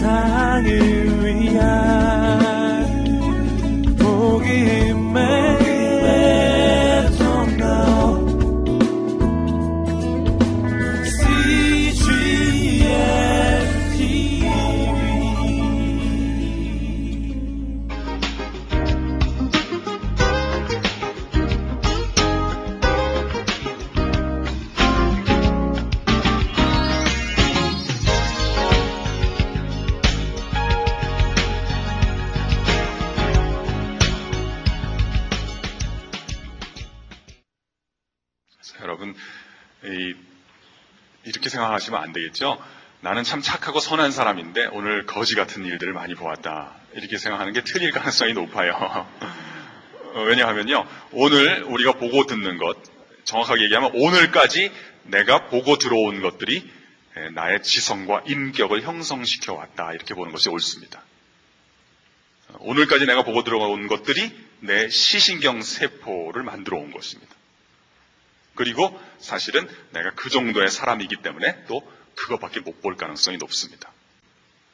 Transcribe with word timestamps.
세상을 0.00 1.26
위한 1.26 1.89
생각하시면 41.60 42.02
안 42.02 42.12
되겠죠? 42.12 42.62
나는 43.00 43.24
참 43.24 43.40
착하고 43.40 43.80
선한 43.80 44.12
사람인데 44.12 44.66
오늘 44.72 45.06
거지 45.06 45.34
같은 45.34 45.64
일들을 45.64 45.92
많이 45.92 46.14
보았다. 46.14 46.74
이렇게 46.94 47.18
생각하는 47.18 47.52
게 47.52 47.62
틀릴 47.62 47.92
가능성이 47.92 48.32
높아요. 48.32 48.72
어, 48.72 50.20
왜냐하면요. 50.26 50.86
오늘 51.12 51.62
우리가 51.64 51.92
보고 51.92 52.26
듣는 52.26 52.58
것, 52.58 52.76
정확하게 53.24 53.64
얘기하면 53.64 53.92
오늘까지 53.94 54.72
내가 55.04 55.46
보고 55.46 55.78
들어온 55.78 56.20
것들이 56.20 56.70
나의 57.34 57.62
지성과 57.62 58.24
인격을 58.26 58.82
형성시켜 58.82 59.54
왔다. 59.54 59.92
이렇게 59.92 60.14
보는 60.14 60.32
것이 60.32 60.48
옳습니다. 60.48 61.02
오늘까지 62.58 63.06
내가 63.06 63.22
보고 63.22 63.44
들어온 63.44 63.86
것들이 63.86 64.30
내 64.60 64.88
시신경 64.88 65.62
세포를 65.62 66.42
만들어 66.42 66.78
온 66.78 66.90
것입니다. 66.92 67.34
그리고 68.54 69.00
사실은 69.18 69.68
내가 69.90 70.10
그 70.14 70.30
정도의 70.30 70.70
사람이기 70.70 71.16
때문에 71.16 71.64
또 71.66 71.82
그것밖에 72.16 72.60
못 72.60 72.80
볼 72.82 72.96
가능성이 72.96 73.36
높습니다. 73.38 73.90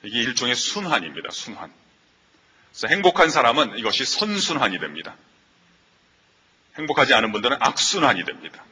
이게 0.03 0.21
일종의 0.21 0.55
순환입니다. 0.55 1.31
순환. 1.31 1.73
그래서 2.71 2.89
행복한 2.89 3.31
사람은 3.31 3.79
이것이 3.79 4.05
선순환이 4.05 4.79
됩니다. 4.79 5.17
행복하지 6.79 7.15
않은 7.15 7.33
분들은 7.33 7.57
악순환이 7.61 8.25
됩니다. 8.25 8.63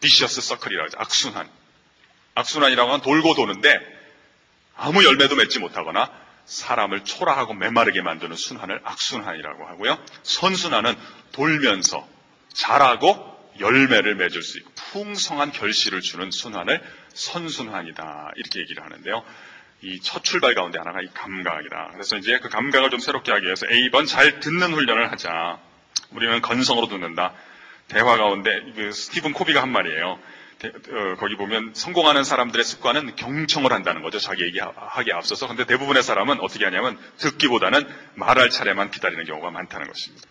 비시어스 0.00 0.40
서클이라고 0.40 0.86
하죠. 0.86 0.98
악순환. 0.98 1.50
악순환이라고 2.34 2.90
하면 2.90 3.02
돌고 3.02 3.34
도는데 3.34 3.80
아무 4.76 5.04
열매도 5.04 5.34
맺지 5.36 5.58
못하거나 5.58 6.10
사람을 6.46 7.04
초라하고 7.04 7.54
메마르게 7.54 8.02
만드는 8.02 8.36
순환을 8.36 8.80
악순환이라고 8.84 9.66
하고요. 9.66 9.98
선순환은 10.22 10.96
돌면서 11.32 12.06
자라고 12.52 13.25
열매를 13.60 14.14
맺을 14.16 14.42
수 14.42 14.58
있고 14.58 14.70
풍성한 14.74 15.52
결실을 15.52 16.00
주는 16.00 16.30
순환을 16.30 16.82
선순환이다 17.14 18.32
이렇게 18.36 18.60
얘기를 18.60 18.82
하는데요. 18.84 19.24
이 19.82 20.00
첫 20.02 20.24
출발 20.24 20.54
가운데 20.54 20.78
하나가 20.78 21.00
이 21.02 21.06
감각이다. 21.12 21.90
그래서 21.92 22.16
이제 22.16 22.38
그 22.38 22.48
감각을 22.48 22.90
좀 22.90 22.98
새롭게 22.98 23.30
하기 23.32 23.44
위해서 23.44 23.66
A번 23.70 24.06
잘 24.06 24.40
듣는 24.40 24.72
훈련을 24.72 25.10
하자. 25.12 25.58
우리는 26.10 26.40
건성으로 26.40 26.88
듣는다. 26.88 27.34
대화 27.88 28.16
가운데 28.16 28.60
그 28.74 28.92
스티븐 28.92 29.32
코비가 29.32 29.62
한 29.62 29.70
말이에요. 29.70 30.18
어, 30.64 31.16
거기 31.18 31.36
보면 31.36 31.72
성공하는 31.74 32.24
사람들의 32.24 32.64
습관은 32.64 33.16
경청을 33.16 33.72
한다는 33.72 34.00
거죠. 34.02 34.18
자기 34.18 34.44
얘기하기에 34.44 35.12
앞서서. 35.12 35.46
근데 35.46 35.66
대부분의 35.66 36.02
사람은 36.02 36.40
어떻게 36.40 36.64
하냐면 36.64 36.98
듣기보다는 37.18 37.86
말할 38.14 38.48
차례만 38.50 38.90
기다리는 38.90 39.24
경우가 39.24 39.50
많다는 39.50 39.86
것입니다. 39.86 40.26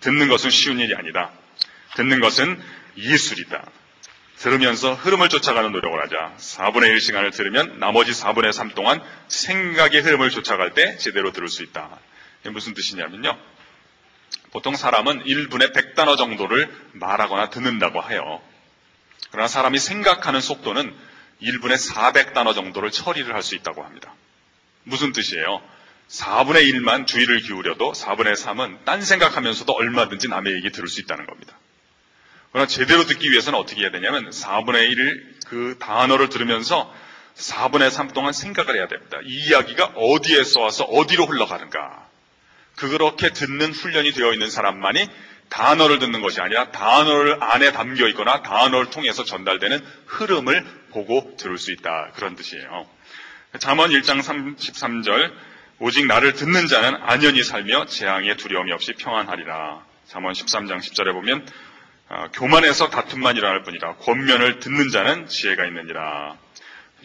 듣는 0.00 0.28
것은 0.28 0.50
쉬운 0.50 0.78
일이 0.78 0.94
아니다. 0.94 1.32
듣는 1.96 2.20
것은 2.20 2.60
예술이다. 2.96 3.64
들으면서 4.38 4.94
흐름을 4.94 5.28
쫓아가는 5.28 5.70
노력을 5.70 6.00
하자. 6.02 6.34
4분의 6.38 6.88
1 6.88 7.00
시간을 7.00 7.30
들으면 7.30 7.78
나머지 7.78 8.12
4분의 8.12 8.52
3 8.52 8.70
동안 8.70 9.02
생각의 9.28 10.00
흐름을 10.00 10.30
쫓아갈 10.30 10.72
때 10.72 10.96
제대로 10.96 11.32
들을 11.32 11.48
수 11.48 11.62
있다. 11.62 11.98
이게 12.40 12.50
무슨 12.50 12.72
뜻이냐면요. 12.72 13.38
보통 14.52 14.74
사람은 14.76 15.24
1분에 15.24 15.74
100단어 15.74 16.16
정도를 16.16 16.74
말하거나 16.92 17.50
듣는다고 17.50 18.02
해요. 18.10 18.40
그러나 19.30 19.46
사람이 19.46 19.78
생각하는 19.78 20.40
속도는 20.40 20.94
1분에 21.42 21.76
400단어 21.92 22.54
정도를 22.54 22.90
처리를 22.90 23.34
할 23.34 23.42
수 23.42 23.54
있다고 23.54 23.82
합니다. 23.84 24.14
무슨 24.84 25.12
뜻이에요? 25.12 25.62
4분의 26.08 26.72
1만 26.72 27.06
주의를 27.06 27.40
기울여도 27.40 27.92
4분의 27.92 28.34
3은 28.34 28.84
딴 28.84 29.02
생각하면서도 29.02 29.72
얼마든지 29.72 30.28
남의 30.28 30.54
얘기 30.54 30.70
들을 30.70 30.88
수 30.88 31.00
있다는 31.00 31.26
겁니다. 31.26 31.56
그러나 32.52 32.66
제대로 32.66 33.04
듣기 33.04 33.30
위해서는 33.30 33.58
어떻게 33.58 33.82
해야 33.82 33.90
되냐면 33.90 34.30
4분의 34.30 34.90
1을 34.92 35.24
그 35.46 35.76
단어를 35.78 36.28
들으면서 36.28 36.92
4분의 37.36 37.90
3 37.90 38.08
동안 38.08 38.32
생각을 38.32 38.76
해야 38.76 38.88
됩니다. 38.88 39.18
이 39.24 39.48
이야기가 39.48 39.92
어디에서 39.94 40.60
와서 40.60 40.84
어디로 40.84 41.26
흘러가는가. 41.26 42.08
그렇게 42.76 43.30
듣는 43.30 43.72
훈련이 43.72 44.12
되어 44.12 44.32
있는 44.32 44.50
사람만이 44.50 45.06
단어를 45.48 45.98
듣는 45.98 46.22
것이 46.22 46.40
아니라 46.40 46.70
단어를 46.70 47.42
안에 47.42 47.72
담겨 47.72 48.08
있거나 48.08 48.42
단어를 48.42 48.90
통해서 48.90 49.24
전달되는 49.24 49.84
흐름을 50.06 50.64
보고 50.90 51.36
들을 51.36 51.58
수 51.58 51.72
있다. 51.72 52.12
그런 52.14 52.36
뜻이에요. 52.36 52.88
잠언 53.58 53.90
1장 53.90 54.22
33절 54.22 55.32
오직 55.80 56.06
나를 56.06 56.34
듣는 56.34 56.68
자는 56.68 56.98
안연히 57.02 57.42
살며 57.42 57.86
재앙에 57.86 58.36
두려움이 58.36 58.72
없이 58.72 58.92
평안하리라. 58.92 59.84
잠언 60.06 60.32
13장 60.32 60.78
10절에 60.78 61.12
보면 61.12 61.46
어, 61.46 61.69
교만해서 62.32 62.90
다툼만 62.90 63.36
일어날 63.36 63.62
뿐이라 63.62 63.96
권면을 63.96 64.58
듣는 64.58 64.88
자는 64.90 65.28
지혜가 65.28 65.64
있느니라. 65.66 66.36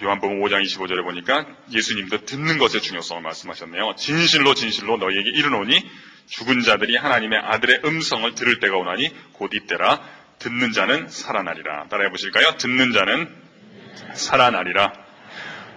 요한복음 0.04 0.42
5장 0.42 0.62
25절에 0.64 1.04
보니까 1.04 1.46
예수님도 1.72 2.26
듣는 2.26 2.58
것의 2.58 2.82
중요성을 2.82 3.22
말씀하셨네요. 3.22 3.96
진실로 3.98 4.54
진실로 4.54 4.98
너희에게 4.98 5.30
이르노니 5.30 5.90
죽은 6.28 6.62
자들이 6.64 6.98
하나님의 6.98 7.40
아들의 7.40 7.82
음성을 7.86 8.34
들을 8.36 8.60
때가 8.60 8.76
오나니 8.78 9.14
곧 9.34 9.54
이때라 9.54 10.02
듣는 10.40 10.72
자는 10.74 11.08
살아나리라. 11.08 11.88
따라해 11.88 12.10
보실까요? 12.10 12.58
듣는 12.58 12.92
자는 12.92 13.34
살아나리라. 14.16 14.92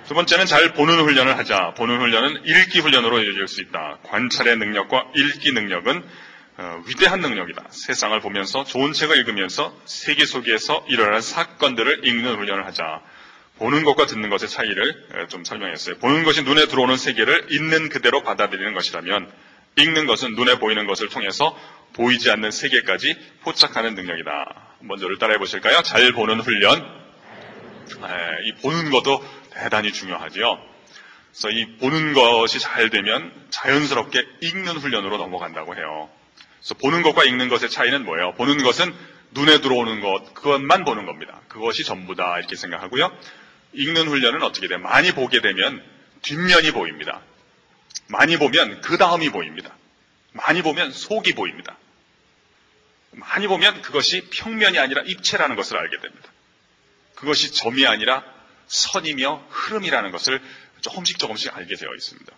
두 0.09 0.15
번째는 0.15 0.47
잘 0.47 0.73
보는 0.73 1.01
훈련을 1.01 1.37
하자. 1.37 1.75
보는 1.77 2.01
훈련은 2.01 2.47
읽기 2.47 2.81
훈련으로 2.81 3.23
이어질 3.23 3.47
수 3.47 3.61
있다. 3.61 3.99
관찰의 4.05 4.57
능력과 4.57 5.13
읽기 5.15 5.53
능력은 5.53 6.03
어, 6.61 6.83
위대한 6.87 7.21
능력이다. 7.21 7.67
세상을 7.71 8.19
보면서 8.21 8.65
좋은 8.65 8.93
책을 8.93 9.17
읽으면서 9.19 9.73
세계 9.85 10.25
속에서 10.25 10.85
일어나는 10.89 11.21
사건들을 11.21 12.05
읽는 12.05 12.35
훈련을 12.35 12.67
하자. 12.67 13.01
보는 13.59 13.85
것과 13.85 14.07
듣는 14.07 14.29
것의 14.29 14.49
차이를 14.49 15.29
좀 15.29 15.45
설명했어요. 15.45 15.99
보는 15.99 16.25
것이 16.25 16.43
눈에 16.43 16.67
들어오는 16.67 16.97
세계를 16.97 17.47
있는 17.53 17.89
그대로 17.89 18.25
받아들이는 18.25 18.75
것이라면 18.75 19.31
읽는 19.77 20.07
것은 20.07 20.35
눈에 20.35 20.59
보이는 20.59 20.87
것을 20.87 21.09
통해서 21.09 21.57
보이지 21.93 22.31
않는 22.33 22.51
세계까지 22.51 23.17
포착하는 23.43 23.95
능력이다. 23.95 24.77
먼저를 24.81 25.19
따라해 25.19 25.39
보실까요? 25.39 25.83
잘 25.83 26.13
보는 26.13 26.41
훈련. 26.41 26.85
이 28.45 28.53
보는 28.63 28.91
것도 28.91 29.25
대단히 29.51 29.93
중요하지요. 29.93 30.59
그래서 31.31 31.51
이 31.51 31.77
보는 31.79 32.15
것이 32.15 32.59
잘 32.59 32.91
되면 32.91 33.33
자연스럽게 33.51 34.25
읽는 34.41 34.77
훈련으로 34.77 35.19
넘어간다고 35.19 35.77
해요. 35.77 36.11
그래서 36.59 36.75
보는 36.75 37.03
것과 37.03 37.25
읽는 37.25 37.49
것의 37.49 37.71
차이는 37.71 38.05
뭐예요? 38.05 38.35
보는 38.35 38.63
것은 38.63 38.95
눈에 39.33 39.61
들어오는 39.61 40.01
것, 40.01 40.35
그것만 40.35 40.85
보는 40.85 41.07
겁니다. 41.07 41.41
그것이 41.49 41.85
전부다. 41.85 42.39
이렇게 42.39 42.57
생각하고요. 42.57 43.17
읽는 43.75 44.09
훈련은 44.09 44.43
어떻게 44.43 44.69
돼요? 44.69 44.79
많이 44.79 45.13
보게 45.13 45.41
되면 45.41 45.83
뒷면이 46.23 46.73
보입니다. 46.73 47.23
많이 48.09 48.37
보면 48.39 48.81
그 48.81 48.97
다음이 48.97 49.31
보입니다. 49.31 49.77
많이 50.33 50.63
보면 50.63 50.93
속이 50.93 51.35
보입니다. 51.35 51.77
많이 53.11 53.47
보면 53.47 53.83
그것이 53.83 54.29
평면이 54.31 54.79
아니라 54.79 55.03
입체라는 55.03 55.57
것을 55.57 55.77
알게 55.77 55.99
됩니다. 56.01 56.31
그것이 57.15 57.53
점이 57.53 57.87
아니라 57.87 58.25
선이며 58.69 59.47
흐름이라는 59.51 60.11
것을 60.11 60.41
조금씩 60.81 61.19
조금씩 61.19 61.57
알게 61.57 61.75
되어 61.75 61.95
있습니다. 61.95 62.33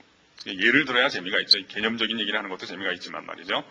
예를 0.46 0.86
들어야 0.86 1.08
재미가 1.08 1.38
있죠. 1.40 1.58
개념적인 1.66 2.18
얘기를 2.18 2.38
하는 2.38 2.50
것도 2.50 2.66
재미가 2.66 2.92
있지만 2.92 3.26
말이죠. 3.26 3.64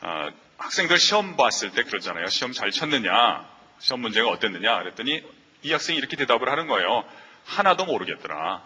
어, 0.00 0.28
학생들 0.58 0.98
시험 0.98 1.36
봤을 1.36 1.70
때 1.72 1.82
그러잖아요. 1.82 2.26
시험 2.28 2.52
잘 2.52 2.70
쳤느냐, 2.70 3.46
시험 3.78 4.00
문제가 4.00 4.28
어땠느냐 4.28 4.78
그랬더니 4.80 5.22
이 5.62 5.72
학생이 5.72 5.98
이렇게 5.98 6.16
대답을 6.16 6.48
하는 6.48 6.66
거예요. 6.66 7.04
하나도 7.44 7.84
모르겠더라. 7.86 8.62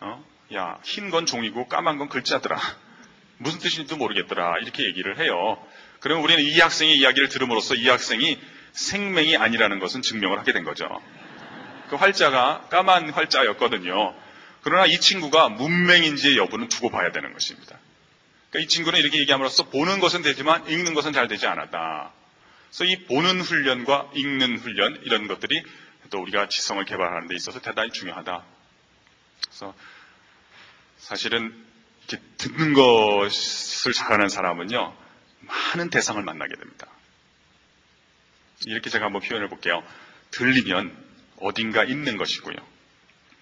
어? 0.00 0.24
야, 0.54 0.78
흰 0.84 1.10
건 1.10 1.26
종이고 1.26 1.68
까만 1.68 1.98
건 1.98 2.08
글자더라. 2.08 2.58
무슨 3.38 3.58
뜻인지도 3.60 3.96
모르겠더라. 3.96 4.58
이렇게 4.62 4.84
얘기를 4.84 5.18
해요. 5.18 5.62
그러면 6.00 6.24
우리는 6.24 6.42
이 6.42 6.58
학생의 6.60 6.96
이야기를 6.98 7.28
들음으로써 7.28 7.74
이 7.74 7.88
학생이 7.88 8.38
생명이 8.72 9.36
아니라는 9.36 9.78
것은 9.78 10.02
증명을 10.02 10.38
하게 10.38 10.52
된 10.52 10.64
거죠. 10.64 10.88
그 11.88 11.96
활자가 11.96 12.66
까만 12.70 13.10
활자였거든요. 13.10 14.14
그러나 14.62 14.86
이 14.86 14.98
친구가 14.98 15.50
문맹인지의 15.50 16.36
여부는 16.38 16.68
두고 16.68 16.90
봐야 16.90 17.12
되는 17.12 17.32
것입니다. 17.32 17.78
그러니까 18.54 18.60
이 18.60 18.68
친구는 18.68 19.00
이렇게 19.00 19.18
얘기함으로써 19.18 19.64
보는 19.64 19.98
것은 19.98 20.22
되지만 20.22 20.68
읽는 20.68 20.94
것은 20.94 21.12
잘 21.12 21.26
되지 21.26 21.48
않았다. 21.48 22.12
그래서 22.68 22.84
이 22.84 23.04
보는 23.06 23.40
훈련과 23.40 24.12
읽는 24.14 24.58
훈련 24.58 25.00
이런 25.02 25.26
것들이 25.26 25.60
또 26.10 26.22
우리가 26.22 26.48
지성을 26.48 26.84
개발하는 26.84 27.26
데 27.26 27.34
있어서 27.34 27.60
대단히 27.60 27.90
중요하다. 27.90 28.44
그래서 29.46 29.74
사실은 30.98 31.52
듣는 32.38 32.74
것을 32.74 33.92
잘하는 33.92 34.28
사람은요 34.28 34.96
많은 35.40 35.90
대상을 35.90 36.22
만나게 36.22 36.54
됩니다. 36.54 36.86
이렇게 38.66 38.88
제가 38.88 39.06
한번 39.06 39.20
표현해 39.20 39.48
볼게요. 39.48 39.82
들리면 40.30 40.96
어딘가 41.40 41.82
있는 41.82 42.16
것이고요. 42.16 42.56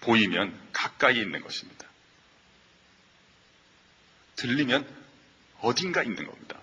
보이면 0.01 0.59
가까이 0.73 1.19
있는 1.19 1.41
것입니다. 1.41 1.87
들리면 4.37 5.02
어딘가 5.63 6.03
있는 6.03 6.25
겁니다. 6.25 6.59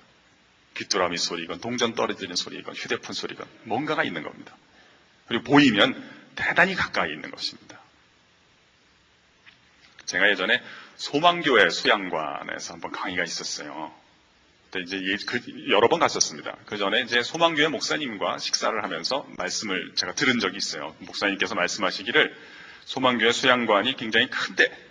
귀뚜라미 0.77 1.19
소리건 1.19 1.61
동전 1.61 1.95
떨어지는 1.95 2.37
소리건 2.37 2.75
휴대폰 2.75 3.13
소리건 3.13 3.47
뭔가가 3.65 4.05
있는 4.05 4.23
겁니다. 4.23 4.57
그리고 5.27 5.45
보이면 5.45 6.11
대단히 6.37 6.75
가까이 6.75 7.13
있는 7.13 7.31
것입니다. 7.31 7.81
제가 10.07 10.29
예전에 10.31 10.63
소망교회 10.97 11.71
수양관에서 11.71 12.75
한번 12.75 12.93
강의가 12.93 13.25
있었어요. 13.25 13.93
이제 14.77 15.01
그 15.27 15.41
여러 15.71 15.89
번 15.89 15.99
갔었습니다. 15.99 16.57
그 16.67 16.79
전에 16.79 17.01
이제 17.01 17.23
소망교회 17.23 17.69
목사님과 17.69 18.39
식사를 18.39 18.83
하면서 18.83 19.27
말씀을 19.37 19.95
제가 19.97 20.15
들은 20.15 20.39
적이 20.39 20.59
있어요. 20.59 20.95
목사님께서 21.01 21.55
말씀하시기를 21.55 22.37
소망교회 22.85 23.33
수양관이 23.33 23.97
굉장히 23.97 24.29
큰데 24.29 24.90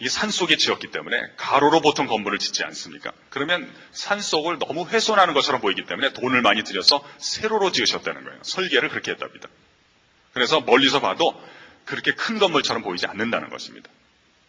이게 0.00 0.08
산 0.08 0.30
속에 0.30 0.56
지었기 0.56 0.90
때문에 0.90 1.20
가로로 1.36 1.80
보통 1.80 2.06
건물을 2.06 2.38
짓지 2.38 2.64
않습니까? 2.64 3.12
그러면 3.30 3.72
산 3.90 4.20
속을 4.20 4.58
너무 4.58 4.86
훼손하는 4.86 5.34
것처럼 5.34 5.60
보이기 5.60 5.84
때문에 5.86 6.12
돈을 6.12 6.40
많이 6.42 6.62
들여서 6.62 7.04
세로로 7.18 7.72
지으셨다는 7.72 8.24
거예요. 8.24 8.38
설계를 8.42 8.90
그렇게 8.90 9.10
했답니다. 9.10 9.48
그래서 10.32 10.60
멀리서 10.60 11.00
봐도 11.00 11.40
그렇게 11.84 12.12
큰 12.12 12.38
건물처럼 12.38 12.82
보이지 12.82 13.06
않는다는 13.06 13.50
것입니다. 13.50 13.90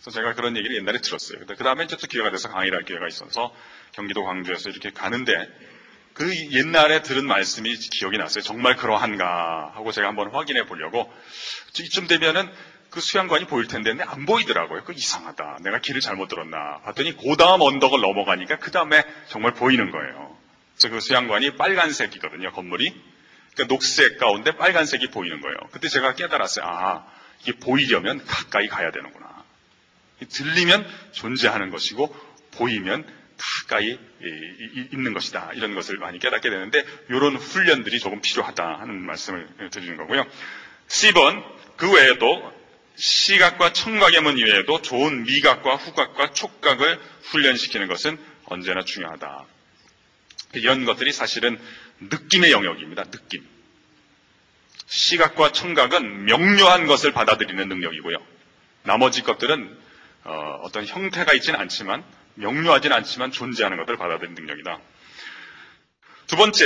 그래서 0.02 0.12
제가 0.12 0.34
그런 0.34 0.56
얘기를 0.56 0.76
옛날에 0.78 1.00
들었어요. 1.00 1.40
그 1.46 1.64
다음에 1.64 1.88
또 1.88 1.98
기회가 1.98 2.30
돼서 2.30 2.50
강의를 2.50 2.78
할 2.78 2.86
기회가 2.86 3.08
있어서 3.08 3.54
경기도 3.94 4.24
광주에서 4.24 4.70
이렇게 4.70 4.92
가는데 4.92 5.34
그 6.14 6.36
옛날에 6.52 7.02
들은 7.02 7.26
말씀이 7.26 7.76
기억이 7.76 8.18
났어요. 8.18 8.44
정말 8.44 8.76
그러한가 8.76 9.72
하고 9.74 9.92
제가 9.92 10.08
한번 10.08 10.30
확인해 10.32 10.66
보려고 10.66 11.12
이쯤 11.80 12.08
되면은 12.08 12.52
그 12.90 13.02
수양관이 13.02 13.46
보일 13.46 13.68
텐데 13.68 13.96
안 14.06 14.26
보이더라고요. 14.26 14.84
그 14.84 14.94
이상하다. 14.94 15.60
내가 15.62 15.80
길을 15.80 16.02
잘못 16.02 16.28
들었나. 16.28 16.80
봤더니 16.86 17.16
그 17.18 17.36
다음 17.38 17.62
언덕을 17.62 18.02
넘어가니까 18.02 18.58
그 18.58 18.72
다음에 18.72 19.04
정말 19.28 19.54
보이는 19.54 19.92
거예요. 19.92 20.38
그래서 20.76 20.94
그 20.94 21.00
수양관이 21.00 21.56
빨간색이거든요. 21.56 22.52
건물이. 22.52 22.94
그러니까 23.54 23.74
녹색 23.74 24.18
가운데 24.18 24.56
빨간색이 24.56 25.08
보이는 25.12 25.42
거예요. 25.42 25.56
그때 25.72 25.88
제가 25.88 26.16
깨달았어요. 26.16 26.66
아, 26.66 27.06
이게 27.42 27.54
보이려면 27.54 28.26
가까이 28.26 28.68
가야 28.68 28.92
되는구나. 28.92 29.44
들리면 30.30 30.88
존재하는 31.12 31.70
것이고 31.70 32.14
보이면 32.52 33.06
가까이 33.38 33.98
있는 34.92 35.14
것이다. 35.14 35.52
이런 35.54 35.76
것을 35.76 35.98
많이 35.98 36.20
깨닫게 36.20 36.50
되는데 36.50 36.84
이런 37.10 37.36
훈련들이 37.36 38.00
조금 38.00 38.22
필요하다 38.22 38.80
하는 38.80 39.06
말씀을 39.06 39.48
드리는 39.72 39.96
거고요. 39.98 40.26
10번 40.88 41.44
그 41.78 41.92
외에도 41.94 42.59
시각과 43.00 43.72
청각의 43.72 44.22
문 44.22 44.38
이외에도 44.38 44.82
좋은 44.82 45.24
미각과 45.24 45.78
후각과 45.78 46.34
촉각을 46.34 47.00
훈련시키는 47.24 47.88
것은 47.88 48.20
언제나 48.46 48.84
중요하다. 48.84 49.46
이런 50.56 50.84
것들이 50.84 51.14
사실은 51.14 51.58
느낌의 52.02 52.52
영역입니다. 52.52 53.06
느낌. 53.06 53.48
시각과 54.88 55.54
청각은 55.54 56.26
명료한 56.26 56.88
것을 56.88 57.14
받아들이는 57.14 57.70
능력이고요. 57.70 58.18
나머지 58.84 59.22
것들은 59.22 59.78
어, 60.26 60.68
떤 60.74 60.86
형태가 60.86 61.34
있지는 61.36 61.60
않지만 61.60 62.04
명료하진 62.36 62.92
않지만 62.92 63.32
존재하는 63.32 63.78
것을 63.78 63.96
받아들이는 63.98 64.36
능력이다. 64.36 64.80
두 66.30 66.36
번째, 66.36 66.64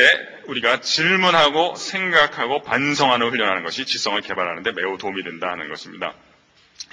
우리가 0.48 0.82
질문하고 0.82 1.76
생각하고 1.76 2.64
반성하는 2.64 3.30
훈련하는 3.30 3.64
것이 3.64 3.86
지성을 3.86 4.20
개발하는데 4.20 4.74
매우 4.74 4.98
도움이 4.98 5.24
된다는 5.24 5.70
것입니다. 5.70 6.14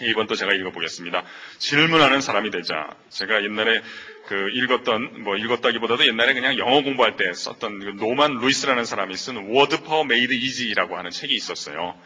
이번또 0.00 0.36
제가 0.36 0.52
읽어보겠습니다. 0.52 1.24
질문하는 1.58 2.20
사람이 2.20 2.52
되자. 2.52 2.88
제가 3.08 3.42
옛날에 3.42 3.82
그 4.28 4.50
읽었던, 4.54 5.24
뭐 5.24 5.36
읽었다기보다도 5.36 6.06
옛날에 6.06 6.32
그냥 6.32 6.58
영어 6.58 6.80
공부할 6.82 7.16
때 7.16 7.32
썼던 7.32 7.80
그 7.80 8.04
노만 8.04 8.34
루이스라는 8.34 8.84
사람이 8.84 9.16
쓴 9.16 9.36
Word 9.48 9.78
Power 9.78 10.04
Made 10.04 10.36
Easy라고 10.36 10.96
하는 10.96 11.10
책이 11.10 11.34
있었어요. 11.34 11.98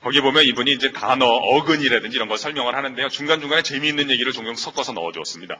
거기 0.00 0.20
보면 0.20 0.44
이분이 0.44 0.70
이제 0.70 0.92
단어, 0.92 1.26
어근이라든지 1.26 2.14
이런 2.14 2.28
걸 2.28 2.38
설명을 2.38 2.76
하는데요. 2.76 3.08
중간중간에 3.08 3.62
재미있는 3.62 4.10
얘기를 4.10 4.30
종종 4.30 4.54
섞어서 4.54 4.92
넣어주었습니다. 4.92 5.58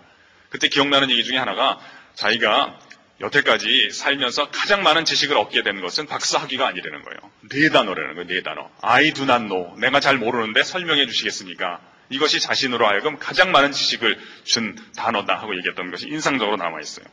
그때 0.51 0.69
기억나는 0.69 1.11
얘기 1.11 1.25
중에 1.25 1.39
하나가 1.39 1.81
자기가 2.15 2.79
여태까지 3.21 3.91
살면서 3.93 4.51
가장 4.51 4.83
많은 4.83 5.05
지식을 5.05 5.37
얻게 5.37 5.63
된 5.63 5.81
것은 5.81 6.07
박사학위가 6.07 6.67
아니라는 6.67 7.03
거예요. 7.03 7.19
네 7.51 7.69
단어라는 7.71 8.15
거예요. 8.15 8.27
네 8.27 8.43
단어. 8.43 8.71
I 8.83 9.13
do 9.13 9.25
not 9.25 9.47
know. 9.47 9.79
내가 9.79 10.01
잘 10.01 10.19
모르는데 10.19 10.63
설명해 10.63 11.07
주시겠습니까? 11.07 11.81
이것이 12.11 12.41
자신으로 12.41 12.87
하여금 12.87 13.19
가장 13.19 13.53
많은 13.53 13.73
지식을 13.73 14.19
준 14.45 14.77
단어다 14.97 15.37
하고 15.37 15.57
얘기했던 15.57 15.91
것이 15.91 16.09
인상적으로 16.09 16.57
남아있어요. 16.57 17.07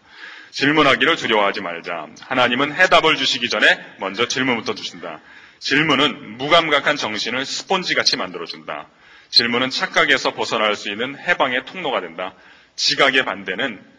질문하기를 0.51 1.15
두려워하지 1.15 1.61
말자. 1.61 2.07
하나님은 2.19 2.73
해답을 2.73 3.15
주시기 3.15 3.47
전에 3.47 3.79
먼저 3.99 4.27
질문부터 4.27 4.75
주신다. 4.75 5.21
질문은 5.59 6.37
무감각한 6.37 6.97
정신을 6.97 7.45
스폰지같이 7.45 8.17
만들어준다. 8.17 8.89
질문은 9.29 9.69
착각에서 9.69 10.33
벗어날 10.33 10.75
수 10.75 10.89
있는 10.89 11.17
해방의 11.17 11.65
통로가 11.65 12.01
된다. 12.01 12.33
지각의 12.75 13.23
반대는 13.23 13.90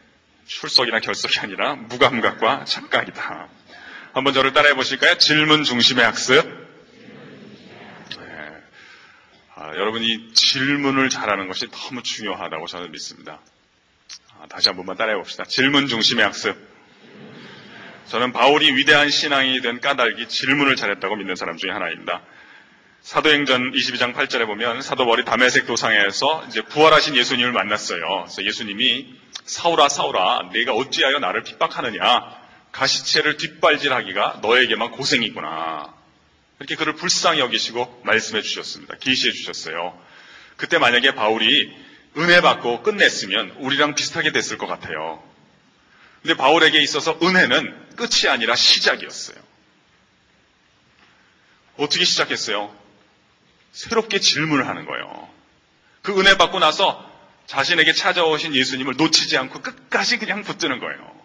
출석이나 0.47 1.01
결석이 1.01 1.39
아니라 1.41 1.75
무감각과 1.75 2.65
착각이다. 2.65 3.49
한번 4.13 4.35
저를 4.35 4.53
따라해 4.53 4.75
보실까요? 4.75 5.17
질문 5.19 5.65
중심의 5.65 6.05
학습. 6.05 6.45
네. 8.19 8.49
아, 9.55 9.69
여러분이 9.69 10.35
질문을 10.35 11.09
잘하는 11.09 11.49
것이 11.49 11.69
너무 11.71 12.03
중요하다고 12.03 12.67
저는 12.67 12.93
믿습니다. 12.93 13.41
아, 14.39 14.47
다시 14.49 14.69
한 14.69 14.77
번만 14.77 14.97
따라해 14.97 15.17
봅시다. 15.17 15.45
질문 15.45 15.87
중심의 15.87 16.25
학습. 16.25 16.57
저는 18.09 18.33
바울이 18.33 18.75
위대한 18.75 19.09
신앙이 19.09 19.63
된 19.63 19.81
까닭이 19.81 20.29
질문을 20.29 20.77
잘했다고 20.77 21.17
믿는 21.17 21.35
사람 21.35 21.57
중에 21.57 21.71
하나입니다. 21.71 22.23
사도행전 23.03 23.73
22장 23.73 24.15
8절에 24.15 24.47
보면 24.47 24.81
사도 24.81 25.05
머리 25.05 25.25
담에색 25.25 25.67
도상에서 25.67 26.45
이제 26.49 26.63
부활하신 26.63 27.17
예수님을 27.17 27.51
만났어요. 27.53 28.25
그래서 28.25 28.45
예수님이 28.45 29.15
사울아 29.45 29.89
사울아 29.89 30.51
내가 30.53 30.73
어찌하여 30.73 31.19
나를 31.19 31.43
핍박하느냐 31.43 32.43
가시체를 32.71 33.37
뒷발질하기가 33.39 34.39
너에게만 34.43 34.93
고생이구나. 34.93 35.93
이렇게 36.61 36.77
그를 36.77 36.95
불쌍히 36.95 37.41
여기시고 37.41 38.03
말씀해 38.05 38.41
주셨습니다. 38.41 38.97
계시해 38.99 39.33
주셨어요. 39.33 40.01
그때 40.57 40.79
만약에 40.79 41.17
바울이 41.17 41.75
은혜 42.17 42.41
받고 42.41 42.85
끝냈으면 42.85 43.51
우리랑 43.59 43.97
비슷하게 43.97 44.31
됐을 44.31 44.59
것 44.59 44.69
같아요. 44.69 45.23
근데 46.23 46.37
바울에게 46.37 46.81
있어서 46.81 47.19
은혜는 47.21 47.97
끝이 47.97 48.31
아니라 48.31 48.55
시작이었어요. 48.55 49.37
어떻게 51.79 52.05
시작했어요? 52.05 52.82
새롭게 53.73 54.21
질문을 54.21 54.69
하는 54.69 54.85
거예요. 54.87 55.29
그 56.03 56.19
은혜 56.21 56.37
받고 56.37 56.59
나서 56.59 57.11
자신에게 57.47 57.93
찾아오신 57.93 58.55
예수님을 58.55 58.95
놓치지 58.97 59.37
않고 59.37 59.63
끝까지 59.63 60.19
그냥 60.19 60.43
붙드는 60.43 60.79
거예요. 60.79 61.23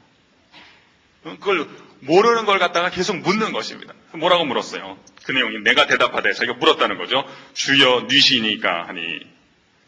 그걸 1.24 1.68
모르는 2.00 2.46
걸 2.46 2.60
갖다가 2.60 2.89
계속 2.89 3.18
묻는 3.18 3.51
것입니다. 3.51 3.94
뭐라고 4.13 4.46
물었어요? 4.46 4.98
그 5.24 5.32
내용이 5.32 5.60
내가 5.60 5.88
대답하되 5.88 6.34
자기가 6.34 6.58
물었다는 6.58 6.98
거죠. 6.98 7.25
주여 7.54 8.06
뉘시니까 8.10 8.88
하니 8.88 9.20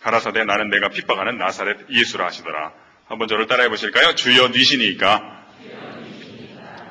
가라사대 0.01 0.43
나는 0.43 0.69
내가 0.69 0.89
핍박하는 0.89 1.37
나사렛 1.37 1.89
예수라 1.89 2.25
하시더라. 2.25 2.73
한번 3.05 3.27
저를 3.27 3.47
따라해 3.47 3.69
보실까요? 3.69 4.15
주여 4.15 4.49
뉘시니까. 4.49 5.37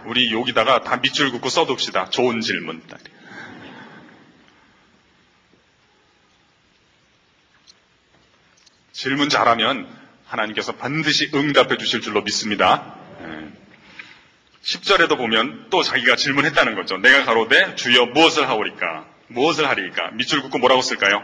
우리 0.07 0.33
여기다가 0.33 0.83
다 0.83 0.97
밑줄 0.97 1.31
긋고 1.33 1.49
써둡시다. 1.49 2.11
좋은 2.11 2.41
질문. 2.41 2.83
질문 8.99 9.29
잘하면 9.29 9.87
하나님께서 10.27 10.73
반드시 10.73 11.31
응답해 11.33 11.77
주실 11.79 12.01
줄로 12.01 12.23
믿습니다. 12.23 12.97
10절에도 14.65 15.17
보면 15.17 15.69
또 15.71 15.85
자기가 15.85 16.17
질문했다는 16.17 16.75
거죠. 16.75 16.97
내가 16.97 17.25
가로되 17.25 17.77
주여 17.77 18.07
무엇을 18.07 18.49
하오리까? 18.49 19.07
무엇을 19.29 19.69
하리까? 19.69 20.11
밑줄 20.15 20.43
긋고 20.43 20.59
뭐라고 20.59 20.83
쓸까요? 20.83 21.23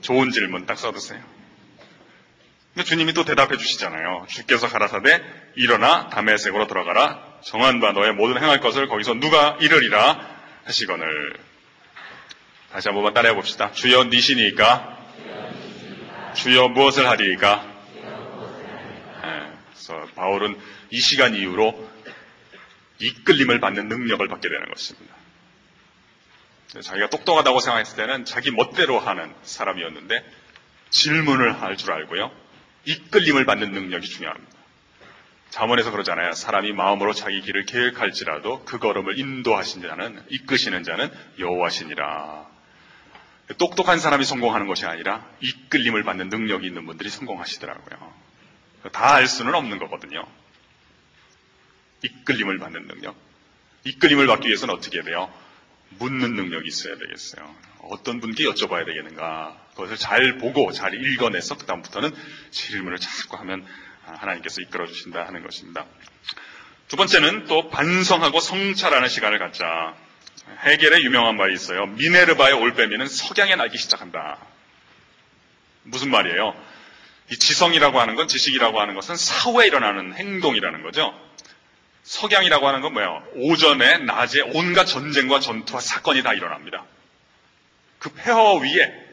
좋은 0.00 0.32
질문 0.32 0.66
딱 0.66 0.76
써두세요. 0.76 1.22
주님이 2.84 3.12
또 3.12 3.24
대답해 3.24 3.56
주시잖아요. 3.56 4.26
주께서 4.28 4.66
가라사대 4.66 5.22
일어나 5.54 6.08
담에색으로 6.08 6.66
들어가라. 6.66 7.22
정한 7.44 7.78
바 7.78 7.92
너의 7.92 8.12
모든 8.12 8.42
행할 8.42 8.58
것을 8.58 8.88
거기서 8.88 9.14
누가 9.14 9.56
이르리라 9.60 10.18
하시거늘. 10.64 11.38
다시 12.72 12.88
한 12.88 12.96
번만 12.96 13.14
따라해 13.14 13.36
봅시다. 13.36 13.70
주여 13.70 14.04
니시니까 14.06 14.97
주여 16.38 16.68
무엇을 16.68 17.08
하리이까? 17.08 17.66
네, 19.22 19.52
그래서 19.72 20.06
바울은 20.14 20.56
이 20.90 21.00
시간 21.00 21.34
이후로 21.34 21.90
이끌림을 23.00 23.58
받는 23.58 23.88
능력을 23.88 24.26
받게 24.28 24.48
되는 24.48 24.68
것입니다. 24.68 25.16
자기가 26.80 27.10
똑똑하다고 27.10 27.58
생각했을 27.58 27.96
때는 27.96 28.24
자기 28.24 28.52
멋대로 28.52 29.00
하는 29.00 29.34
사람이었는데 29.42 30.24
질문을 30.90 31.60
할 31.60 31.76
줄 31.76 31.90
알고요. 31.92 32.30
이끌림을 32.84 33.44
받는 33.44 33.72
능력이 33.72 34.06
중요합니다. 34.06 34.58
자문에서 35.50 35.90
그러잖아요. 35.90 36.34
사람이 36.34 36.72
마음으로 36.72 37.14
자기 37.14 37.40
길을 37.40 37.64
계획할지라도 37.66 38.64
그 38.64 38.78
걸음을 38.78 39.18
인도하신 39.18 39.82
자는 39.82 40.22
이끄시는 40.28 40.84
자는 40.84 41.10
여호와시니라. 41.40 42.57
똑똑한 43.56 43.98
사람이 43.98 44.24
성공하는 44.24 44.66
것이 44.66 44.84
아니라 44.86 45.26
이끌림을 45.40 46.02
받는 46.04 46.28
능력이 46.28 46.66
있는 46.66 46.84
분들이 46.86 47.08
성공하시더라고요. 47.08 48.12
다 48.92 49.14
알 49.14 49.26
수는 49.26 49.54
없는 49.54 49.78
거거든요. 49.78 50.24
이끌림을 52.02 52.58
받는 52.58 52.86
능력. 52.86 53.16
이끌림을 53.84 54.26
받기 54.26 54.48
위해서는 54.48 54.74
어떻게 54.74 54.98
해야 54.98 55.04
돼요? 55.04 55.32
묻는 55.98 56.34
능력이 56.34 56.68
있어야 56.68 56.96
되겠어요. 56.98 57.54
어떤 57.80 58.20
분께 58.20 58.44
여쭤봐야 58.44 58.84
되겠는가. 58.84 59.56
그것을 59.70 59.96
잘 59.96 60.38
보고 60.38 60.70
잘 60.72 60.94
읽어내서 60.94 61.56
그다음부터는 61.56 62.14
질문을 62.50 62.98
자꾸 62.98 63.36
하면 63.38 63.66
하나님께서 64.04 64.60
이끌어 64.60 64.86
주신다 64.86 65.26
하는 65.26 65.42
것입니다. 65.42 65.86
두 66.88 66.96
번째는 66.96 67.46
또 67.46 67.68
반성하고 67.70 68.40
성찰하는 68.40 69.08
시간을 69.08 69.38
갖자. 69.38 69.94
해겔의 70.60 71.04
유명한 71.04 71.36
말이 71.36 71.54
있어요. 71.54 71.86
미네르바의 71.86 72.54
올빼미는 72.54 73.06
석양에 73.06 73.54
날기 73.56 73.78
시작한다. 73.78 74.38
무슨 75.82 76.10
말이에요? 76.10 76.54
이 77.30 77.36
지성이라고 77.36 78.00
하는 78.00 78.14
건 78.14 78.28
지식이라고 78.28 78.80
하는 78.80 78.94
것은 78.94 79.16
사후에 79.16 79.66
일어나는 79.66 80.14
행동이라는 80.14 80.82
거죠. 80.82 81.14
석양이라고 82.02 82.66
하는 82.66 82.80
건 82.80 82.94
뭐예요? 82.94 83.22
오전에 83.34 83.98
낮에 83.98 84.40
온갖 84.54 84.86
전쟁과 84.86 85.40
전투와 85.40 85.80
사건이 85.80 86.22
다 86.22 86.32
일어납니다. 86.32 86.84
그 87.98 88.10
폐허 88.14 88.54
위에 88.56 89.08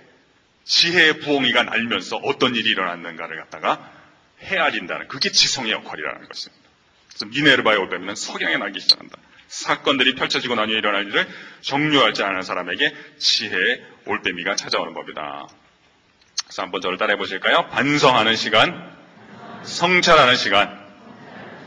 지혜의 0.63 1.19
부엉이가 1.19 1.63
날면서 1.63 2.17
어떤 2.17 2.55
일이 2.55 2.69
일어났는가를 2.69 3.37
갖다가 3.37 3.91
헤아린다는 4.41 5.07
그게 5.07 5.29
지성의 5.29 5.71
역할이라는 5.71 6.27
것입니다. 6.27 6.69
그래서 7.09 7.25
미네르바의 7.25 7.79
올빼미는 7.79 8.15
석양에 8.15 8.57
나기 8.57 8.79
시작한다. 8.79 9.17
사건들이 9.47 10.15
펼쳐지고 10.15 10.55
나뉘어 10.55 10.77
일어날 10.77 11.07
일을 11.07 11.27
정료할 11.61 12.13
줄 12.13 12.25
아는 12.25 12.41
사람에게 12.41 12.95
지혜의 13.17 13.85
올빼미가 14.05 14.55
찾아오는 14.55 14.93
법이다. 14.93 15.47
그래서 16.45 16.61
한번 16.61 16.81
저를 16.81 16.97
따라해 16.97 17.17
보실까요? 17.17 17.69
반성하는 17.69 18.35
시간, 18.35 18.95
성찰하는 19.63 20.35
시간. 20.35 20.69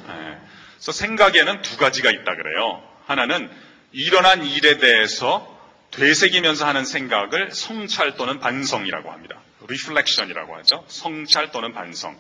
네. 0.06 0.38
그래서 0.74 0.92
생각에는 0.92 1.62
두 1.62 1.76
가지가 1.76 2.10
있다 2.10 2.36
그래요. 2.36 2.82
하나는 3.06 3.50
일어난 3.92 4.44
일에 4.44 4.78
대해서 4.78 5.56
되새기면서 5.90 6.66
하는 6.66 6.84
생각을 6.84 7.50
성찰 7.52 8.16
또는 8.16 8.38
반성이라고 8.40 9.10
합니다. 9.10 9.40
reflection이라고 9.68 10.56
하죠. 10.58 10.84
성찰 10.88 11.50
또는 11.50 11.72
반성. 11.72 12.18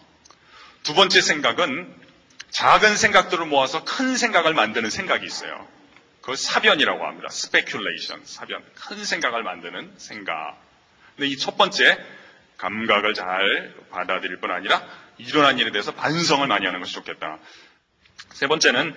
두 0.82 0.94
번째 0.94 1.20
생각은 1.20 1.94
작은 2.50 2.96
생각들을 2.96 3.46
모아서 3.46 3.84
큰 3.84 4.16
생각을 4.16 4.54
만드는 4.54 4.90
생각이 4.90 5.24
있어요. 5.26 5.66
그걸 6.20 6.36
사변이라고 6.36 7.06
합니다. 7.06 7.28
speculation, 7.30 8.20
사변. 8.24 8.62
큰 8.74 9.04
생각을 9.04 9.42
만드는 9.42 9.94
생각. 9.98 10.58
근데 11.16 11.28
이 11.28 11.36
첫 11.36 11.56
번째 11.56 11.98
감각을 12.58 13.14
잘 13.14 13.74
받아들일 13.90 14.38
뿐 14.40 14.50
아니라 14.50 14.82
일어난 15.18 15.58
일에 15.58 15.70
대해서 15.70 15.92
반성을 15.92 16.46
많이 16.46 16.66
하는 16.66 16.80
것이 16.80 16.92
좋겠다. 16.94 17.38
세 18.32 18.46
번째는 18.46 18.94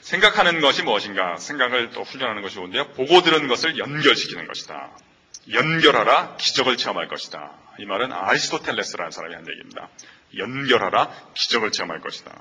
생각하는 0.00 0.60
것이 0.60 0.82
무엇인가 0.82 1.36
생각을 1.36 1.90
또 1.90 2.02
훈련하는 2.02 2.42
것이 2.42 2.56
좋은데요. 2.56 2.88
보고 2.92 3.22
들은 3.22 3.48
것을 3.48 3.78
연결시키는 3.78 4.46
것이다. 4.46 4.90
연결하라 5.52 6.36
기적을 6.36 6.76
체험할 6.76 7.08
것이다. 7.08 7.52
이 7.78 7.86
말은 7.86 8.12
아리스토텔레스라는 8.12 9.10
사람이 9.10 9.34
한 9.34 9.46
얘기입니다. 9.48 9.88
연결하라 10.36 11.10
기적을 11.34 11.70
체험할 11.70 12.00
것이다. 12.00 12.32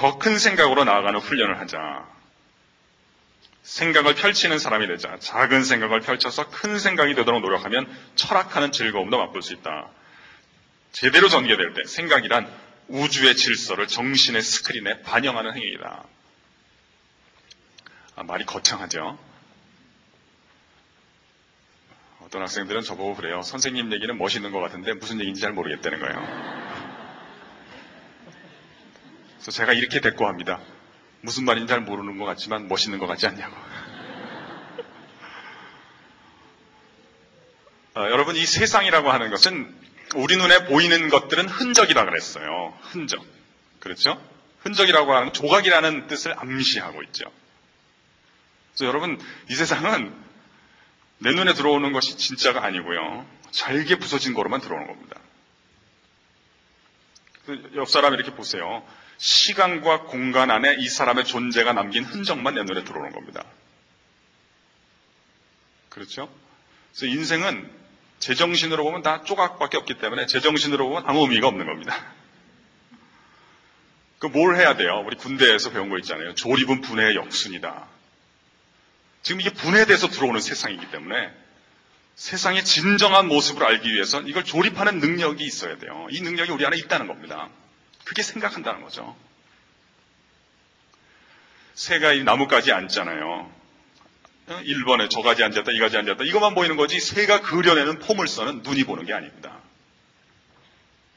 더 0.00 0.18
큰 0.18 0.38
생각으로 0.38 0.84
나아가는 0.84 1.20
훈련을 1.20 1.60
하자. 1.60 2.08
생각을 3.62 4.14
펼치는 4.14 4.58
사람이 4.58 4.86
되자. 4.86 5.18
작은 5.18 5.62
생각을 5.62 6.00
펼쳐서 6.00 6.48
큰 6.48 6.78
생각이 6.78 7.14
되도록 7.14 7.42
노력하면 7.42 7.86
철학하는 8.14 8.72
즐거움도 8.72 9.18
맛볼 9.18 9.42
수 9.42 9.52
있다. 9.52 9.88
제대로 10.92 11.28
전개될 11.28 11.74
때 11.74 11.84
생각이란 11.84 12.50
우주의 12.88 13.36
질서를 13.36 13.86
정신의 13.88 14.40
스크린에 14.40 15.02
반영하는 15.02 15.54
행위이다. 15.54 16.02
아, 18.16 18.22
말이 18.22 18.46
거창하죠? 18.46 19.18
어떤 22.22 22.40
학생들은 22.40 22.80
저보고 22.82 23.16
그래요. 23.16 23.42
선생님 23.42 23.92
얘기는 23.92 24.16
멋있는 24.16 24.50
것 24.50 24.60
같은데 24.60 24.94
무슨 24.94 25.20
얘기인지 25.20 25.42
잘 25.42 25.52
모르겠다는 25.52 26.00
거예요. 26.00 26.69
그래서 29.40 29.52
제가 29.52 29.72
이렇게 29.72 30.00
대꾸 30.00 30.26
합니다. 30.26 30.60
무슨 31.22 31.46
말인지 31.46 31.68
잘 31.68 31.80
모르는 31.80 32.18
것 32.18 32.26
같지만 32.26 32.68
멋있는 32.68 32.98
것 32.98 33.06
같지 33.06 33.26
않냐고. 33.26 33.56
어, 37.94 38.02
여러분 38.12 38.36
이 38.36 38.44
세상이라고 38.44 39.10
하는 39.10 39.30
것은 39.30 39.74
우리 40.14 40.36
눈에 40.36 40.66
보이는 40.66 41.08
것들은 41.08 41.48
흔적이라 41.48 42.04
그랬어요. 42.04 42.78
흔적. 42.82 43.24
그렇죠? 43.78 44.22
흔적이라고 44.58 45.14
하는 45.14 45.32
조각이라는 45.32 46.06
뜻을 46.06 46.38
암시하고 46.38 47.02
있죠. 47.04 47.24
그래서 48.74 48.84
여러분 48.84 49.18
이 49.48 49.54
세상은 49.54 50.14
내 51.16 51.32
눈에 51.32 51.54
들어오는 51.54 51.92
것이 51.92 52.18
진짜가 52.18 52.62
아니고요. 52.62 53.26
잘게 53.52 53.98
부서진 53.98 54.34
거로만 54.34 54.60
들어오는 54.60 54.86
겁니다. 54.86 55.18
그옆 57.46 57.88
사람 57.88 58.12
이렇게 58.12 58.34
보세요. 58.34 58.84
시간과 59.20 60.04
공간 60.04 60.50
안에 60.50 60.76
이 60.78 60.88
사람의 60.88 61.26
존재가 61.26 61.74
남긴 61.74 62.04
흔적만 62.04 62.54
내 62.54 62.62
눈에 62.62 62.84
들어오는 62.84 63.12
겁니다. 63.12 63.44
그렇죠? 65.90 66.32
그래서 66.92 67.06
인생은 67.06 67.70
제정신으로 68.18 68.82
보면 68.82 69.02
다 69.02 69.22
조각밖에 69.22 69.76
없기 69.76 69.98
때문에 69.98 70.24
제정신으로 70.24 70.88
보면 70.88 71.04
아무 71.06 71.20
의미가 71.22 71.46
없는 71.48 71.66
겁니다. 71.66 71.94
그 74.18 74.26
뭘 74.28 74.56
해야 74.56 74.76
돼요? 74.76 75.02
우리 75.06 75.16
군대에서 75.16 75.70
배운 75.70 75.88
거 75.90 75.98
있잖아요. 75.98 76.34
조립은 76.34 76.80
분해의 76.80 77.16
역순이다. 77.16 77.86
지금 79.22 79.40
이게 79.42 79.50
분해돼서 79.50 80.08
들어오는 80.08 80.40
세상이기 80.40 80.90
때문에 80.90 81.30
세상의 82.16 82.64
진정한 82.64 83.28
모습을 83.28 83.64
알기 83.64 83.92
위해선 83.92 84.28
이걸 84.28 84.44
조립하는 84.44 84.98
능력이 84.98 85.44
있어야 85.44 85.76
돼요. 85.78 86.06
이 86.10 86.20
능력이 86.22 86.52
우리 86.52 86.64
안에 86.64 86.76
있다는 86.78 87.06
겁니다. 87.06 87.50
그게 88.04 88.22
생각한다는 88.22 88.82
거죠. 88.82 89.16
새가 91.74 92.12
이 92.12 92.24
나무까지 92.24 92.72
앉잖아요. 92.72 93.50
1번에 94.48 95.08
저 95.08 95.22
가지 95.22 95.44
앉았다, 95.44 95.70
이 95.72 95.78
가지 95.78 95.96
앉았다. 95.96 96.24
이것만 96.24 96.54
보이는 96.54 96.76
거지 96.76 96.98
새가 96.98 97.40
그려내는 97.42 98.00
포물선은 98.00 98.62
눈이 98.62 98.84
보는 98.84 99.06
게 99.06 99.12
아닙니다. 99.12 99.58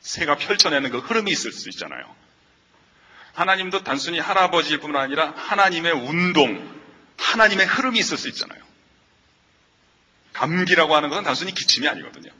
새가 0.01 0.37
펼쳐내는 0.37 0.91
그 0.91 0.99
흐름이 0.99 1.31
있을 1.31 1.51
수 1.51 1.69
있잖아요. 1.69 2.03
하나님도 3.33 3.83
단순히 3.83 4.19
할아버지일 4.19 4.79
뿐만 4.79 5.01
아니라 5.01 5.31
하나님의 5.35 5.93
운동, 5.93 6.81
하나님의 7.17 7.65
흐름이 7.65 7.97
있을 7.97 8.17
수 8.17 8.27
있잖아요. 8.29 8.61
감기라고 10.33 10.95
하는 10.95 11.09
것은 11.09 11.23
단순히 11.23 11.53
기침이 11.53 11.87
아니거든요. 11.87 12.31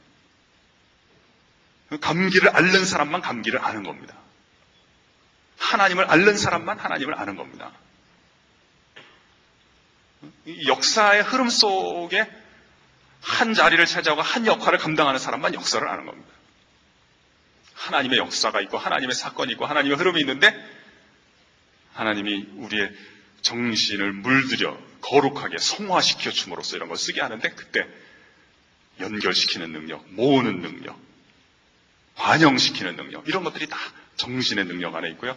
감기를 2.00 2.54
앓는 2.54 2.84
사람만 2.84 3.20
감기를 3.20 3.64
아는 3.64 3.82
겁니다. 3.82 4.14
하나님을 5.58 6.04
앓는 6.04 6.36
사람만 6.36 6.78
하나님을 6.78 7.18
아는 7.18 7.36
겁니다. 7.36 7.72
역사의 10.66 11.22
흐름 11.22 11.48
속에 11.48 12.30
한 13.20 13.54
자리를 13.54 13.84
차지하고 13.86 14.22
한 14.22 14.46
역할을 14.46 14.78
감당하는 14.78 15.18
사람만 15.18 15.54
역사를 15.54 15.86
아는 15.86 16.06
겁니다. 16.06 16.30
하나님의 17.74 18.18
역사가 18.18 18.60
있고 18.62 18.78
하나님의 18.78 19.14
사건이 19.14 19.52
있고 19.52 19.66
하나님의 19.66 19.96
흐름이 19.98 20.20
있는데 20.20 20.54
하나님이 21.92 22.48
우리의 22.56 22.92
정신을 23.42 24.12
물들여 24.12 24.78
거룩하게 25.02 25.58
성화시켜 25.58 26.30
줌으로써 26.30 26.76
이런 26.76 26.88
걸 26.88 26.96
쓰게 26.96 27.20
하는데 27.20 27.48
그때 27.50 27.86
연결시키는 29.00 29.72
능력, 29.72 30.04
모으는 30.12 30.60
능력, 30.60 30.98
반영시키는 32.16 32.96
능력, 32.96 33.28
이런 33.28 33.44
것들이 33.44 33.66
다 33.68 33.76
정신의 34.16 34.66
능력 34.66 34.94
안에 34.94 35.08
있고요. 35.10 35.36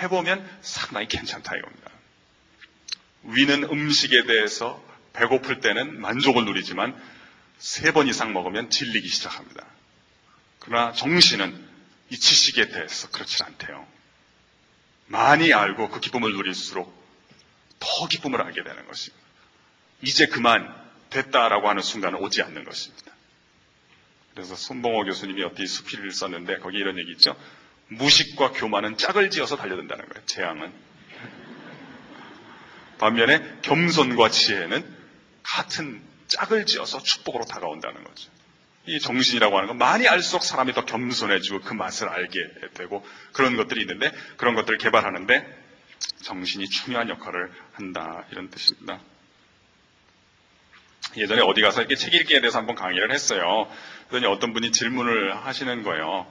해보면 0.00 0.48
상당히 0.62 1.08
괜찮다 1.08 1.56
이겁니다. 1.56 1.90
위는 3.24 3.64
음식에 3.64 4.24
대해서 4.24 4.82
배고플 5.12 5.60
때는 5.60 6.00
만족을 6.00 6.44
누리지만 6.44 7.00
세 7.58 7.92
번 7.92 8.08
이상 8.08 8.32
먹으면 8.32 8.70
질리기 8.70 9.06
시작합니다. 9.08 9.64
그러나 10.58 10.92
정신은 10.92 11.68
이 12.10 12.18
지식에 12.18 12.68
대해서 12.68 13.08
그렇지 13.10 13.42
않대요. 13.44 13.86
많이 15.06 15.52
알고 15.52 15.90
그 15.90 16.00
기쁨을 16.00 16.32
누릴수록 16.32 16.92
더 17.78 18.08
기쁨을 18.08 18.40
알게 18.40 18.62
되는 18.64 18.86
것입니다. 18.86 19.22
이제 20.02 20.26
그만 20.26 20.74
됐다라고 21.10 21.68
하는 21.68 21.82
순간은 21.82 22.18
오지 22.20 22.42
않는 22.42 22.64
것입니다. 22.64 23.12
그래서 24.34 24.56
손봉호 24.56 25.04
교수님이 25.04 25.42
어디 25.44 25.66
수필을 25.66 26.10
썼는데 26.12 26.58
거기 26.58 26.78
이런 26.78 26.98
얘기 26.98 27.12
있죠. 27.12 27.36
무식과 27.98 28.52
교만은 28.52 28.96
짝을 28.96 29.30
지어서 29.30 29.56
달려든다는 29.56 30.08
거예요. 30.08 30.26
재앙은. 30.26 30.72
반면에 32.98 33.58
겸손과 33.62 34.28
지혜는 34.28 34.84
같은 35.42 36.00
짝을 36.28 36.66
지어서 36.66 37.02
축복으로 37.02 37.44
다가온다는 37.44 38.04
거죠. 38.04 38.30
이 38.86 38.98
정신이라고 38.98 39.56
하는 39.56 39.68
건 39.68 39.78
많이 39.78 40.08
알수록 40.08 40.42
사람이 40.42 40.72
더 40.72 40.84
겸손해지고 40.84 41.60
그 41.60 41.74
맛을 41.74 42.08
알게 42.08 42.38
되고 42.74 43.06
그런 43.32 43.56
것들이 43.56 43.80
있는데 43.82 44.12
그런 44.36 44.54
것들을 44.54 44.78
개발하는데 44.78 45.62
정신이 46.22 46.68
중요한 46.68 47.08
역할을 47.08 47.50
한다 47.74 48.24
이런 48.30 48.50
뜻입니다. 48.50 49.00
예전에 51.16 51.42
어디 51.42 51.60
가서 51.60 51.80
이렇게 51.80 51.94
책 51.94 52.14
읽기에 52.14 52.40
대해서 52.40 52.58
한번 52.58 52.74
강의를 52.74 53.12
했어요. 53.12 53.70
그러니 54.08 54.26
어떤 54.26 54.52
분이 54.52 54.72
질문을 54.72 55.44
하시는 55.44 55.82
거예요. 55.82 56.26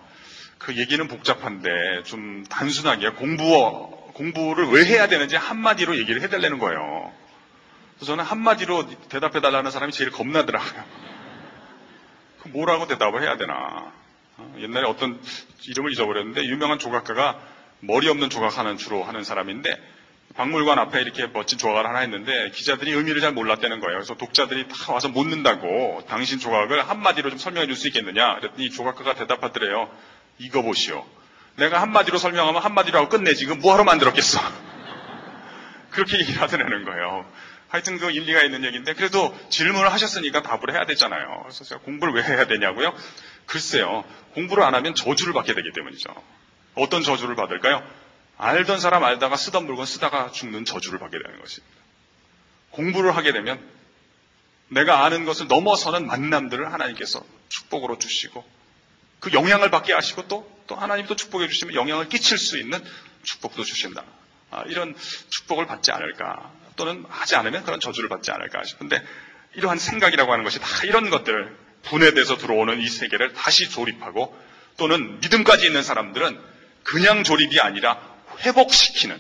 그 0.63 0.77
얘기는 0.77 1.05
복잡한데 1.07 2.03
좀 2.03 2.43
단순하게 2.47 3.11
공부 3.11 3.89
공부를 4.13 4.67
왜 4.67 4.85
해야 4.85 5.07
되는지 5.07 5.35
한마디로 5.35 5.97
얘기를 5.97 6.21
해달라는 6.21 6.59
거예요. 6.59 7.11
그래서 7.95 8.11
저는 8.11 8.23
한마디로 8.23 8.87
대답해달라는 9.09 9.71
사람이 9.71 9.91
제일 9.91 10.11
겁나더라고요. 10.11 10.83
그 12.41 12.47
뭐라고 12.49 12.85
대답을 12.87 13.23
해야 13.23 13.37
되나. 13.37 13.91
어, 14.37 14.55
옛날에 14.59 14.85
어떤 14.85 15.19
이름을 15.67 15.93
잊어버렸는데 15.93 16.43
유명한 16.45 16.77
조각가가 16.77 17.39
머리 17.79 18.07
없는 18.07 18.29
조각하는 18.29 18.77
주로 18.77 19.03
하는 19.03 19.23
사람인데 19.23 19.75
박물관 20.35 20.77
앞에 20.77 21.01
이렇게 21.01 21.27
멋진 21.27 21.57
조각을 21.57 21.87
하나 21.87 21.99
했는데 21.99 22.51
기자들이 22.51 22.91
의미를 22.91 23.19
잘 23.21 23.33
몰랐다는 23.33 23.79
거예요. 23.79 23.97
그래서 23.97 24.13
독자들이 24.13 24.67
다 24.67 24.93
와서 24.93 25.09
묻는다고 25.09 26.03
당신 26.07 26.39
조각을 26.39 26.87
한마디로 26.87 27.31
좀 27.31 27.39
설명해 27.39 27.65
줄 27.65 27.75
수 27.75 27.87
있겠느냐. 27.87 28.35
그랬더니 28.35 28.69
조각가가 28.69 29.15
대답하더래요. 29.15 29.89
이거 30.37 30.61
보시오. 30.61 31.05
내가 31.55 31.81
한마디로 31.81 32.17
설명하면 32.17 32.61
한마디로 32.61 32.97
하고 32.97 33.09
끝내지. 33.09 33.43
이거 33.43 33.55
뭐하러 33.55 33.83
만들었겠어. 33.83 34.39
그렇게 35.91 36.19
얘기를 36.19 36.41
하더라는 36.41 36.85
거예요. 36.85 37.25
하여튼 37.67 37.97
그 37.97 38.11
일리가 38.11 38.43
있는 38.43 38.65
얘기인데 38.65 38.93
그래도 38.93 39.33
질문을 39.49 39.91
하셨으니까 39.93 40.41
답을 40.41 40.73
해야 40.73 40.85
되잖아요. 40.85 41.39
그래서 41.43 41.63
제가 41.63 41.81
공부를 41.81 42.13
왜 42.13 42.23
해야 42.23 42.45
되냐고요? 42.45 42.93
글쎄요. 43.45 44.03
공부를 44.33 44.63
안 44.63 44.75
하면 44.75 44.93
저주를 44.93 45.33
받게 45.33 45.53
되기 45.53 45.71
때문이죠. 45.73 46.13
어떤 46.75 47.01
저주를 47.01 47.35
받을까요? 47.35 47.81
알던 48.37 48.79
사람 48.79 49.03
알다가 49.03 49.37
쓰던 49.37 49.65
물건 49.65 49.85
쓰다가 49.85 50.31
죽는 50.31 50.65
저주를 50.65 50.99
받게 50.99 51.17
되는 51.17 51.39
것입니다. 51.39 51.75
공부를 52.71 53.15
하게 53.15 53.31
되면 53.31 53.61
내가 54.67 55.05
아는 55.05 55.25
것을 55.25 55.47
넘어서는 55.47 56.07
만남들을 56.07 56.73
하나님께서 56.73 57.23
축복으로 57.49 57.99
주시고 57.99 58.43
그 59.21 59.31
영향을 59.33 59.69
받게 59.69 59.93
하시고 59.93 60.27
또, 60.27 60.51
또 60.67 60.75
하나님도 60.75 61.15
축복해 61.15 61.47
주시면 61.47 61.75
영향을 61.75 62.09
끼칠 62.09 62.37
수 62.37 62.57
있는 62.57 62.83
축복도 63.23 63.63
주신다. 63.63 64.03
아, 64.49 64.63
이런 64.67 64.95
축복을 65.29 65.67
받지 65.67 65.91
않을까. 65.91 66.51
또는 66.75 67.05
하지 67.07 67.35
않으면 67.35 67.63
그런 67.63 67.79
저주를 67.79 68.09
받지 68.09 68.31
않을까 68.31 68.63
싶은데 68.63 69.01
이러한 69.53 69.77
생각이라고 69.77 70.31
하는 70.31 70.43
것이 70.43 70.59
다 70.59 70.67
이런 70.85 71.09
것들 71.11 71.55
분해돼서 71.83 72.37
들어오는 72.37 72.81
이 72.81 72.87
세계를 72.87 73.33
다시 73.33 73.69
조립하고 73.69 74.35
또는 74.77 75.19
믿음까지 75.19 75.67
있는 75.67 75.83
사람들은 75.83 76.39
그냥 76.83 77.23
조립이 77.23 77.59
아니라 77.59 78.01
회복시키는 78.39 79.19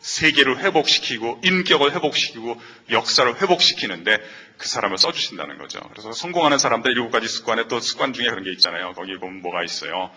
세계를 0.00 0.58
회복시키고 0.58 1.42
인격을 1.44 1.92
회복시키고 1.92 2.60
역사를 2.90 3.40
회복시키는데 3.40 4.18
그 4.58 4.68
사람을 4.68 4.98
써주신다는 4.98 5.58
거죠. 5.58 5.80
그래서 5.90 6.12
성공하는 6.12 6.58
사람들 6.58 6.90
일곱 6.90 7.10
가지 7.10 7.28
습관에 7.28 7.68
또 7.68 7.80
습관 7.80 8.12
중에 8.12 8.26
그런 8.26 8.42
게 8.44 8.50
있잖아요. 8.52 8.92
거기 8.94 9.16
보면 9.18 9.40
뭐가 9.42 9.62
있어요. 9.64 10.10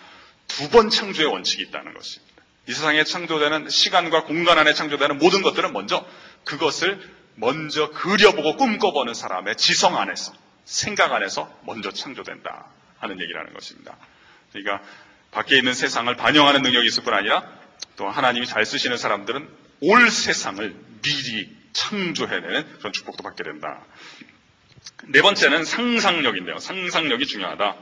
두 0.47 0.69
번 0.69 0.89
창조의 0.89 1.29
원칙이 1.29 1.63
있다는 1.63 1.93
것입니다. 1.93 2.43
이 2.67 2.73
세상에 2.73 3.03
창조되는 3.03 3.69
시간과 3.69 4.23
공간 4.25 4.57
안에 4.57 4.73
창조되는 4.73 5.17
모든 5.17 5.41
것들은 5.41 5.71
먼저 5.73 6.05
그것을 6.43 6.99
먼저 7.35 7.91
그려보고 7.91 8.57
꿈꿔보는 8.57 9.13
사람의 9.13 9.55
지성 9.57 9.97
안에서 9.97 10.33
생각 10.65 11.11
안에서 11.13 11.51
먼저 11.63 11.91
창조된다 11.91 12.67
하는 12.99 13.19
얘기라는 13.21 13.53
것입니다. 13.53 13.95
그러니까 14.51 14.83
밖에 15.31 15.57
있는 15.57 15.73
세상을 15.73 16.13
반영하는 16.17 16.61
능력이 16.61 16.87
있을 16.87 17.03
뿐 17.03 17.13
아니라 17.13 17.43
또 17.95 18.09
하나님이 18.09 18.45
잘 18.45 18.65
쓰시는 18.65 18.97
사람들은 18.97 19.49
올 19.81 20.09
세상을 20.09 20.75
미리 21.01 21.49
창조해내는 21.73 22.77
그런 22.79 22.93
축복도 22.93 23.23
받게 23.23 23.43
된다. 23.43 23.81
네 25.05 25.21
번째는 25.21 25.65
상상력인데요. 25.65 26.59
상상력이 26.59 27.25
중요하다. 27.25 27.75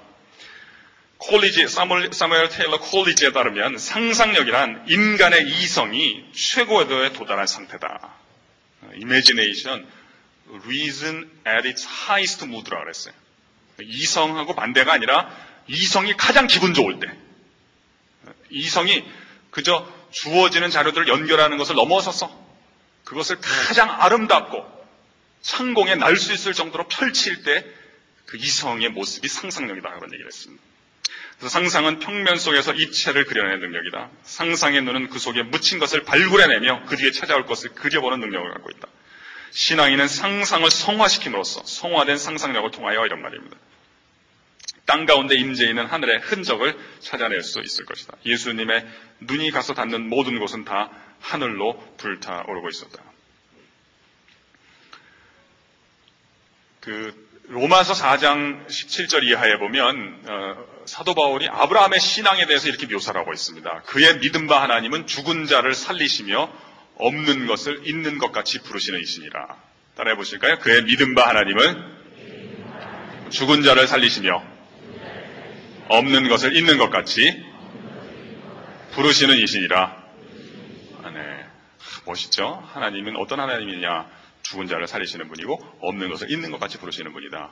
콜리지, 1.18 1.68
사무엘, 1.68 2.10
테일러 2.50 2.80
콜리지에 2.80 3.34
따르면 3.34 3.78
상상력이란 3.78 4.86
인간의 4.88 5.50
이성이 5.50 6.26
최고도에 6.34 7.12
도달한 7.14 7.46
상태다. 7.46 8.10
imagination, 8.94 9.86
reason 10.66 11.30
at 11.46 11.68
its 11.68 11.86
highest 11.86 12.46
mood라 12.46 12.80
그랬어요. 12.84 13.14
이성하고 13.82 14.56
반대가 14.56 14.94
아니라 14.94 15.30
이성이 15.68 16.16
가장 16.16 16.48
기분 16.48 16.74
좋을 16.74 17.00
때. 17.00 17.12
이성이 18.50 19.04
그저 19.52 19.88
주어지는 20.12 20.70
자료들을 20.70 21.08
연결하는 21.08 21.58
것을 21.58 21.76
넘어서서 21.76 22.32
그것을 23.04 23.40
가장 23.42 23.90
아름답고 23.90 24.79
창공에 25.42 25.96
날 25.96 26.16
수 26.18 26.34
있을 26.34 26.54
정도로 26.54 26.88
펼칠 26.88 27.44
때 27.44 27.80
그 28.30 28.38
이성의 28.38 28.90
모습이 28.90 29.28
상상력이다. 29.28 29.90
그런 29.96 30.14
얘기를 30.14 30.28
했습니다. 30.28 30.64
그래서 31.40 31.50
상상은 31.50 31.98
평면 31.98 32.38
속에서 32.38 32.74
입체를 32.76 33.26
그려내는 33.26 33.60
능력이다. 33.60 34.12
상상의 34.22 34.84
눈은 34.84 35.10
그 35.10 35.18
속에 35.18 35.42
묻힌 35.42 35.80
것을 35.80 36.04
발굴해내며 36.04 36.86
그 36.86 36.96
뒤에 36.96 37.10
찾아올 37.12 37.48
것을 37.48 37.72
그려보는 37.74 38.20
능력을 38.20 38.52
갖고 38.54 38.70
있다. 38.70 38.88
신앙인은 39.50 40.08
상상을 40.08 40.70
성화시킴으로써 40.70 41.64
성화된 41.66 42.20
상상력을 42.20 42.70
통하여 42.70 43.04
이런 43.04 43.20
말입니다. 43.24 43.58
땅 44.86 45.08
가운데 45.08 45.34
임재 45.36 45.66
있는 45.66 45.88
하늘의 45.88 46.20
흔적을 46.20 46.78
찾아낼 47.00 47.42
수 47.42 47.62
있을 47.62 47.86
것이다. 47.86 48.16
예수님의 48.28 48.88
눈이 49.22 49.50
가서 49.50 49.74
닿는 49.74 50.08
모든 50.08 50.38
곳은 50.38 50.66
다 50.66 50.92
하늘로 51.20 51.80
불타오르고 51.98 52.70
있었다. 52.70 53.02
그 56.80 57.28
로마서 57.48 57.94
4장 57.94 58.68
17절 58.68 59.24
이하에 59.24 59.58
보면 59.58 60.22
어, 60.28 60.66
사도 60.86 61.14
바울이 61.14 61.48
아브라함의 61.50 62.00
신앙에 62.00 62.46
대해서 62.46 62.68
이렇게 62.68 62.86
묘사를 62.88 63.20
하고 63.20 63.34
있습니다. 63.34 63.82
그의 63.84 64.20
믿음 64.20 64.48
바 64.48 64.62
하나님은 64.62 65.08
죽은 65.08 65.46
자를 65.48 65.74
살리시며 65.74 66.52
없는 66.96 67.48
것을 67.48 67.88
있는 67.88 68.18
것 68.18 68.32
같이 68.32 68.60
부르시는 68.62 69.00
이시니라. 69.00 69.58
따라해 69.96 70.16
보실까요? 70.16 70.60
그의 70.60 70.84
믿음 70.84 71.16
바 71.16 71.28
하나님은 71.28 72.00
죽은 73.30 73.64
자를 73.64 73.88
살리시며 73.88 74.44
없는 75.90 76.30
것을 76.30 76.56
있는 76.56 76.78
것 76.78 76.90
같이 76.90 77.44
부르시는 78.92 79.38
이시니라. 79.38 80.04
아, 81.04 81.10
네. 81.10 81.46
멋있죠? 82.06 82.64
하나님은 82.74 83.16
어떤 83.18 83.40
하나님이냐? 83.40 84.08
죽은 84.50 84.68
자를 84.68 84.88
살리시는 84.88 85.28
분이고 85.28 85.60
없는 85.82 86.10
것을 86.10 86.32
있는 86.32 86.50
것 86.50 86.60
같이 86.60 86.80
부르시는 86.80 87.14
분이다. 87.14 87.52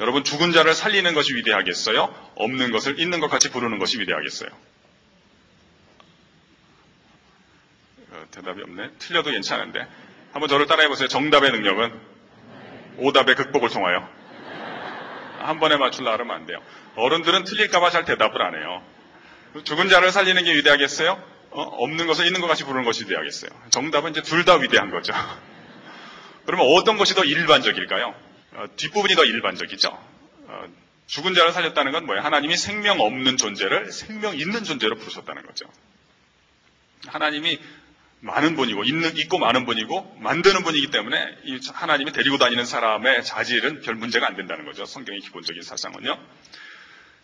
여러분 0.00 0.24
죽은 0.24 0.52
자를 0.52 0.74
살리는 0.74 1.14
것이 1.14 1.34
위대하겠어요? 1.36 2.32
없는 2.34 2.70
것을 2.70 3.00
있는 3.00 3.20
것 3.20 3.28
같이 3.30 3.50
부르는 3.50 3.78
것이 3.78 3.98
위대하겠어요? 4.00 4.50
어, 8.10 8.24
대답이 8.30 8.60
없네. 8.62 8.90
틀려도 8.98 9.30
괜찮은데 9.30 9.86
한번 10.32 10.48
저를 10.50 10.66
따라해 10.66 10.88
보세요. 10.88 11.08
정답의 11.08 11.50
능력은 11.52 11.98
오답의 12.98 13.36
극복을 13.36 13.70
통하여 13.70 14.06
한 15.38 15.58
번에 15.60 15.76
맞출라 15.78 16.12
하면 16.12 16.30
안 16.30 16.44
돼요. 16.46 16.58
어른들은 16.96 17.44
틀릴까봐 17.44 17.88
잘 17.90 18.04
대답을 18.04 18.42
안 18.42 18.54
해요. 18.54 18.82
죽은 19.64 19.88
자를 19.88 20.10
살리는 20.12 20.44
게 20.44 20.54
위대하겠어요? 20.56 21.12
어? 21.52 21.62
없는 21.62 22.06
것을 22.06 22.26
있는 22.26 22.42
것 22.42 22.48
같이 22.48 22.64
부르는 22.64 22.84
것이 22.84 23.04
위대하겠어요. 23.04 23.50
정답은 23.70 24.10
이제 24.10 24.20
둘 24.22 24.44
다 24.44 24.56
위대한 24.56 24.90
거죠. 24.90 25.14
그러면 26.46 26.66
어떤 26.76 26.96
것이 26.96 27.14
더 27.14 27.24
일반적일까요? 27.24 28.14
어, 28.52 28.64
뒷부분이 28.76 29.14
더 29.14 29.24
일반적이죠. 29.24 29.88
어, 30.46 30.64
죽은 31.06 31.34
자를 31.34 31.52
살렸다는 31.52 31.92
건 31.92 32.06
뭐예요? 32.06 32.22
하나님이 32.22 32.56
생명 32.56 33.00
없는 33.00 33.36
존재를 33.36 33.92
생명 33.92 34.38
있는 34.38 34.64
존재로 34.64 34.96
부르셨다는 34.96 35.46
거죠. 35.46 35.66
하나님이 37.06 37.60
많은 38.20 38.56
분이고 38.56 38.84
있는 38.84 39.16
있고 39.18 39.38
많은 39.38 39.66
분이고 39.66 40.16
만드는 40.20 40.62
분이기 40.62 40.90
때문에 40.90 41.36
이 41.44 41.60
하나님이 41.72 42.12
데리고 42.12 42.38
다니는 42.38 42.64
사람의 42.64 43.22
자질은 43.22 43.82
별 43.82 43.96
문제가 43.96 44.26
안 44.26 44.34
된다는 44.34 44.64
거죠. 44.64 44.86
성경의 44.86 45.20
기본적인 45.20 45.62
사상은요. 45.62 46.18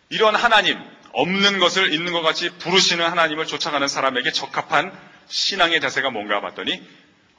이런 0.09 0.35
하나님 0.35 0.77
없는 1.13 1.57
것을 1.59 1.93
있는 1.93 2.13
것 2.13 2.21
같이 2.21 2.49
부르시는 2.59 3.03
하나님을 3.03 3.47
쫓아가는 3.47 3.87
사람에게 3.87 4.31
적합한 4.31 4.91
신앙의 5.27 5.81
자세가 5.81 6.11
뭔가 6.11 6.39
봤더니 6.41 6.85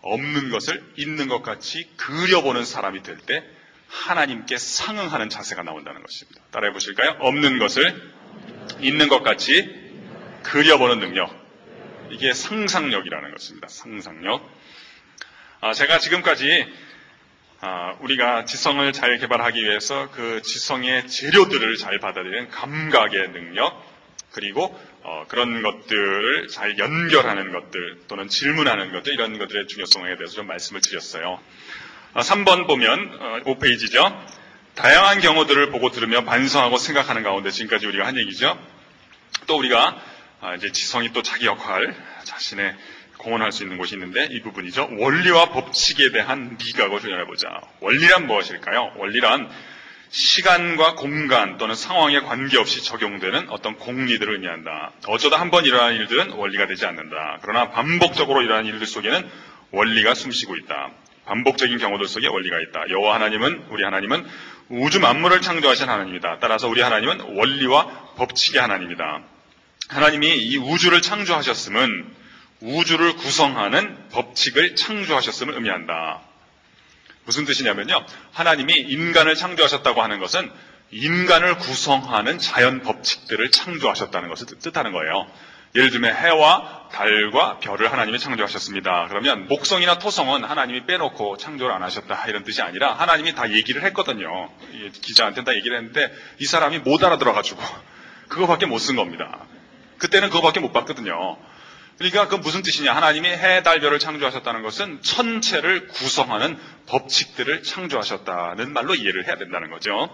없는 0.03 0.51
것을 0.51 0.85
있는 0.97 1.29
것 1.29 1.43
같이 1.43 1.88
그려보는 1.97 2.65
사람이 2.65 3.03
될 3.03 3.19
때 3.19 3.45
하나님께 3.88 4.57
상응하는 4.57 5.29
자세가 5.29 5.62
나온다는 5.62 6.03
것입니다. 6.03 6.41
따라해 6.51 6.73
보실까요? 6.73 7.17
없는 7.21 7.59
것을 7.59 8.12
있는 8.81 9.09
것 9.09 9.23
같이 9.23 9.93
그려보는 10.43 10.99
능력. 10.99 11.31
이게 12.11 12.33
상상력이라는 12.33 13.31
것입니다. 13.31 13.69
상상력. 13.69 14.49
아, 15.61 15.73
제가 15.75 15.99
지금까지 15.99 16.67
아, 17.61 17.97
우리가 18.01 18.45
지성을 18.45 18.93
잘 18.93 19.19
개발하기 19.19 19.62
위해서 19.62 20.11
그 20.11 20.43
지성의 20.43 21.07
재료들을 21.07 21.77
잘 21.77 22.01
받아들이는 22.01 22.49
감각의 22.49 23.31
능력, 23.33 23.81
그리고 24.33 24.77
어, 25.05 25.25
그런 25.29 25.62
것들을 25.62 26.49
잘 26.49 26.79
연결하는 26.79 27.53
것들 27.53 27.99
또는 28.09 28.29
질문하는 28.29 28.93
것들 28.93 29.12
이런 29.12 29.38
것들의 29.38 29.67
중요성에 29.67 30.17
대해서 30.17 30.35
좀 30.35 30.47
말씀을 30.47 30.81
드렸어요. 30.81 31.41
아, 32.15 32.21
3번 32.21 32.67
보면 32.67 33.19
어, 33.21 33.41
5페이지죠. 33.45 34.17
다양한 34.75 35.21
경우들을 35.21 35.71
보고 35.71 35.91
들으며 35.91 36.25
반성하고 36.25 36.79
생각하는 36.79 37.23
가운데 37.23 37.51
지금까지 37.51 37.87
우리가 37.87 38.07
한 38.07 38.17
얘기죠. 38.17 38.59
또 39.47 39.59
우리가 39.59 40.01
아, 40.41 40.55
이제 40.55 40.71
지성이 40.71 41.12
또 41.12 41.23
자기 41.23 41.47
역할 41.47 41.95
자신의 42.25 42.77
공헌할 43.19 43.53
수 43.53 43.62
있는 43.62 43.79
곳이 43.79 43.95
있는데 43.95 44.29
이 44.31 44.41
부분이죠. 44.41 44.88
원리와 44.99 45.51
법칙에 45.51 46.11
대한 46.11 46.59
미각을 46.59 46.99
훈련해보자. 46.99 47.49
원리란 47.81 48.27
무엇일까요? 48.27 48.95
원리란 48.97 49.51
시간과 50.12 50.94
공간 50.94 51.57
또는 51.57 51.75
상황에 51.75 52.20
관계없이 52.20 52.85
적용되는 52.85 53.48
어떤 53.48 53.77
공리들을 53.77 54.35
의미한다. 54.35 54.92
어쩌다 55.07 55.40
한 55.40 55.51
번 55.51 55.64
일어난 55.64 55.94
일들은 55.94 56.33
원리가 56.33 56.66
되지 56.66 56.85
않는다. 56.87 57.38
그러나 57.42 57.70
반복적으로 57.70 58.42
일어나는 58.42 58.70
일들 58.70 58.87
속에는 58.87 59.29
원리가 59.70 60.14
숨쉬고 60.14 60.57
있다. 60.57 60.90
반복적인 61.25 61.79
경우들 61.79 62.07
속에 62.09 62.27
원리가 62.27 62.61
있다. 62.61 62.90
여호와 62.90 63.14
하나님은 63.14 63.66
우리 63.70 63.85
하나님은 63.85 64.27
우주 64.68 65.01
만물을 65.01 65.40
창조하신 65.40 65.88
하나님이다. 65.88 66.38
따라서 66.40 66.68
우리 66.68 66.83
하나님은 66.83 67.37
원리와 67.37 68.14
법칙의 68.16 68.61
하나님이다. 68.61 69.22
하나님이 69.88 70.37
이 70.37 70.59
우주를 70.59 71.01
창조하셨음은 71.01 72.07
우주를 72.61 73.16
구성하는 73.16 74.09
법칙을 74.11 74.77
창조하셨음을 74.77 75.55
의미한다. 75.55 76.20
무슨 77.25 77.45
뜻이냐면요. 77.45 78.05
하나님이 78.33 78.75
인간을 78.75 79.35
창조하셨다고 79.35 80.03
하는 80.03 80.19
것은 80.19 80.51
인간을 80.91 81.57
구성하는 81.59 82.39
자연 82.39 82.83
법칙들을 82.83 83.51
창조하셨다는 83.51 84.29
것을 84.29 84.47
뜻하는 84.59 84.93
거예요. 84.93 85.27
예를 85.75 85.91
들면 85.91 86.15
해와 86.15 86.89
달과 86.93 87.61
별을 87.61 87.91
하나님이 87.91 88.19
창조하셨습니다. 88.19 89.07
그러면 89.09 89.49
목성이나 89.49 89.99
토성은 89.99 90.45
하나님이 90.45 90.85
빼놓고 90.85 91.39
창조를 91.39 91.75
안 91.75 91.83
하셨다 91.83 92.27
이런 92.29 92.45
뜻이 92.45 92.61
아니라 92.61 92.93
하나님이 92.93 93.35
다 93.35 93.51
얘기를 93.51 93.83
했거든요. 93.85 94.51
기자한테 95.01 95.45
다 95.45 95.55
얘기를 95.55 95.75
했는데 95.79 96.13
이 96.39 96.45
사람이 96.45 96.81
못 96.81 97.03
알아들어가지고 97.03 97.63
그거밖에 98.29 98.67
못 98.67 98.81
쓴 98.81 98.97
겁니다. 98.97 99.39
그때는 99.97 100.29
그거밖에 100.29 100.61
못 100.61 100.73
봤거든요. 100.75 101.39
그러니까 101.99 102.29
그 102.29 102.37
무슨 102.37 102.63
뜻이냐? 102.63 102.95
하나님이 102.95 103.29
해, 103.29 103.63
달, 103.63 103.81
별을 103.81 103.99
창조하셨다는 103.99 104.63
것은 104.63 105.03
천체를 105.03 105.89
구성하는 105.89 106.59
법칙들을 106.87 107.63
창조하셨다는 107.63 108.73
말로 108.73 108.95
이해를 108.95 109.27
해야 109.27 109.37
된다는 109.37 109.71
거죠. 109.71 110.11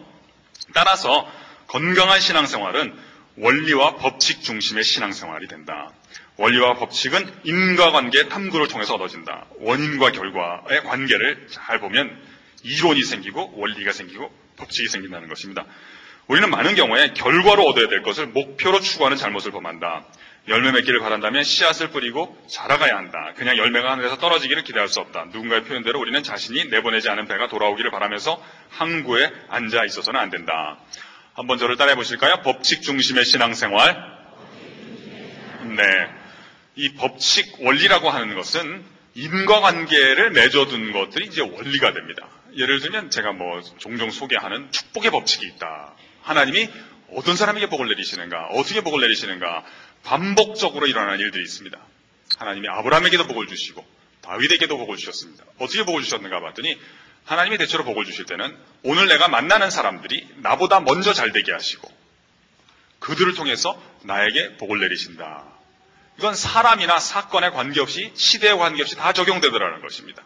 따라서 0.75 1.31
건강한 1.69 2.21
신앙생활은 2.21 2.95
원리와 3.37 3.97
법칙 3.97 4.43
중심의 4.43 4.83
신앙생활이 4.83 5.47
된다. 5.49 5.93
원리와 6.37 6.75
법칙은 6.75 7.41
인과관계 7.45 8.29
탐구를 8.29 8.69
통해서 8.69 8.95
얻어진다. 8.95 9.47
원인과 9.61 10.13
결과의 10.13 10.85
관계를 10.85 11.49
잘 11.51 11.81
보면 11.81 12.17
이론이 12.63 13.03
생기고 13.03 13.55
원리가 13.57 13.93
생기고 13.93 14.33
법칙이 14.57 14.89
생긴다는 14.89 15.29
것입니다. 15.29 15.65
우리는 16.27 16.51
많은 16.51 16.75
경우에 16.75 17.13
결과로 17.15 17.65
얻어야 17.65 17.89
될 17.89 18.03
것을 18.03 18.27
목표로 18.27 18.81
추구하는 18.81 19.17
잘못을 19.17 19.51
범한다. 19.51 20.05
열매 20.47 20.73
맺기를 20.73 21.01
바란다면 21.01 21.43
씨앗을 21.43 21.91
뿌리고 21.91 22.37
자라가야 22.49 22.97
한다. 22.97 23.33
그냥 23.37 23.59
열매가 23.59 23.91
하늘에서 23.91 24.17
떨어지기를 24.19 24.63
기대할 24.65 24.89
수 24.89 25.01
없다. 25.01 25.27
누군가의 25.33 25.65
표현대로 25.65 26.01
우리는 26.01 26.23
자신이 26.23 26.67
내보내지 26.67 27.11
않은 27.11 27.27
배가 27.27 27.49
돌아오기를 27.49 27.91
바라면서 27.91 28.43
항구에 28.71 29.31
앉아 29.49 29.85
있어서는 29.85 30.19
안 30.19 30.31
된다. 30.31 30.79
한번 31.35 31.59
저를 31.59 31.77
따라해 31.77 31.97
보실까요? 31.97 32.43
법칙 32.43 32.83
중심의 32.83 33.25
신앙생활. 33.25 34.19
네. 35.77 35.85
이 36.77 36.95
법칙 36.95 37.57
원리라고 37.61 38.09
하는 38.09 38.35
것은 38.35 38.85
인과관계를 39.15 40.31
맺어둔 40.31 40.93
것들이 40.93 41.27
이제 41.27 41.43
원리가 41.43 41.93
됩니다. 41.93 42.29
예를 42.57 42.81
들면 42.81 43.11
제가 43.11 43.33
뭐 43.33 43.61
종종 43.79 44.11
소개하는 44.11 44.71
축복의 44.71 45.11
법칙이 45.11 45.47
있다. 45.47 45.95
하나님이 46.23 46.69
어떤 47.15 47.37
사람에게 47.37 47.69
복을 47.69 47.89
내리시는가, 47.89 48.49
어떻게 48.53 48.83
복을 48.83 49.01
내리시는가, 49.01 49.65
반복적으로 50.09 50.87
일어나는 50.87 51.21
일들이 51.21 51.45
있습니다. 51.45 51.79
하나님이 52.39 52.67
아브라함에게도 52.69 53.27
복을 53.27 53.47
주시고 53.47 53.85
다윗에게도 54.23 54.79
복을 54.79 54.97
주셨습니다. 54.97 55.45
어떻게 55.59 55.85
복을 55.85 56.03
주셨는가 56.03 56.41
봤더니 56.41 56.81
하나님이 57.27 57.59
대체로 57.59 57.85
복을 57.85 58.07
주실 58.07 58.25
때는 58.25 58.57
오늘 58.85 59.07
내가 59.09 59.29
만나는 59.29 59.71
사람들이 59.71 60.27
나보다 60.37 60.81
먼저 60.81 61.13
잘 61.13 61.33
되게 61.33 61.53
하시고 61.53 61.93
그들을 63.01 63.35
통해서 63.35 63.81
나에게 64.03 64.57
복을 64.57 64.81
내리신다. 64.81 65.45
이건 66.19 66.35
사람이나 66.35 66.99
사건에 66.99 67.51
관계없이 67.51 68.11
시대에 68.15 68.55
관계없이 68.55 68.97
다 68.97 69.13
적용되더라는 69.13 69.83
것입니다. 69.83 70.23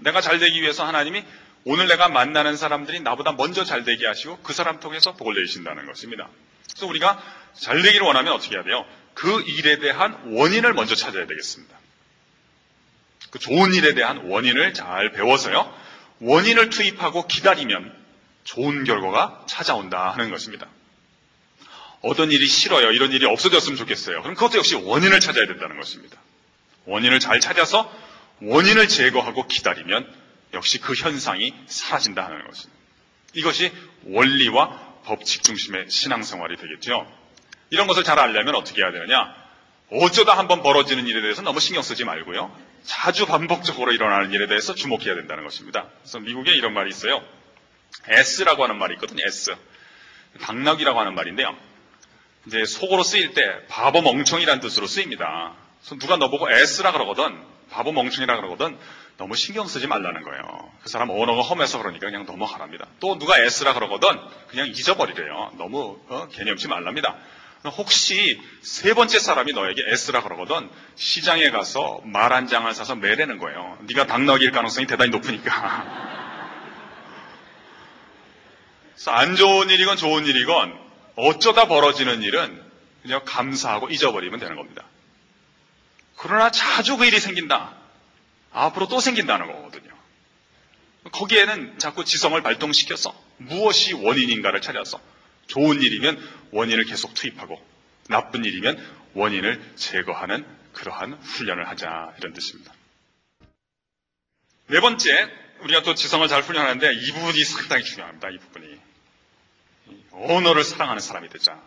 내가 0.00 0.20
잘 0.20 0.40
되기 0.40 0.60
위해서 0.60 0.84
하나님이 0.84 1.24
오늘 1.64 1.86
내가 1.86 2.08
만나는 2.08 2.56
사람들이 2.56 3.00
나보다 3.00 3.30
먼저 3.32 3.64
잘 3.64 3.84
되게 3.84 4.08
하시고 4.08 4.40
그 4.42 4.52
사람 4.52 4.80
통해서 4.80 5.14
복을 5.14 5.34
내리신다는 5.34 5.86
것입니다. 5.86 6.28
그래서 6.70 6.86
우리가 6.86 7.22
잘 7.54 7.82
되기를 7.82 8.06
원하면 8.06 8.32
어떻게 8.32 8.54
해야 8.54 8.64
돼요? 8.64 8.84
그 9.14 9.42
일에 9.42 9.78
대한 9.78 10.18
원인을 10.32 10.72
먼저 10.74 10.94
찾아야 10.94 11.26
되겠습니다. 11.26 11.76
그 13.30 13.38
좋은 13.38 13.74
일에 13.74 13.94
대한 13.94 14.28
원인을 14.28 14.74
잘 14.74 15.12
배워서요. 15.12 15.74
원인을 16.20 16.70
투입하고 16.70 17.26
기다리면 17.26 17.94
좋은 18.44 18.84
결과가 18.84 19.46
찾아온다 19.48 20.10
하는 20.10 20.30
것입니다. 20.30 20.66
어떤 22.02 22.30
일이 22.32 22.46
싫어요. 22.46 22.90
이런 22.90 23.12
일이 23.12 23.24
없어졌으면 23.26 23.76
좋겠어요. 23.76 24.22
그럼 24.22 24.34
그것도 24.34 24.58
역시 24.58 24.74
원인을 24.74 25.20
찾아야 25.20 25.46
된다는 25.46 25.78
것입니다. 25.78 26.18
원인을 26.86 27.20
잘 27.20 27.40
찾아서 27.40 27.90
원인을 28.40 28.88
제거하고 28.88 29.46
기다리면 29.46 30.12
역시 30.52 30.80
그 30.80 30.94
현상이 30.94 31.54
사라진다 31.66 32.24
하는 32.24 32.46
것입니다. 32.46 32.82
이것이 33.34 33.72
원리와 34.04 34.91
법칙 35.04 35.42
중심의 35.42 35.90
신앙생활이 35.90 36.56
되겠죠. 36.56 37.06
이런 37.70 37.86
것을 37.86 38.04
잘 38.04 38.18
알려면 38.18 38.54
어떻게 38.54 38.82
해야 38.82 38.92
되느냐? 38.92 39.34
어쩌다 39.90 40.36
한번 40.38 40.62
벌어지는 40.62 41.06
일에 41.06 41.20
대해서 41.20 41.42
너무 41.42 41.60
신경 41.60 41.82
쓰지 41.82 42.04
말고요. 42.04 42.54
자주 42.84 43.26
반복적으로 43.26 43.92
일어나는 43.92 44.32
일에 44.32 44.46
대해서 44.46 44.74
주목해야 44.74 45.14
된다는 45.14 45.44
것입니다. 45.44 45.86
그래서 46.00 46.18
미국에 46.20 46.52
이런 46.52 46.72
말이 46.72 46.90
있어요. 46.90 47.22
S라고 48.08 48.64
하는 48.64 48.78
말이 48.78 48.94
있거든요. 48.94 49.22
S. 49.24 49.54
당나귀라고 50.40 50.98
하는 50.98 51.14
말인데요. 51.14 51.56
이제 52.46 52.64
속어로 52.64 53.02
쓰일 53.02 53.34
때 53.34 53.66
바보 53.68 54.02
멍청이라는 54.02 54.60
뜻으로 54.60 54.86
쓰입니다. 54.86 55.54
그래서 55.80 55.96
누가 55.98 56.16
너보고 56.16 56.50
S라 56.50 56.92
그러거든, 56.92 57.38
바보 57.70 57.92
멍청이라 57.92 58.36
그러거든, 58.36 58.78
너무 59.18 59.36
신경 59.36 59.66
쓰지 59.68 59.86
말라는 59.86 60.22
거예요. 60.22 60.70
그 60.82 60.88
사람 60.88 61.10
언어가 61.10 61.42
험해서 61.42 61.78
그러니까 61.78 62.06
그냥 62.06 62.26
넘어가랍니다. 62.26 62.86
또 63.00 63.18
누가 63.18 63.38
S라 63.38 63.74
그러거든 63.74 64.08
그냥 64.48 64.68
잊어버리래요. 64.68 65.52
너무 65.58 66.00
어, 66.08 66.28
개념치 66.28 66.68
말랍니다. 66.68 67.16
혹시 67.76 68.42
세 68.62 68.92
번째 68.94 69.20
사람이 69.20 69.52
너에게 69.52 69.84
S라 69.86 70.22
그러거든 70.22 70.68
시장에 70.96 71.50
가서 71.50 72.00
말 72.04 72.32
한 72.32 72.48
장을 72.48 72.72
사서 72.74 72.96
매래는 72.96 73.38
거예요. 73.38 73.78
네가 73.82 74.06
당나귀일 74.06 74.50
가능성이 74.50 74.86
대단히 74.86 75.10
높으니까. 75.10 75.84
그래서 78.94 79.10
안 79.12 79.36
좋은 79.36 79.70
일이건 79.70 79.96
좋은 79.96 80.26
일이건 80.26 80.76
어쩌다 81.16 81.66
벌어지는 81.68 82.22
일은 82.22 82.62
그냥 83.02 83.20
감사하고 83.24 83.90
잊어버리면 83.90 84.40
되는 84.40 84.56
겁니다. 84.56 84.84
그러나 86.16 86.50
자주 86.50 86.96
그 86.96 87.04
일이 87.04 87.20
생긴다. 87.20 87.74
앞으로 88.52 88.88
또 88.88 89.00
생긴다는 89.00 89.46
거거든요. 89.46 89.92
거기에는 91.10 91.78
자꾸 91.78 92.04
지성을 92.04 92.40
발동시켜서 92.42 93.14
무엇이 93.38 93.94
원인인가를 93.94 94.60
찾아서 94.60 95.00
좋은 95.46 95.82
일이면 95.82 96.18
원인을 96.52 96.84
계속 96.84 97.14
투입하고 97.14 97.60
나쁜 98.08 98.44
일이면 98.44 98.78
원인을 99.14 99.74
제거하는 99.76 100.46
그러한 100.72 101.14
훈련을 101.14 101.68
하자 101.68 102.14
이런 102.18 102.32
뜻입니다. 102.32 102.72
네 104.68 104.80
번째, 104.80 105.28
우리가 105.60 105.82
또 105.82 105.94
지성을 105.94 106.26
잘 106.28 106.42
훈련하는데 106.42 106.94
이 106.94 107.12
부분이 107.12 107.44
상당히 107.44 107.84
중요합니다. 107.84 108.30
이 108.30 108.38
부분이. 108.38 108.80
언어를 110.12 110.64
사랑하는 110.64 111.00
사람이 111.00 111.28
되자. 111.28 111.60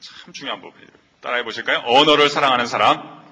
참 0.00 0.32
중요한 0.32 0.60
부분이에요. 0.60 0.90
따라해 1.20 1.42
보실까요? 1.42 1.82
언어를 1.86 2.28
사랑하는 2.28 2.66
사람. 2.66 3.23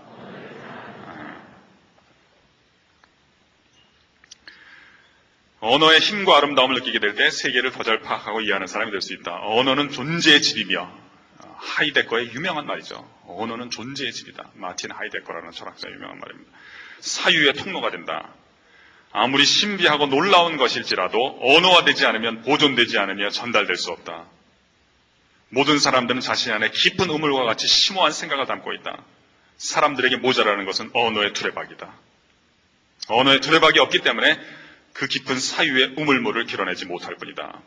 언어의 5.63 6.01
힘과 6.01 6.39
아름다움을 6.39 6.75
느끼게 6.75 6.99
될 6.99 7.15
때 7.15 7.31
세계를 7.31 7.71
더 7.71 7.85
잘 7.85 8.01
파악하고 8.01 8.41
이해하는 8.41 8.67
사람이 8.67 8.91
될 8.91 9.01
수 9.01 9.13
있다. 9.15 9.39
언어는 9.43 9.91
존재의 9.91 10.43
집이며 10.43 10.91
하이데거의 11.57 12.33
유명한 12.35 12.67
말이죠. 12.67 13.09
언어는 13.29 13.71
존재의 13.71 14.13
집이다. 14.13 14.51
마틴 14.55 14.91
하이데거라는 14.91 15.53
철학자의 15.53 15.95
유명한 15.95 16.19
말입니다. 16.19 16.51
사유의 17.01 17.53
통로가 17.55 17.91
된다. 17.93 18.29
아무리 19.13 19.45
신비하고 19.45 20.07
놀라운 20.07 20.57
것일지라도 20.57 21.39
언어화되지 21.41 22.07
않으면 22.07 22.43
보존되지 22.43 22.99
않으며 22.99 23.31
전달될 23.31 23.77
수 23.77 23.91
없다. 23.93 24.25
모든 25.51 25.79
사람들은 25.79 26.21
자신 26.23 26.53
안에 26.53 26.71
깊은 26.71 27.09
우물과 27.09 27.45
같이 27.45 27.69
심오한 27.69 28.11
생각을 28.11 28.47
담고 28.47 28.73
있다. 28.73 28.97
사람들에게 29.59 30.17
모자라는 30.17 30.65
것은 30.65 30.91
언어의 30.93 31.35
두레박이다. 31.35 31.93
언어의 33.09 33.41
두레박이 33.41 33.79
없기 33.79 34.01
때문에 34.01 34.41
그 34.93 35.07
깊은 35.07 35.39
사유의 35.39 35.95
우물물을 35.97 36.47
길어내지 36.47 36.87
못할 36.87 37.17
뿐이다. 37.17 37.61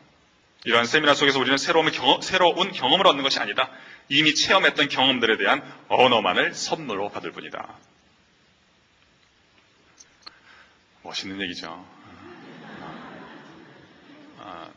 이러한 0.64 0.86
세미나 0.86 1.14
속에서 1.14 1.38
우리는 1.38 1.56
새로운, 1.58 1.90
경험, 1.92 2.20
새로운 2.20 2.72
경험을 2.72 3.06
얻는 3.06 3.22
것이 3.22 3.38
아니다. 3.38 3.70
이미 4.08 4.34
체험했던 4.34 4.88
경험들에 4.88 5.36
대한 5.36 5.62
언어만을 5.88 6.54
선물로 6.54 7.10
받을 7.10 7.32
뿐이다. 7.32 7.74
멋있는 11.02 11.40
얘기죠. 11.42 11.86
아, 14.40 14.68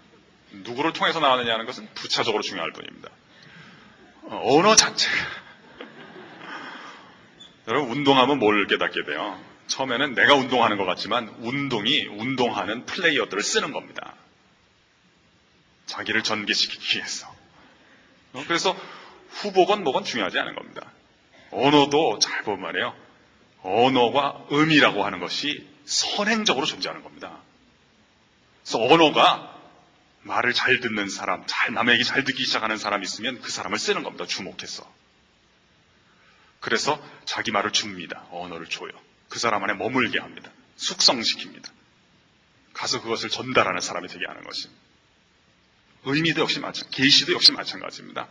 누구를 0.52 0.94
통해서 0.94 1.20
나왔느냐는 1.20 1.66
것은 1.66 1.90
부차적으로 1.96 2.44
중요할 2.44 2.72
뿐입니다. 2.72 3.10
어, 4.24 4.42
언어 4.44 4.76
자체가 4.76 5.16
여러분 7.68 7.98
운동하면 7.98 8.38
뭘 8.38 8.68
깨닫게 8.68 9.06
돼요? 9.06 9.40
처음에는 9.70 10.16
내가 10.16 10.34
운동하는 10.36 10.78
것 10.78 10.86
같지만 10.86 11.30
운동이 11.40 12.08
운동하는 12.08 12.86
플레이어들을 12.86 13.42
쓰는 13.42 13.72
겁니다. 13.72 14.16
자기를 15.86 16.24
전개시키기 16.24 16.98
위해서. 16.98 17.34
어, 18.34 18.44
그래서 18.48 18.76
후보건 19.30 19.84
뭐건 19.84 20.04
중요하지 20.04 20.38
않은 20.40 20.56
겁니다. 20.56 20.92
언어도 21.52 22.20
잘 22.20 22.44
보면 22.44 22.62
말이에요. 22.62 22.96
언어가 23.62 24.46
의미라고 24.50 25.04
하는 25.06 25.20
것이 25.20 25.68
선행적으로 25.86 26.66
존재하는 26.66 27.04
겁니다. 27.04 27.40
그래서 28.64 28.84
언어가 28.84 29.56
말을 30.22 30.54
잘 30.54 30.80
듣는 30.80 31.10
사람, 31.10 31.44
잘 31.48 31.74
남에게 31.74 32.04
잘 32.04 32.24
듣기 32.24 32.44
시작하는 32.44 32.78
사람이 32.78 33.04
있으면 33.04 33.42
그 33.42 33.52
사람을 33.52 33.80
쓰는 33.80 34.04
겁니다. 34.04 34.26
주목해서. 34.26 34.88
그래서 36.60 37.02
자기 37.26 37.52
말을 37.52 37.72
줍니다. 37.72 38.26
언어를 38.32 38.68
줘요. 38.68 38.92
그 39.30 39.40
사람 39.40 39.64
안에 39.64 39.74
머물게 39.74 40.20
합니다. 40.20 40.52
숙성시킵니다. 40.78 41.70
가서 42.74 43.02
그것을 43.02 43.30
전달하는 43.30 43.82
사람이 43.82 44.08
되게 44.08 44.26
하는 44.26 44.44
것입니다. 44.44 44.82
의미도 46.06 46.42
역시 46.42 46.60
마찬, 46.60 46.90
계시도 46.92 47.34
역시 47.34 47.52
마찬가지입니다. 47.52 48.28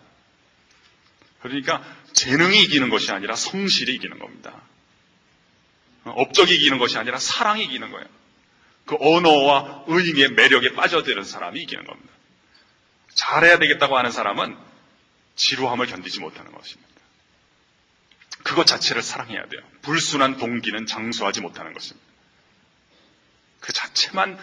그러니까 1.40 1.84
재능이 2.12 2.62
이기는 2.62 2.88
것이 2.90 3.12
아니라 3.12 3.36
성실이 3.36 3.94
이기는 3.94 4.18
겁니다. 4.18 4.60
업적이 6.04 6.56
이기는 6.56 6.78
것이 6.78 6.96
아니라 6.98 7.18
사랑이 7.18 7.64
이기는 7.64 7.90
거예요. 7.90 8.06
그 8.86 8.96
언어와 8.98 9.84
의미의 9.86 10.30
매력에 10.32 10.72
빠져드는 10.72 11.24
사람이 11.24 11.60
이기는 11.62 11.84
겁니다. 11.84 12.12
잘해야 13.14 13.58
되겠다고 13.58 13.98
하는 13.98 14.10
사람은 14.10 14.56
지루함을 15.36 15.86
견디지 15.86 16.20
못하는 16.20 16.52
것입니다. 16.52 16.88
그것 18.44 18.66
자체를 18.66 19.02
사랑해야 19.02 19.46
돼요. 19.48 19.60
불순한 19.82 20.38
동기는 20.38 20.86
장수하지 20.86 21.40
못하는 21.40 21.72
것입니다. 21.72 22.06
그 23.60 23.72
자체만 23.72 24.38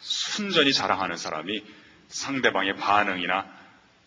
순전히 0.00 0.72
자랑하는 0.72 1.16
사람이 1.16 1.64
상대방의 2.08 2.76
반응이나 2.76 3.46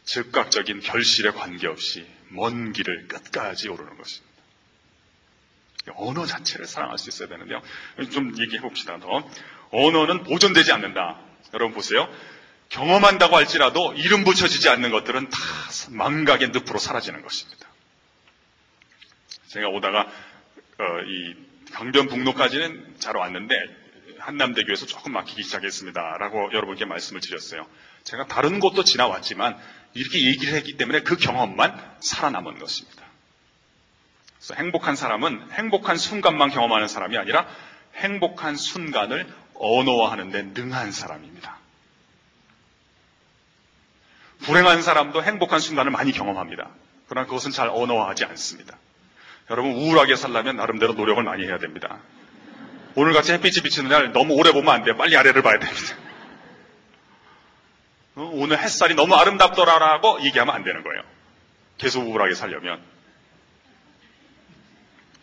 즉각적인 0.03 0.81
결실에 0.81 1.31
관계없이 1.31 2.07
먼 2.29 2.73
길을 2.73 3.07
끝까지 3.07 3.69
오르는 3.69 3.97
것입니다. 3.97 4.31
언어 5.95 6.25
자체를 6.25 6.67
사랑할 6.67 6.97
수 6.97 7.09
있어야 7.09 7.27
되는데요. 7.27 7.61
좀 8.11 8.37
얘기해 8.39 8.61
봅시다. 8.61 8.99
더. 8.99 9.29
언어는 9.71 10.23
보존되지 10.23 10.71
않는다. 10.71 11.19
여러분 11.53 11.73
보세요. 11.73 12.07
경험한다고 12.69 13.35
할지라도 13.35 13.93
이름 13.93 14.23
붙여지지 14.23 14.69
않는 14.69 14.91
것들은 14.91 15.29
다 15.29 15.39
망각의 15.89 16.49
늪으로 16.49 16.79
사라지는 16.79 17.21
것입니다. 17.21 17.70
제가 19.51 19.67
오다가 19.67 20.03
어, 20.03 21.01
이 21.05 21.35
강변북로까지는 21.73 22.95
잘 22.99 23.17
왔는데 23.17 23.53
한남대교에서 24.19 24.85
조금 24.85 25.11
막히기 25.11 25.43
시작했습니다 25.43 26.17
라고 26.19 26.49
여러분께 26.53 26.85
말씀을 26.85 27.19
드렸어요. 27.19 27.67
제가 28.03 28.27
다른 28.27 28.61
곳도 28.61 28.85
지나왔지만 28.85 29.59
이렇게 29.93 30.25
얘기를 30.25 30.53
했기 30.53 30.77
때문에 30.77 31.01
그 31.01 31.17
경험만 31.17 31.97
살아남은 31.99 32.59
것입니다. 32.59 33.03
그래서 34.37 34.53
행복한 34.55 34.95
사람은 34.95 35.51
행복한 35.51 35.97
순간만 35.97 36.49
경험하는 36.51 36.87
사람이 36.87 37.17
아니라 37.17 37.45
행복한 37.95 38.55
순간을 38.55 39.27
언어화하는 39.55 40.31
데 40.31 40.43
능한 40.43 40.93
사람입니다. 40.93 41.57
불행한 44.43 44.81
사람도 44.81 45.23
행복한 45.23 45.59
순간을 45.59 45.91
많이 45.91 46.13
경험합니다. 46.13 46.69
그러나 47.09 47.27
그것은 47.27 47.51
잘 47.51 47.67
언어화하지 47.67 48.23
않습니다. 48.25 48.77
여러분 49.49 49.71
우울하게 49.73 50.15
살려면 50.15 50.57
나름대로 50.57 50.93
노력을 50.93 51.21
많이 51.23 51.45
해야 51.45 51.57
됩니다. 51.57 51.99
오늘같이 52.95 53.33
햇빛이 53.33 53.61
비치는 53.63 53.89
날 53.89 54.11
너무 54.11 54.33
오래 54.33 54.51
보면 54.51 54.73
안 54.73 54.83
돼요. 54.83 54.95
빨리 54.97 55.15
아래를 55.15 55.41
봐야 55.41 55.59
됩니다. 55.59 55.95
어, 58.15 58.29
오늘 58.33 58.59
햇살이 58.59 58.93
너무 58.95 59.15
아름답더라라고 59.15 60.21
얘기하면 60.23 60.53
안 60.53 60.63
되는 60.63 60.83
거예요. 60.83 61.01
계속 61.77 62.07
우울하게 62.07 62.35
살려면. 62.35 62.81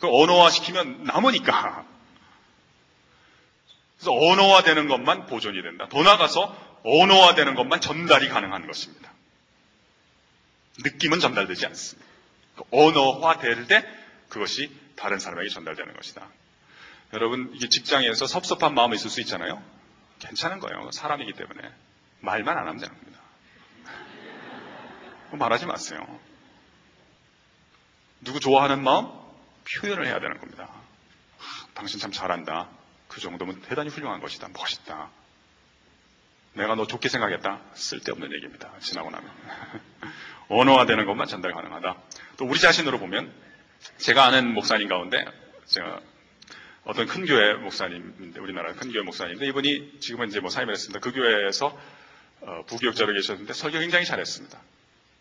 그 0.01 0.09
언어화 0.09 0.51
시키면 0.51 1.05
남으니까. 1.05 1.85
그래서 3.99 4.13
언어화 4.13 4.63
되는 4.63 4.89
것만 4.89 5.27
보존이 5.27 5.61
된다. 5.63 5.89
더 5.91 6.03
나아가서 6.03 6.57
언어화 6.85 7.35
되는 7.35 7.55
것만 7.55 7.81
전달이 7.81 8.29
가능한 8.29 8.67
것입니다. 8.67 9.13
느낌은 10.85 11.19
전달되지 11.21 11.67
않습니다. 11.67 12.09
그 12.57 12.63
언어화 12.71 13.39
될 13.39 13.67
때 13.67 13.85
그것이 14.29 14.71
다른 14.97 15.19
사람에게 15.19 15.49
전달되는 15.49 15.95
것이다. 15.95 16.29
여러분, 17.15 17.51
이게 17.55 17.69
직장에서 17.69 18.27
섭섭한 18.27 18.75
마음이 18.75 18.97
있을 18.97 19.11
수 19.11 19.21
있잖아요. 19.23 19.63
괜찮은 20.19 20.59
거예요. 20.59 20.91
사람이기 20.93 21.33
때문에. 21.33 21.73
말만 22.21 22.59
안 22.59 22.67
하면 22.67 22.79
되는 22.79 22.95
겁니다. 22.95 23.21
말하지 25.33 25.67
마세요. 25.67 26.01
누구 28.21 28.41
좋아하는 28.41 28.83
마음? 28.83 29.09
표현을 29.81 30.07
해야 30.07 30.19
되는 30.19 30.39
겁니다. 30.39 30.69
당신 31.75 32.01
참 32.01 32.11
잘한다. 32.11 32.69
그 33.07 33.21
정도면 33.21 33.63
대단히 33.63 33.91
훌륭한 33.91 34.21
것이다. 34.21 34.49
멋있다. 34.49 35.11
내가 36.55 36.75
너 36.75 36.87
좋게 36.87 37.09
생각했다. 37.09 37.61
쓸데없는 37.75 38.33
얘기입니다. 38.33 38.73
지나고 38.81 39.11
나면. 39.11 39.31
언어화되는 40.49 41.07
것만 41.07 41.27
전달 41.27 41.53
가능하다. 41.53 41.97
또 42.39 42.47
우리 42.47 42.59
자신으로 42.59 42.99
보면 42.99 43.33
제가 43.99 44.25
아는 44.25 44.55
목사님 44.55 44.89
가운데 44.89 45.25
제가 45.67 46.01
어떤 46.85 47.07
큰 47.07 47.27
교회 47.27 47.55
목사님인데 47.55 48.41
우리나라 48.41 48.73
큰 48.73 48.91
교회 48.93 49.03
목사님인데 49.03 49.47
이분이 49.47 50.01
지금은 50.01 50.29
이제 50.29 50.41
뭐 50.41 50.51
사임을 50.51 50.73
했습니다. 50.73 51.01
그 51.01 51.13
교회에서 51.13 51.79
어, 52.41 52.65
부교육자로 52.67 53.13
계셨는데 53.13 53.53
설교 53.53 53.79
굉장히 53.79 54.05
잘했습니다. 54.05 54.59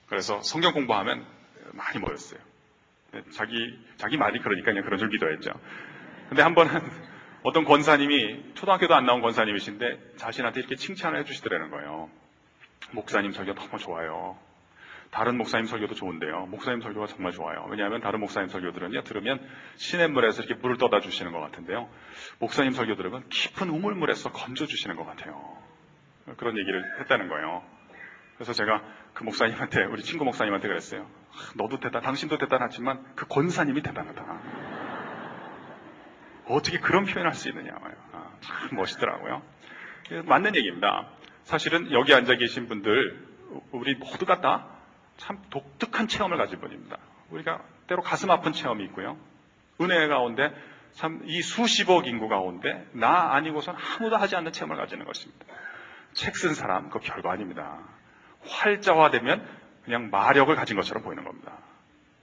그래서 0.07 0.41
성경 0.43 0.73
공부하면 0.73 1.25
많이 1.73 1.99
모였어요. 1.99 2.39
자기 3.33 3.77
자기 3.97 4.17
말이 4.17 4.39
그러니까 4.39 4.71
그냥 4.71 4.83
그런 4.83 4.99
줄 4.99 5.09
기도했죠. 5.09 5.51
근데 6.29 6.41
한 6.41 6.55
번은 6.55 6.81
어떤 7.43 7.65
권사님이 7.65 8.53
초등학교도 8.55 8.93
안 8.95 9.05
나온 9.05 9.21
권사님이신데 9.21 10.15
자신한테 10.17 10.59
이렇게 10.59 10.75
칭찬을 10.75 11.19
해주시더라는 11.19 11.69
거예요. 11.69 12.09
목사님 12.91 13.33
설교 13.33 13.53
너무 13.55 13.77
좋아요. 13.77 14.37
다른 15.11 15.37
목사님 15.37 15.65
설교도 15.65 15.95
좋은데요. 15.95 16.47
목사님 16.47 16.81
설교가 16.81 17.07
정말 17.07 17.31
좋아요. 17.31 17.65
왜냐하면 17.69 18.01
다른 18.01 18.19
목사님 18.19 18.49
설교들은요, 18.49 19.03
들으면 19.03 19.39
시냇물에서 19.75 20.43
이렇게 20.43 20.59
물을 20.61 20.77
떠다 20.77 20.99
주시는 20.99 21.31
것 21.31 21.39
같은데요. 21.39 21.89
목사님 22.39 22.73
설교 22.73 22.95
들으면 22.95 23.27
깊은 23.29 23.69
우물물에서 23.69 24.31
건져 24.31 24.65
주시는 24.65 24.95
것 24.95 25.05
같아요. 25.05 25.57
그런 26.35 26.57
얘기를 26.57 26.83
했다는 26.99 27.29
거예요. 27.29 27.63
그래서 28.35 28.53
제가 28.53 28.83
그 29.13 29.23
목사님한테, 29.23 29.85
우리 29.85 30.03
친구 30.03 30.25
목사님한테 30.25 30.67
그랬어요. 30.67 31.01
아, 31.01 31.53
너도 31.55 31.79
대단, 31.79 32.01
당신도 32.03 32.37
대단하지만 32.37 33.03
그 33.15 33.25
권사님이 33.27 33.81
대단하다. 33.81 34.41
어떻게 36.49 36.79
그런 36.79 37.05
표현을 37.05 37.27
할 37.27 37.33
수 37.33 37.49
있느냐고요. 37.49 37.93
아, 38.13 38.31
참 38.41 38.69
멋있더라고요. 38.77 39.41
맞는 40.25 40.55
얘기입니다. 40.55 41.09
사실은 41.43 41.91
여기 41.91 42.13
앉아 42.13 42.35
계신 42.35 42.67
분들, 42.67 43.25
우리 43.71 43.95
모두가 43.95 44.41
다 44.41 44.76
참 45.17 45.41
독특한 45.49 46.07
체험을 46.07 46.37
가진 46.37 46.59
분입니다. 46.59 46.97
우리가 47.31 47.61
때로 47.87 48.01
가슴 48.01 48.31
아픈 48.31 48.53
체험이 48.53 48.83
있고요. 48.85 49.17
은혜 49.81 50.07
가운데 50.07 50.53
참 50.93 51.21
이 51.25 51.41
수십억 51.41 52.07
인구 52.07 52.27
가운데 52.27 52.87
나 52.93 53.33
아니고선 53.33 53.75
아무도 53.75 54.17
하지 54.17 54.35
않는 54.35 54.51
체험을 54.51 54.77
가지는 54.77 55.05
것입니다. 55.05 55.45
책 56.13 56.33
쓴 56.33 56.53
사람, 56.55 56.89
그 56.89 56.99
별거 56.99 57.29
아닙니다. 57.29 57.77
활자화되면 58.47 59.45
그냥 59.85 60.09
마력을 60.09 60.53
가진 60.55 60.75
것처럼 60.75 61.03
보이는 61.03 61.23
겁니다. 61.23 61.53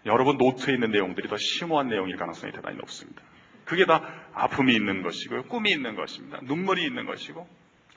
여러분 0.06 0.36
노트에 0.36 0.74
있는 0.74 0.90
내용들이 0.90 1.28
더 1.28 1.36
심오한 1.36 1.88
내용일 1.88 2.16
가능성이 2.16 2.52
대단히 2.52 2.76
높습니다. 2.78 3.22
그게 3.64 3.86
다 3.86 4.02
아픔이 4.34 4.74
있는 4.74 5.02
것이고 5.02 5.44
꿈이 5.44 5.70
있는 5.70 5.94
것입니다. 5.94 6.38
눈물이 6.42 6.84
있는 6.84 7.06
것이고 7.06 7.48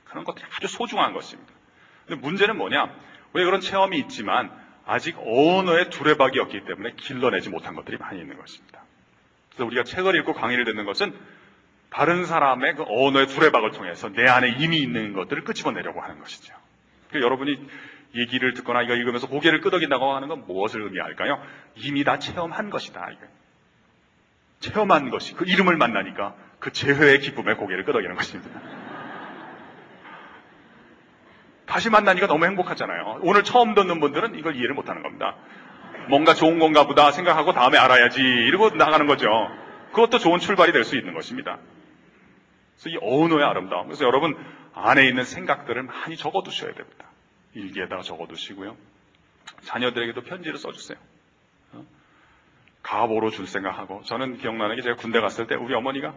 그런 0.06 0.24
것들이 0.24 0.46
아주 0.56 0.68
소중한 0.68 1.14
것입니다. 1.14 1.52
근데 2.06 2.22
문제는 2.22 2.58
뭐냐? 2.58 2.94
왜 3.34 3.44
그런 3.44 3.60
체험이 3.60 3.98
있지만 4.00 4.52
아직 4.88 5.18
언어의 5.20 5.90
두레박이 5.90 6.40
없기 6.40 6.64
때문에 6.66 6.94
길러내지 6.96 7.50
못한 7.50 7.76
것들이 7.76 7.98
많이 7.98 8.22
있는 8.22 8.38
것입니다. 8.38 8.82
그래서 9.50 9.66
우리가 9.66 9.84
책을 9.84 10.16
읽고 10.16 10.34
강의를 10.34 10.64
듣는 10.64 10.86
것은 10.86 11.14
다른 11.90 12.26
사람의 12.26 12.76
그 12.76 12.86
언어의 12.88 13.28
두레박을 13.28 13.72
통해서 13.72 14.10
내 14.10 14.28
안에 14.28 14.56
이미 14.60 14.80
있는 14.80 15.14
것들을 15.14 15.44
끄집어내려고 15.44 16.02
하는 16.02 16.20
것이죠. 16.20 16.54
그러니까 17.10 17.26
여러분이 17.26 17.68
얘기를 18.16 18.54
듣거나 18.54 18.82
이거 18.82 18.94
읽으면서 18.94 19.28
고개를 19.28 19.60
끄덕인다고 19.60 20.16
하는 20.16 20.30
건 20.30 20.46
무엇을 20.48 20.82
의미할까요? 20.82 21.42
이미 21.76 22.06
다 22.06 22.18
체험한 22.18 22.70
것이다. 22.70 23.10
이거. 23.12 23.26
체험한 24.62 25.10
것이 25.10 25.34
그 25.34 25.46
이름을 25.46 25.76
만나니까 25.76 26.36
그 26.60 26.72
재회의 26.72 27.20
기쁨에 27.20 27.56
고개를 27.56 27.84
끄덕이는 27.84 28.16
것입니다. 28.16 28.62
다시 31.68 31.90
만나니까 31.90 32.28
너무 32.28 32.46
행복하잖아요. 32.46 33.20
오늘 33.22 33.44
처음 33.44 33.76
듣는 33.76 34.00
분들은 34.00 34.36
이걸 34.36 34.56
이해를 34.56 34.74
못하는 34.74 35.04
겁니다. 35.04 35.36
뭔가 36.10 36.34
좋은 36.34 36.60
건가 36.60 36.88
보다 36.88 37.12
생각하고 37.12 37.52
다음에 37.54 37.78
알아야지 37.78 38.22
이러고 38.22 38.72
나가는 38.72 39.06
거죠. 39.06 39.28
그것도 39.92 40.20
좋은 40.20 40.40
출발이 40.40 40.72
될 40.72 40.84
수 40.86 40.98
있는 40.98 41.14
것입니다. 41.14 41.60
그래서 42.80 42.90
이 42.90 42.98
언어의 43.02 43.44
아름다움. 43.44 43.88
그래서 43.88 44.06
여러분 44.06 44.36
안에 44.74 45.08
있는 45.08 45.24
생각들을 45.26 45.84
많이 45.84 46.16
적어두셔야 46.16 46.74
됩니다. 46.74 47.06
일기에다가 47.54 48.02
적어두시고요. 48.02 48.78
자녀들에게도 49.64 50.22
편지를 50.22 50.58
써주세요. 50.58 50.98
어? 51.74 51.84
가보로 52.84 53.30
줄 53.32 53.46
생각하고 53.48 54.04
저는 54.06 54.38
기억나는 54.38 54.76
게 54.78 54.82
제가 54.84 54.96
군대 54.96 55.20
갔을 55.20 55.48
때 55.48 55.56
우리 55.56 55.74
어머니가 55.74 56.14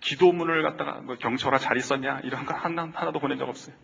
기도문을 0.00 0.62
갖다가 0.62 1.00
뭐 1.00 1.16
경철아 1.16 1.58
잘 1.58 1.76
있었냐 1.76 2.20
이런 2.24 2.44
거 2.44 2.54
하나, 2.54 2.88
하나도 2.92 3.18
보낸 3.18 3.38
적 3.38 3.48
없어요. 3.48 3.74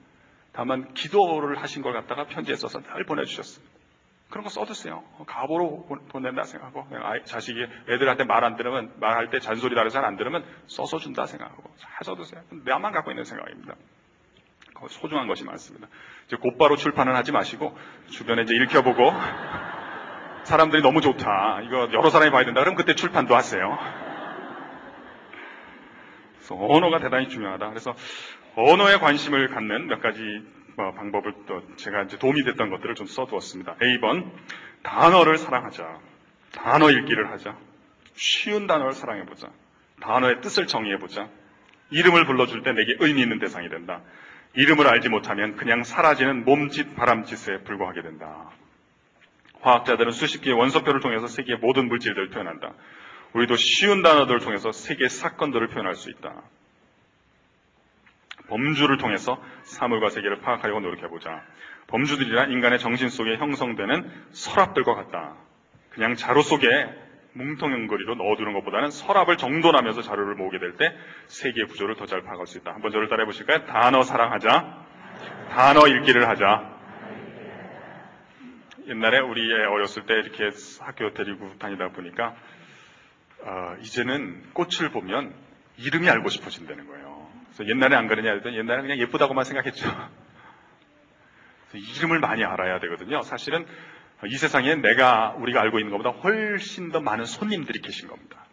다만 0.58 0.92
기도를 0.92 1.62
하신 1.62 1.82
걸 1.82 1.92
갖다가 1.92 2.24
편지에 2.26 2.56
써서 2.56 2.82
잘 2.82 3.04
보내주셨어요. 3.04 3.64
그런 4.28 4.42
거 4.42 4.50
써두세요. 4.50 5.04
가보로 5.24 5.86
보낸다 6.08 6.42
생각하고 6.42 6.84
자식이 7.26 7.64
애들한테 7.88 8.24
말 8.24 8.42
안 8.42 8.56
들으면 8.56 8.92
말할 8.98 9.30
때 9.30 9.38
잔소리 9.38 9.76
나를 9.76 9.90
잘 9.90 10.04
안 10.04 10.16
들으면 10.16 10.44
써서 10.66 10.98
준다 10.98 11.26
생각하고 11.26 11.62
잘 11.78 11.92
써두세요. 12.02 12.42
내만 12.64 12.90
갖고 12.90 13.12
있는 13.12 13.22
생각입니다. 13.22 13.76
소중한 14.88 15.28
것이 15.28 15.44
많습니다. 15.44 15.86
이제 16.26 16.36
곧바로 16.36 16.74
출판은 16.74 17.14
하지 17.14 17.30
마시고 17.30 17.78
주변에 18.10 18.42
이제 18.42 18.56
읽혀보고 18.56 19.12
사람들이 20.42 20.82
너무 20.82 21.00
좋다. 21.00 21.60
이거 21.62 21.88
여러 21.92 22.10
사람이 22.10 22.32
봐야 22.32 22.44
된다. 22.44 22.62
그럼 22.62 22.74
그때 22.74 22.96
출판도 22.96 23.36
하세요. 23.36 23.78
그래서 26.34 26.56
언어가 26.58 26.98
대단히 26.98 27.28
중요하다. 27.28 27.68
그래서 27.68 27.94
언어에 28.60 28.96
관심을 28.96 29.50
갖는 29.50 29.86
몇 29.86 30.02
가지 30.02 30.20
뭐 30.76 30.92
방법을 30.92 31.32
또 31.46 31.62
제가 31.76 32.02
이제 32.02 32.18
도움이 32.18 32.42
됐던 32.42 32.70
것들을 32.70 32.96
좀 32.96 33.06
써두었습니다. 33.06 33.76
A번 33.80 34.32
단어를 34.82 35.38
사랑하자. 35.38 36.00
단어 36.50 36.90
읽기를 36.90 37.30
하자. 37.30 37.56
쉬운 38.16 38.66
단어를 38.66 38.94
사랑해보자. 38.94 39.48
단어의 40.00 40.40
뜻을 40.40 40.66
정의해보자. 40.66 41.28
이름을 41.90 42.26
불러줄 42.26 42.64
때 42.64 42.72
내게 42.72 42.96
의미 42.98 43.22
있는 43.22 43.38
대상이 43.38 43.68
된다. 43.68 44.00
이름을 44.54 44.88
알지 44.88 45.08
못하면 45.08 45.54
그냥 45.54 45.84
사라지는 45.84 46.44
몸짓, 46.44 46.96
바람짓에 46.96 47.62
불과하게 47.62 48.02
된다. 48.02 48.50
화학자들은 49.60 50.10
수십 50.10 50.40
개의 50.40 50.56
원소표를 50.56 51.00
통해서 51.00 51.28
세계의 51.28 51.58
모든 51.60 51.86
물질들을 51.86 52.30
표현한다. 52.30 52.72
우리도 53.34 53.54
쉬운 53.54 54.02
단어들을 54.02 54.40
통해서 54.40 54.72
세계의 54.72 55.10
사건들을 55.10 55.68
표현할 55.68 55.94
수 55.94 56.10
있다. 56.10 56.42
범주를 58.48 58.98
통해서 58.98 59.42
사물과 59.62 60.10
세계를 60.10 60.40
파악하려고 60.40 60.80
노력해보자. 60.80 61.42
범주들이란 61.88 62.50
인간의 62.52 62.78
정신 62.78 63.08
속에 63.08 63.36
형성되는 63.36 64.10
서랍들과 64.32 64.94
같다. 64.94 65.36
그냥 65.90 66.14
자루 66.14 66.42
속에 66.42 66.66
뭉텅거리로 67.34 68.14
넣어두는 68.16 68.52
것보다는 68.54 68.90
서랍을 68.90 69.36
정돈하면서 69.36 70.02
자료를 70.02 70.34
모으게 70.34 70.58
될 70.58 70.76
때 70.76 70.92
세계의 71.28 71.66
구조를 71.68 71.94
더 71.96 72.06
잘 72.06 72.22
파악할 72.22 72.46
수 72.46 72.58
있다. 72.58 72.72
한번 72.72 72.90
저를 72.90 73.08
따라해 73.08 73.26
보실까요? 73.26 73.64
단어 73.66 74.02
사랑하자. 74.02 74.86
단어 75.50 75.86
읽기를 75.86 76.28
하자. 76.28 76.78
옛날에 78.88 79.18
우리 79.20 79.42
애 79.52 79.64
어렸을 79.66 80.06
때 80.06 80.14
이렇게 80.14 80.50
학교 80.80 81.12
데리고 81.12 81.52
다니다 81.58 81.88
보니까 81.90 82.34
어, 83.42 83.76
이제는 83.82 84.52
꽃을 84.54 84.90
보면 84.92 85.34
이름이 85.76 86.08
알고 86.08 86.28
싶어진다는 86.30 86.86
거예요. 86.86 87.07
그래서 87.58 87.70
옛날에 87.70 87.96
안 87.96 88.06
그러냐 88.06 88.32
했더니 88.34 88.56
옛날에 88.56 88.82
그냥 88.82 88.98
예쁘다고만 88.98 89.44
생각했죠. 89.44 89.88
이름을 91.74 92.20
많이 92.20 92.44
알아야 92.44 92.78
되거든요. 92.78 93.22
사실은 93.22 93.66
이 94.26 94.36
세상에 94.36 94.76
내가 94.76 95.34
우리가 95.38 95.60
알고 95.62 95.80
있는 95.80 95.90
것보다 95.90 96.16
훨씬 96.20 96.92
더 96.92 97.00
많은 97.00 97.24
손님들이 97.24 97.80
계신 97.80 98.06
겁니다. 98.06 98.44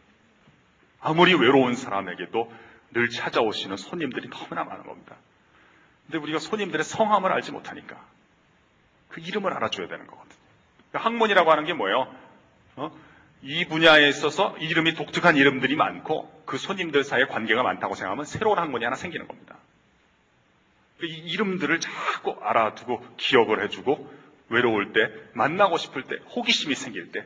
아무리 1.00 1.36
외로운 1.36 1.76
사람에게도 1.76 2.52
늘 2.94 3.10
찾아오시는 3.10 3.78
손님들이 3.78 4.28
너무나 4.28 4.64
많은 4.64 4.86
겁니다. 4.86 5.16
근데 6.08 6.18
우리가 6.18 6.40
손님들의 6.40 6.84
성함을 6.84 7.32
알지 7.32 7.52
못하니까 7.52 8.04
그 9.10 9.22
이름을 9.22 9.54
알아줘야 9.54 9.88
되는 9.88 10.08
거거든요. 10.08 10.36
그러니까 10.90 11.08
학문이라고 11.10 11.52
하는 11.52 11.66
게 11.66 11.74
뭐예요? 11.74 12.14
어? 12.78 12.92
이 13.48 13.66
분야에 13.66 14.10
있어서 14.10 14.58
이름이 14.58 14.96
독특한 14.96 15.38
이름들이 15.38 15.76
많고 15.76 16.44
그 16.48 16.58
손님들 16.58 17.04
사이에 17.04 17.26
관계가 17.26 17.62
많다고 17.62 17.94
생각하면 17.94 18.26
새로운 18.26 18.58
학문이 18.58 18.84
하나 18.84 18.96
생기는 18.96 19.28
겁니다. 19.28 19.56
이 21.04 21.06
이름들을 21.06 21.80
자꾸 21.80 22.38
알아두고 22.42 23.06
기억을 23.18 23.64
해주고 23.64 24.12
외로울 24.50 24.94
때, 24.94 25.12
만나고 25.34 25.78
싶을 25.78 26.04
때, 26.04 26.16
호기심이 26.36 26.74
생길 26.74 27.12
때, 27.12 27.24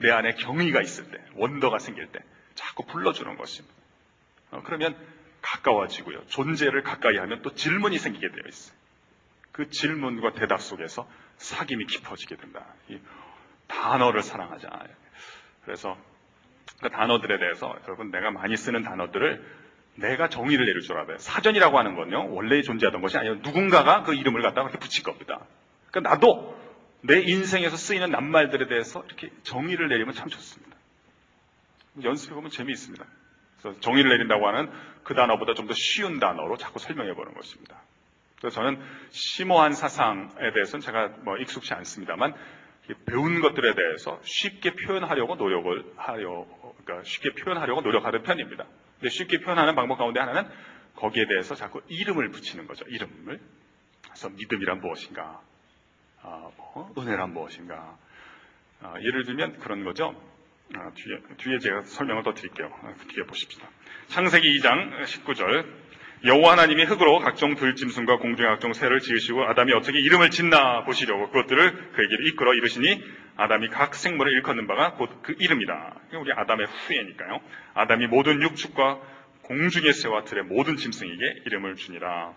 내 0.00 0.10
안에 0.10 0.34
경의가 0.34 0.80
있을 0.80 1.10
때, 1.10 1.18
원더가 1.34 1.78
생길 1.78 2.06
때, 2.06 2.20
자꾸 2.54 2.86
불러주는 2.86 3.36
것입니다. 3.36 3.74
어, 4.52 4.62
그러면 4.64 4.96
가까워지고요. 5.42 6.26
존재를 6.28 6.82
가까이 6.82 7.18
하면 7.18 7.42
또 7.42 7.54
질문이 7.54 7.98
생기게 7.98 8.28
되어 8.28 8.48
있어요. 8.48 8.74
그 9.50 9.68
질문과 9.68 10.32
대답 10.32 10.62
속에서 10.62 11.06
사귐이 11.38 11.86
깊어지게 11.88 12.36
된다. 12.36 12.64
단어를 13.66 14.22
사랑하자. 14.22 14.68
그래서 15.64 15.96
그 16.82 16.90
단어들에 16.90 17.38
대해서 17.38 17.74
여러분 17.84 18.10
내가 18.10 18.30
많이 18.30 18.56
쓰는 18.56 18.82
단어들을 18.82 19.62
내가 19.96 20.28
정의를 20.28 20.66
내릴 20.66 20.80
줄 20.80 20.96
알아야 20.96 21.14
요 21.14 21.18
사전이라고 21.18 21.78
하는 21.78 21.94
건요, 21.94 22.28
원래 22.30 22.62
존재하던 22.62 23.02
것이 23.02 23.18
아니라 23.18 23.36
누군가가 23.36 24.02
그 24.02 24.14
이름을 24.14 24.42
갖다가 24.42 24.68
그렇게 24.68 24.78
붙일 24.78 25.04
겁니다. 25.04 25.40
그러니까 25.90 26.10
나도 26.10 26.58
내 27.02 27.20
인생에서 27.20 27.76
쓰이는 27.76 28.10
낱말들에 28.10 28.68
대해서 28.68 29.04
이렇게 29.06 29.30
정의를 29.42 29.88
내리면 29.88 30.14
참 30.14 30.28
좋습니다. 30.28 30.76
연습해보면 32.02 32.50
재미있습니다. 32.50 33.04
그래서 33.60 33.80
정의를 33.80 34.10
내린다고 34.10 34.46
하는 34.48 34.70
그 35.04 35.14
단어보다 35.14 35.54
좀 35.54 35.66
더 35.66 35.74
쉬운 35.74 36.18
단어로 36.18 36.56
자꾸 36.56 36.78
설명해보는 36.78 37.34
것입니다. 37.34 37.76
그래서 38.38 38.56
저는 38.56 38.80
심오한 39.10 39.72
사상에 39.72 40.52
대해서는 40.54 40.80
제가 40.80 41.08
뭐 41.22 41.36
익숙치 41.36 41.74
않습니다만 41.74 42.34
배운 43.06 43.40
것들에 43.40 43.74
대해서 43.74 44.20
쉽게 44.24 44.74
표현하려고 44.74 45.36
노력을 45.36 45.92
하려, 45.96 46.46
그러니까 46.84 47.04
쉽게 47.04 47.32
표현하려고 47.34 47.80
노력하는 47.80 48.22
편입니다. 48.22 48.66
근데 48.98 49.08
쉽게 49.08 49.40
표현하는 49.40 49.74
방법 49.74 49.96
가운데 49.98 50.20
하나는 50.20 50.48
거기에 50.96 51.26
대해서 51.26 51.54
자꾸 51.54 51.80
이름을 51.88 52.30
붙이는 52.30 52.66
거죠. 52.66 52.84
이름을. 52.86 53.40
그래서 54.04 54.28
믿음이란 54.30 54.80
무엇인가? 54.80 55.40
아, 56.22 56.50
뭐, 56.56 56.92
은혜란 56.98 57.32
무엇인가? 57.32 57.96
아, 58.82 58.94
예를 59.00 59.24
들면 59.24 59.58
그런 59.58 59.84
거죠. 59.84 60.14
아, 60.74 60.90
뒤에, 60.94 61.18
뒤에 61.36 61.58
제가 61.58 61.82
설명을 61.82 62.22
더 62.22 62.34
드릴게요. 62.34 62.70
그 62.98 63.06
뒤에 63.06 63.24
보십시다. 63.24 63.68
창세기 64.08 64.58
2장 64.58 65.02
19절. 65.04 65.81
여호와 66.24 66.52
하나님이 66.52 66.84
흙으로 66.84 67.18
각종 67.18 67.56
들짐승과 67.56 68.18
공중의 68.18 68.48
각종 68.48 68.72
새를 68.72 69.00
지으시고 69.00 69.44
아담이 69.44 69.72
어떻게 69.72 69.98
이름을 69.98 70.30
짓나 70.30 70.84
보시려고 70.84 71.30
그것들을 71.30 71.92
그에게로 71.92 72.26
이끌어 72.28 72.54
이르시니 72.54 73.02
아담이 73.36 73.68
각 73.68 73.94
생물을 73.94 74.32
일컫는 74.32 74.68
바가 74.68 74.92
곧 74.94 75.22
그 75.22 75.34
이름이다. 75.38 75.94
우리 76.14 76.32
아담의 76.32 76.66
후예니까요. 76.66 77.40
아담이 77.74 78.06
모든 78.06 78.40
육축과 78.40 79.00
공중의 79.42 79.92
새와 79.94 80.22
들의 80.24 80.44
모든 80.44 80.76
짐승에게 80.76 81.42
이름을 81.46 81.74
주니라. 81.74 82.32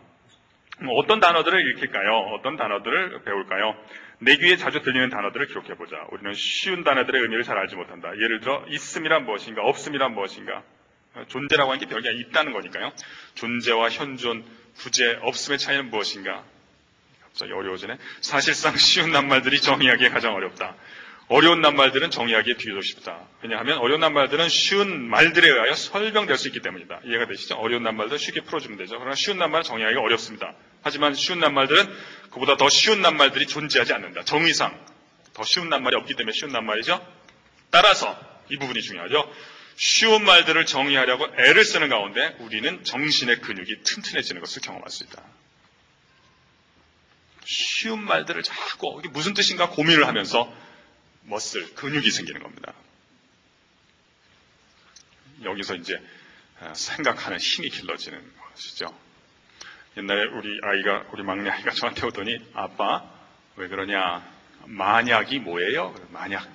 뭐 0.82 0.96
어떤 0.96 1.20
단어들을 1.20 1.72
읽힐까요? 1.72 2.12
어떤 2.38 2.58
단어들을 2.58 3.22
배울까요? 3.24 3.76
내 4.20 4.36
귀에 4.38 4.56
자주 4.56 4.82
들리는 4.82 5.10
단어들을 5.10 5.46
기록해보자. 5.48 6.08
우리는 6.12 6.34
쉬운 6.34 6.84
단어들의 6.84 7.22
의미를 7.22 7.44
잘 7.44 7.58
알지 7.58 7.76
못한다. 7.76 8.10
예를 8.16 8.40
들어, 8.40 8.66
있음이란 8.70 9.26
무엇인가, 9.26 9.62
없음이란 9.62 10.14
무엇인가, 10.14 10.64
존재라고 11.28 11.72
하는 11.72 11.80
게 11.80 11.90
별게 11.90 12.12
있다는 12.14 12.54
거니까요. 12.54 12.92
존재와 13.36 13.90
현존, 13.90 14.46
부재, 14.78 15.18
없음의 15.22 15.60
차이는 15.60 15.90
무엇인가? 15.90 16.44
갑자기 17.24 17.52
어려워지네. 17.52 17.98
사실상 18.22 18.78
쉬운 18.78 19.12
낱말들이 19.12 19.60
정의하기에 19.60 20.10
가장 20.10 20.34
어렵다. 20.36 20.76
어려운 21.28 21.60
낱말들은 21.62 22.12
정의하기에 22.12 22.54
비교적 22.56 22.84
쉽다. 22.84 23.20
왜냐하면 23.42 23.80
어려운 23.80 24.00
낱말들은 24.02 24.48
쉬운 24.48 25.10
말들에 25.10 25.50
의하여 25.50 25.74
설명될 25.74 26.38
수 26.38 26.48
있기 26.50 26.60
때문이다. 26.62 27.02
이해가 27.04 27.26
되시죠? 27.26 27.56
어려운 27.56 27.84
낱말들 27.84 28.20
쉽게 28.20 28.42
풀어주면 28.42 28.78
되죠. 28.78 29.00
그러나 29.00 29.16
쉬운 29.16 29.40
낱말은 29.40 29.64
정의하기가 29.64 30.02
어렵습니다. 30.02 30.54
하지만 30.84 31.16
쉬운 31.16 31.40
낱말들은 31.40 31.94
그보다 32.30 32.58
더 32.58 32.70
쉬운 32.70 33.02
낱말들이 33.02 33.48
존재하지 33.48 33.94
않는다. 33.94 34.24
정의상 34.24 34.80
더 35.34 35.44
쉬운 35.44 35.70
낱말이 35.70 35.96
없기 35.96 36.14
때문에 36.14 36.32
쉬운 36.32 36.52
낱말이죠. 36.52 37.06
따라서 37.72 38.18
이 38.50 38.58
부분이 38.58 38.82
중요하죠. 38.82 39.28
쉬운 39.76 40.24
말들을 40.24 40.66
정의하려고 40.66 41.28
애를 41.38 41.66
쓰는 41.66 41.90
가운데 41.90 42.36
우리는 42.40 42.84
정신의 42.84 43.42
근육이 43.42 43.84
튼튼해지는 43.84 44.42
것을 44.42 44.62
경험할 44.62 44.90
수 44.90 45.04
있다. 45.04 45.22
쉬운 47.46 48.04
말들을 48.04 48.42
자꾸 48.44 49.00
이게 49.00 49.10
무슨 49.10 49.34
뜻인가 49.34 49.70
고민을 49.70 50.08
하면서 50.08 50.52
멋을 51.24 51.74
근육이 51.76 52.10
생기는 52.10 52.42
겁니다. 52.42 52.74
여기서 55.44 55.76
이제 55.76 56.00
아, 56.62 56.74
생각하는 56.74 57.38
힘이 57.38 57.70
길러지는 57.70 58.20
것이죠. 58.54 58.88
옛날에 59.98 60.26
우리 60.30 60.60
아이가 60.64 61.06
우리 61.12 61.24
막내 61.24 61.50
아이가 61.50 61.72
저한테 61.72 62.06
오더니 62.08 62.38
아빠 62.54 63.04
왜 63.58 63.68
그러냐 63.68 64.26
만약이 64.66 65.40
뭐예요? 65.40 65.94
만약 66.12 66.48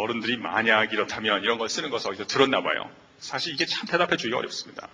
어른들이 0.00 0.36
만약 0.36 0.92
이렇다면 0.92 1.42
이런 1.42 1.58
걸 1.58 1.68
쓰는 1.68 1.90
것을 1.90 2.10
어디서 2.10 2.26
들었나 2.26 2.62
봐요. 2.62 2.90
사실 3.18 3.52
이게 3.52 3.66
참 3.66 3.86
대답해 3.86 4.16
주기가 4.16 4.38
어렵습니다. 4.38 4.88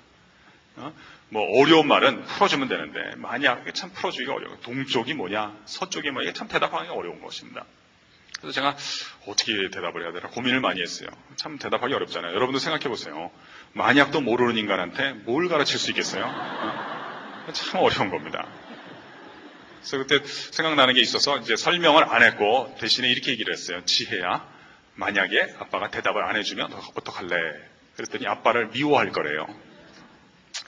어? 0.76 0.92
뭐 1.28 1.42
어려운 1.60 1.88
말은 1.88 2.24
풀어주면 2.24 2.68
되는데 2.68 3.16
만약 3.16 3.64
참 3.74 3.90
풀어주기가 3.92 4.34
어려워요. 4.34 4.58
동쪽이 4.60 5.14
뭐냐, 5.14 5.56
서쪽이 5.64 6.10
뭐냐, 6.10 6.28
이게 6.28 6.32
참 6.32 6.48
대답하기가 6.48 6.92
어려운 6.92 7.20
것입니다. 7.20 7.64
그래서 8.40 8.54
제가 8.54 8.76
어떻게 9.26 9.70
대답을 9.70 10.02
해야 10.02 10.12
되나 10.12 10.28
고민을 10.28 10.60
많이 10.60 10.82
했어요. 10.82 11.08
참 11.36 11.58
대답하기 11.58 11.94
어렵잖아요. 11.94 12.34
여러분도 12.34 12.58
생각해 12.58 12.88
보세요. 12.88 13.30
만약도 13.72 14.20
모르는 14.20 14.56
인간한테 14.56 15.12
뭘 15.12 15.48
가르칠 15.48 15.78
수 15.78 15.90
있겠어요? 15.90 16.24
어? 16.26 17.52
참 17.52 17.80
어려운 17.80 18.10
겁니다. 18.10 18.46
그래서 19.80 19.98
그때 19.98 20.20
생각나는 20.24 20.94
게 20.94 21.00
있어서 21.00 21.38
이제 21.38 21.56
설명을 21.56 22.04
안 22.04 22.22
했고 22.22 22.74
대신에 22.80 23.08
이렇게 23.08 23.30
얘기를 23.30 23.52
했어요. 23.52 23.84
지혜야, 23.84 24.46
만약에 24.96 25.54
아빠가 25.58 25.90
대답을 25.90 26.22
안 26.24 26.36
해주면 26.36 26.72
어떡할래? 26.72 27.36
그랬더니 27.96 28.26
아빠를 28.26 28.68
미워할 28.68 29.10
거래요. 29.12 29.46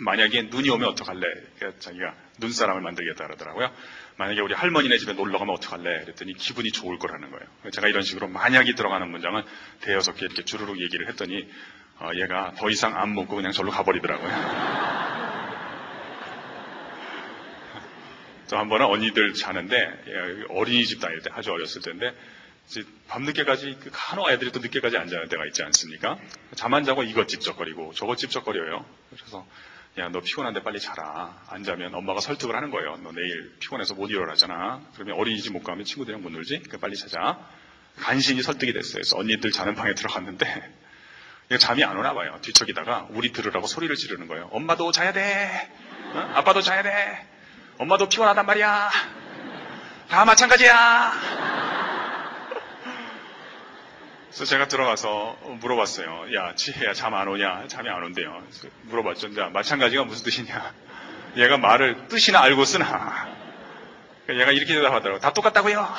만약에 0.01 0.43
눈이 0.43 0.68
오면 0.70 0.89
어떡할래? 0.91 1.26
자기가 1.81 2.14
눈사람을 2.39 2.83
만들겠다 2.83 3.24
그러더라고요. 3.26 3.72
만약에 4.16 4.41
우리 4.41 4.55
할머니네 4.55 4.99
집에 4.99 5.14
놀러 5.14 5.39
가면 5.39 5.55
어떡할래? 5.57 6.03
그랬더니 6.03 6.35
기분이 6.35 6.70
좋을 6.72 6.99
거라는 6.99 7.31
거예요. 7.31 7.47
제가 7.72 7.89
이런 7.89 8.03
식으로 8.03 8.29
만약이 8.29 8.74
들어가는 8.74 9.09
문장은 9.11 9.43
대여섯 9.81 10.16
개 10.16 10.26
이렇게 10.26 10.45
주르륵 10.45 10.81
얘기를 10.81 11.09
했더니 11.09 11.49
어, 12.01 12.11
얘가 12.14 12.53
더 12.57 12.70
이상 12.70 12.97
안 12.97 13.11
묻고 13.11 13.37
그냥 13.37 13.51
절로 13.53 13.70
가버리더라고요. 13.70 14.29
저 18.47 18.57
한 18.57 18.68
번은 18.68 18.87
언니들 18.87 19.35
자는데 19.35 19.76
예, 19.76 20.45
어린이집 20.49 21.01
다닐 21.01 21.20
때 21.20 21.31
아주 21.33 21.51
어렸을 21.53 21.83
때인데 21.83 22.14
밤늦게까지 23.09 23.79
그 23.83 23.91
간호 23.93 24.31
애들이 24.31 24.53
또 24.53 24.61
늦게까지 24.61 24.97
안 24.99 25.09
자는 25.09 25.29
때가 25.29 25.47
있지 25.47 25.62
않습니까? 25.62 26.19
잠 26.55 26.75
안 26.75 26.85
자고 26.85 27.03
이것 27.03 27.29
찝쩍거리고 27.29 27.95
저것 27.95 28.16
찝쩍거려요. 28.19 28.85
그래서 29.16 29.47
야, 29.99 30.09
너 30.11 30.21
피곤한데 30.21 30.62
빨리 30.62 30.79
자라. 30.79 31.35
안 31.49 31.64
자면 31.64 31.95
엄마가 31.95 32.21
설득을 32.21 32.55
하는 32.55 32.71
거예요. 32.71 32.99
너 33.03 33.11
내일 33.12 33.57
피곤해서 33.59 33.95
못 33.95 34.11
일어나잖아. 34.11 34.83
그러면 34.95 35.16
어린이집 35.19 35.53
못 35.53 35.62
가면 35.64 35.85
친구들이랑 35.85 36.23
못 36.23 36.31
놀지? 36.31 36.59
그러니까 36.59 36.79
빨리 36.79 36.97
자자. 36.97 37.39
간신히 37.99 38.43
설득이 38.43 38.73
됐어요. 38.75 38.93
그래서 38.95 39.16
언니들 39.19 39.51
자는 39.51 39.75
방에 39.75 39.95
들어갔는데 39.95 40.75
잠이 41.59 41.83
안 41.83 41.97
오나 41.97 42.12
봐요. 42.14 42.39
뒤척이다가 42.43 43.09
우리 43.11 43.33
들으라고 43.33 43.66
소리를 43.66 43.95
지르는 43.97 44.29
거예요. 44.29 44.51
엄마도 44.53 44.93
자야 44.93 45.12
돼. 45.12 45.71
어? 46.12 46.19
아빠도 46.35 46.61
자야 46.61 46.83
돼. 46.83 47.27
엄마도 47.79 48.09
피곤하단 48.09 48.45
말이야. 48.47 48.91
다 50.11 50.25
마찬가지야. 50.27 51.58
그래서 54.29 54.45
제가 54.45 54.68
들어가서 54.68 55.39
물어봤어요. 55.61 56.35
야, 56.35 56.55
지혜야, 56.55 56.93
잠 56.93 57.14
안 57.14 57.29
오냐? 57.29 57.66
잠이 57.68 57.89
안 57.89 58.03
온대요. 58.05 58.43
물어봤죠. 58.83 59.35
자, 59.35 59.47
마찬가지가 59.53 60.05
무슨 60.05 60.24
뜻이냐? 60.24 60.72
얘가 61.37 61.57
말을 61.57 62.09
뜻이나 62.09 62.41
알고 62.43 62.64
쓰나? 62.64 63.29
얘가 64.29 64.51
이렇게 64.53 64.74
대답하더라고요. 64.74 65.20
다 65.20 65.33
똑같다고요? 65.33 65.89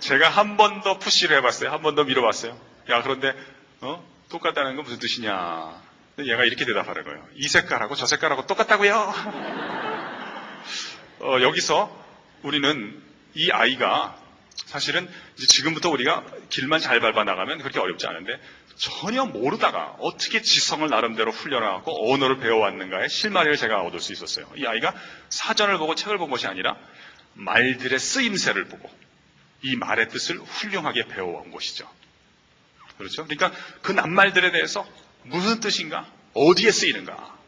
제가 0.00 0.28
한 0.28 0.56
번 0.56 0.82
더 0.82 0.98
푸시를 0.98 1.36
해봤어요. 1.38 1.70
한 1.70 1.82
번 1.82 1.94
더 1.94 2.02
밀어봤어요. 2.04 2.58
야, 2.90 3.02
그런데, 3.02 3.32
어? 3.80 4.04
똑같다는 4.30 4.74
건 4.76 4.84
무슨 4.84 4.98
뜻이냐? 4.98 5.80
얘가 6.18 6.44
이렇게 6.44 6.64
대답하더라고요. 6.64 7.24
이 7.36 7.46
색깔하고 7.48 7.94
저 7.94 8.06
색깔하고 8.06 8.46
똑같다고요? 8.46 9.14
어, 11.20 11.40
여기서 11.40 11.96
우리는 12.42 13.00
이 13.34 13.50
아이가 13.52 14.16
사실은 14.66 15.08
지금부터 15.36 15.90
우리가 15.90 16.24
길만 16.48 16.80
잘 16.80 17.00
밟아 17.00 17.24
나가면 17.24 17.58
그렇게 17.58 17.78
어렵지 17.78 18.06
않은데 18.06 18.40
전혀 18.76 19.24
모르다가 19.24 19.96
어떻게 19.98 20.40
지성을 20.42 20.88
나름대로 20.88 21.30
훈련하고 21.30 22.12
언어를 22.12 22.38
배워왔는가의 22.38 23.08
실마리를 23.08 23.56
제가 23.56 23.82
얻을 23.82 24.00
수 24.00 24.12
있었어요. 24.12 24.50
이 24.56 24.66
아이가 24.66 24.94
사전을 25.28 25.78
보고 25.78 25.94
책을 25.94 26.18
본 26.18 26.30
것이 26.30 26.46
아니라 26.46 26.76
말들의 27.34 27.98
쓰임새를 27.98 28.66
보고 28.66 28.90
이 29.62 29.76
말의 29.76 30.08
뜻을 30.08 30.38
훌륭하게 30.38 31.06
배워온 31.06 31.50
것이죠. 31.50 31.88
그렇죠? 32.98 33.26
그러니까 33.26 33.52
그 33.82 33.92
낱말들에 33.92 34.52
대해서 34.52 34.86
무슨 35.24 35.60
뜻인가? 35.60 36.10
어디에 36.34 36.70
쓰이는가? 36.70 37.38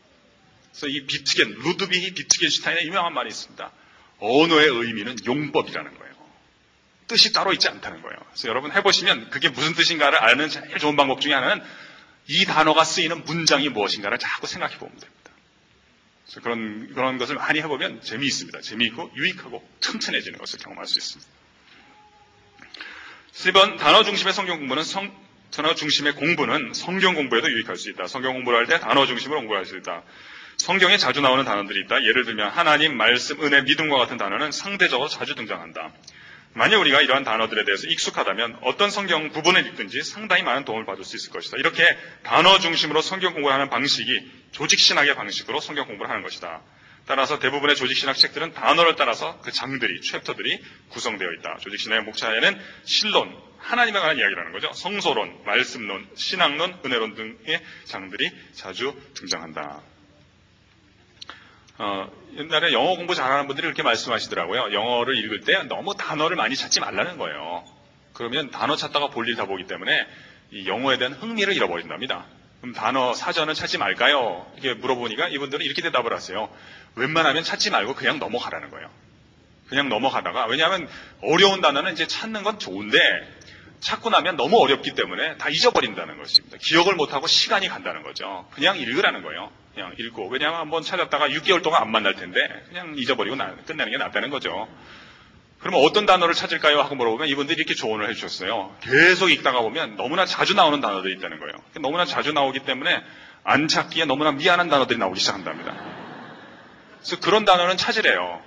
그래서 0.71 0.89
이 0.89 1.07
비트겐, 1.07 1.51
루드비히 1.51 2.15
비트겐슈타인의 2.15 2.87
유명한 2.87 3.15
말이 3.15 3.29
있습니다. 3.29 3.71
언어의 4.19 4.69
의미는 4.69 5.17
용법이라는 5.25 5.99
거예요. 5.99 6.14
뜻이 7.07 7.33
따로 7.33 7.53
있지 7.53 7.69
않다는 7.69 8.03
거예요. 8.03 8.17
그래서 8.31 8.49
여러분 8.49 8.73
해보시면 8.73 9.31
그게 9.31 9.49
무슨 9.49 9.75
뜻인가를 9.75 10.23
아는 10.23 10.49
제일 10.49 10.79
좋은 10.79 10.97
방법 10.97 11.21
중에 11.21 11.35
하나는 11.35 11.63
이 12.27 12.45
단어가 12.47 12.85
쓰이는 12.85 13.25
문장이 13.25 13.69
무엇인가를 13.69 14.19
자꾸 14.19 14.47
생각해 14.47 14.79
보면 14.79 14.97
됩니다. 14.99 15.31
그래서 16.25 16.41
그런, 16.41 16.93
그런 16.95 17.19
것을 17.19 17.37
많이 17.37 17.61
해보면 17.61 18.01
재미있습니다. 18.03 18.61
재미있고 18.63 19.13
유익하고 19.17 19.67
튼튼해지는 19.81 20.39
것을 20.39 20.59
경험할 20.61 20.87
수 20.87 20.99
있습니다. 20.99 21.31
10번 23.35 23.79
단어 23.79 24.03
중심의 24.05 24.33
성경 24.33 24.59
공부는 24.59 24.85
성, 24.85 25.13
단어 25.51 25.75
중심의 25.75 26.15
공부는 26.15 26.73
성경 26.73 27.15
공부에도 27.15 27.51
유익할 27.51 27.77
수 27.77 27.91
있다. 27.91 28.07
성경 28.07 28.33
공부를 28.35 28.59
할 28.59 28.67
때 28.67 28.81
단어 28.81 29.07
중심으로 29.07 29.41
공부할 29.41 29.67
수 29.67 29.77
있다. 29.77 30.03
성경에 30.57 30.97
자주 30.97 31.21
나오는 31.21 31.45
단어들이 31.45 31.81
있다. 31.85 32.03
예를 32.05 32.25
들면 32.25 32.51
하나님, 32.51 32.97
말씀, 32.97 33.43
은혜, 33.43 33.61
믿음과 33.63 33.99
같은 33.99 34.17
단어는 34.17 34.53
상대적으로 34.53 35.09
자주 35.09 35.35
등장한다. 35.35 35.93
만약 36.55 36.79
우리가 36.79 37.01
이러한 37.01 37.25
단어들에 37.25 37.65
대해서 37.65 37.89
익숙하다면 37.89 38.59
어떤 38.63 38.91
성경 38.91 39.31
부분을 39.31 39.67
읽든지 39.67 40.03
상당히 40.05 40.45
많은 40.45 40.65
도움을 40.65 40.87
받을 40.87 41.05
수 41.05 41.17
있을 41.17 41.33
것이다. 41.33 41.57
이렇게 41.59 41.85
단어 42.23 42.59
중심으로 42.61 43.03
성경 43.03 43.35
공부를 43.35 43.53
하는 43.53 43.69
방식이 43.71 44.31
조직신학의 44.53 45.17
방식으로 45.17 45.61
성경 45.61 45.87
공부를 45.87 46.09
하는 46.11 46.23
것이다. 46.23 46.63
따라서 47.07 47.39
대부분의 47.39 47.77
조직신학 47.77 48.17
책들은 48.17 48.55
단어를 48.55 48.95
따라서 48.97 49.41
그 49.43 49.51
장들이, 49.51 50.01
챕터들이 50.01 50.63
구성되어 50.91 51.29
있다. 51.41 51.59
조직신학의 51.59 52.05
목차에는 52.05 52.61
실론, 52.85 53.37
하나님에 53.59 53.99
관한 53.99 54.17
이야기라는 54.17 54.53
거죠. 54.53 54.73
성소론, 54.73 55.45
말씀론, 55.45 56.09
신학론, 56.15 56.79
은혜론 56.85 57.15
등의 57.15 57.61
장들이 57.85 58.31
자주 58.53 58.95
등장한다. 59.15 59.83
어, 61.79 62.09
옛날에 62.37 62.73
영어 62.73 62.95
공부 62.97 63.15
잘하는 63.15 63.47
분들이 63.47 63.67
그렇게 63.67 63.83
말씀하시더라고요. 63.83 64.73
영어를 64.73 65.17
읽을 65.19 65.41
때 65.41 65.63
너무 65.65 65.95
단어를 65.97 66.37
많이 66.37 66.55
찾지 66.55 66.81
말라는 66.81 67.19
거예요. 67.19 67.65
그러면 68.13 68.51
단어 68.51 68.77
찾다가 68.77 69.09
볼일 69.09 69.35
다 69.35 69.47
보기 69.47 69.67
때문에 69.67 70.07
이 70.53 70.69
영어에 70.69 70.99
대한 70.99 71.15
흥미를 71.15 71.55
잃어버린답니다. 71.55 72.27
그럼 72.61 72.75
단어 72.75 73.13
사전은 73.13 73.55
찾지 73.55 73.79
말까요? 73.79 74.47
이렇게 74.55 74.75
물어보니까 74.75 75.29
이분들은 75.29 75.67
이렇게 75.67 75.83
대답을 75.83 76.13
하세요. 76.13 76.49
웬만하면 76.95 77.43
찾지 77.43 77.71
말고 77.71 77.95
그냥 77.95 78.21
넘어가라는 78.21 78.71
거예요. 78.71 78.89
그냥 79.69 79.89
넘어가다가 79.89 80.47
왜냐하면 80.47 80.89
어려운 81.23 81.61
단어는 81.61 81.93
이제 81.95 82.07
찾는 82.07 82.45
건 82.45 82.59
좋은데 82.59 82.99
찾고 83.81 84.11
나면 84.11 84.37
너무 84.37 84.59
어렵기 84.63 84.95
때문에 84.95 85.37
다 85.39 85.49
잊어버린다는 85.49 86.19
것입니다. 86.19 86.57
기억을 86.61 86.95
못하고 86.95 87.27
시간이 87.27 87.69
간다는 87.69 88.03
거죠. 88.03 88.49
그냥 88.53 88.79
읽으라는 88.79 89.23
거예요. 89.23 89.51
그냥 89.75 89.93
읽고 89.99 90.29
왜냐하면 90.29 90.61
한번 90.61 90.83
찾았다가 90.83 91.29
6개월 91.29 91.63
동안 91.63 91.83
안 91.83 91.91
만날 91.91 92.15
텐데 92.15 92.41
그냥 92.69 92.95
잊어버리고 92.97 93.37
나- 93.37 93.55
끝내는 93.67 93.93
게 93.93 93.99
낫다는 93.99 94.31
거죠. 94.31 94.69
그러면 95.59 95.83
어떤 95.85 96.05
단어를 96.07 96.35
찾을까요? 96.35 96.81
하고 96.81 96.95
물어보면 96.95 97.27
이분들이 97.29 97.57
이렇게 97.59 97.75
조언을 97.75 98.09
해주셨어요. 98.11 98.77
계속 98.81 99.31
읽다가 99.31 99.63
보면 99.63 99.97
너무나 99.97 100.27
자주 100.27 100.55
나오는 100.55 100.81
단어들이 100.81 101.15
있다는 101.15 101.39
거예요. 101.41 101.55
너무나 101.81 102.05
자주 102.05 102.33
나오기 102.33 102.61
때문에 102.61 103.03
안 103.45 103.67
찾기에 103.69 104.05
너무나 104.05 104.33
미안한 104.33 104.69
단어들이 104.69 104.99
나오기 104.99 105.19
시작한답니다. 105.19 105.75
그래서 106.99 107.21
그런 107.21 107.45
단어는 107.45 107.77
찾으래요. 107.77 108.43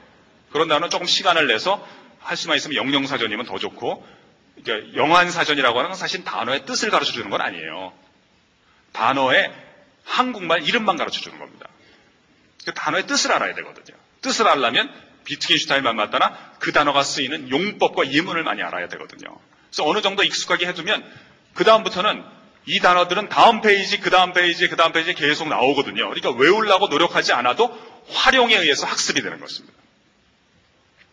그런 0.51 0.67
단어는 0.67 0.89
조금 0.89 1.07
시간을 1.07 1.47
내서 1.47 1.85
할 2.19 2.37
수만 2.37 2.55
있으면 2.57 2.75
영영사전이면 2.75 3.45
더 3.45 3.57
좋고 3.57 4.05
이제 4.57 4.91
영환사전이라고 4.95 5.77
하는 5.77 5.89
건 5.89 5.97
사실 5.97 6.23
단어의 6.23 6.65
뜻을 6.65 6.89
가르쳐 6.89 7.11
주는 7.11 7.29
건 7.29 7.41
아니에요. 7.41 7.93
단어의 8.93 9.51
한국말 10.07 10.63
이름만 10.63 10.97
가르쳐 10.97 11.21
주는 11.21 11.37
겁니다. 11.37 11.67
그 12.65 12.73
단어의 12.73 13.05
뜻을 13.05 13.31
알아야 13.31 13.53
되거든요. 13.55 13.97
뜻을 14.21 14.47
알려면 14.47 14.91
비트겐슈타인만 15.25 15.95
맞다나 15.95 16.53
그 16.59 16.71
단어가 16.71 17.03
쓰이는 17.03 17.49
용법과 17.49 18.11
예문을 18.11 18.43
많이 18.43 18.63
알아야 18.63 18.87
되거든요. 18.87 19.37
그래서 19.69 19.87
어느 19.87 20.01
정도 20.01 20.23
익숙하게 20.23 20.67
해두면 20.67 21.03
그 21.53 21.63
다음부터는 21.63 22.23
이 22.65 22.79
단어들은 22.79 23.29
다음 23.29 23.61
페이지, 23.61 23.99
그 23.99 24.09
다음 24.09 24.33
페이지, 24.33 24.67
그 24.67 24.75
다음 24.75 24.91
페이지에 24.91 25.13
계속 25.13 25.47
나오거든요. 25.47 26.09
그러니까 26.09 26.31
외우려고 26.31 26.87
노력하지 26.87 27.33
않아도 27.33 27.77
활용에 28.09 28.55
의해서 28.55 28.85
학습이 28.85 29.21
되는 29.21 29.39
것입니다. 29.39 29.77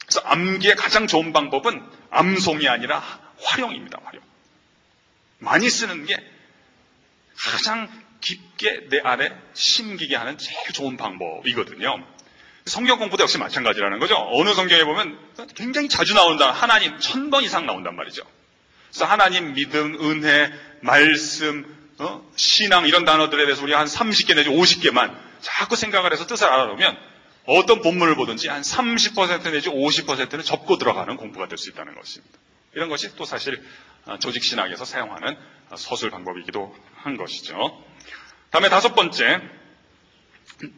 그래서 0.00 0.20
암기의 0.20 0.76
가장 0.76 1.06
좋은 1.06 1.32
방법은 1.32 1.82
암송이 2.10 2.68
아니라 2.68 3.02
활용입니다. 3.42 3.98
활용. 4.04 4.22
많이 5.38 5.68
쓰는 5.68 6.06
게 6.06 6.16
가장 7.36 7.88
깊게 8.24 8.88
내 8.88 9.00
안에 9.04 9.30
심기게 9.52 10.16
하는 10.16 10.38
제일 10.38 10.72
좋은 10.72 10.96
방법이거든요. 10.96 12.04
성경 12.66 12.98
공부도 12.98 13.22
역시 13.22 13.36
마찬가지라는 13.36 13.98
거죠. 13.98 14.16
어느 14.32 14.54
성경에 14.54 14.84
보면 14.84 15.18
굉장히 15.54 15.88
자주 15.90 16.14
나온다. 16.14 16.50
하나님 16.50 16.98
천 16.98 17.28
번 17.30 17.44
이상 17.44 17.66
나온단 17.66 17.94
말이죠. 17.94 18.22
그래서 18.88 19.04
하나님 19.04 19.52
믿음, 19.52 19.94
은혜, 20.00 20.50
말씀, 20.80 21.66
어? 21.98 22.26
신앙 22.36 22.86
이런 22.86 23.04
단어들에 23.04 23.44
대해서 23.44 23.62
우리가 23.62 23.78
한 23.78 23.86
30개 23.86 24.34
내지 24.34 24.48
50개만 24.48 25.14
자꾸 25.42 25.76
생각을 25.76 26.12
해서 26.12 26.26
뜻을 26.26 26.46
알아놓으면 26.46 26.96
어떤 27.46 27.82
본문을 27.82 28.14
보든지 28.16 28.48
한 28.48 28.62
30% 28.62 29.52
내지 29.52 29.68
50%는 29.68 30.42
접고 30.42 30.78
들어가는 30.78 31.16
공부가 31.18 31.46
될 31.46 31.58
수 31.58 31.68
있다는 31.68 31.94
것입니다. 31.94 32.38
이런 32.74 32.88
것이 32.88 33.14
또 33.16 33.26
사실 33.26 33.62
아, 34.06 34.18
조직신학에서 34.18 34.84
사용하는 34.86 35.36
아, 35.70 35.76
서술 35.76 36.10
방법이기도 36.10 36.74
한 36.96 37.16
것이죠. 37.18 37.84
다음에 38.50 38.68
다섯 38.68 38.94
번째, 38.94 39.40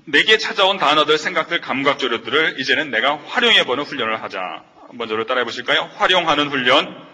내게 0.06 0.38
찾아온 0.38 0.78
단어들, 0.78 1.18
생각들, 1.18 1.60
감각 1.60 1.98
조류들을 1.98 2.58
이제는 2.58 2.90
내가 2.90 3.18
활용해보는 3.18 3.84
훈련을 3.84 4.22
하자. 4.22 4.40
한번 4.88 5.08
저를 5.08 5.26
따라해 5.26 5.44
보실까요? 5.44 5.90
활용하는 5.96 6.48
훈련. 6.48 7.06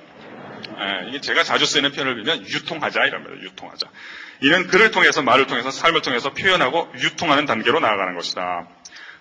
예, 0.79 1.09
이게 1.09 1.21
제가 1.21 1.43
자주 1.43 1.67
쓰는 1.67 1.93
표현을 1.93 2.17
빌면 2.17 2.47
유통하자 2.47 3.05
이랍니다. 3.07 3.35
유통하자. 3.43 3.89
이는 4.41 4.67
글을 4.67 4.91
통해서 4.91 5.23
말을 5.23 5.47
통해서 5.47 5.71
삶을 5.71 6.03
통해서 6.03 6.33
표현하고 6.33 6.93
유통하는 6.99 7.47
단계로 7.47 7.81
나아가는 7.81 8.15
것이다. 8.17 8.69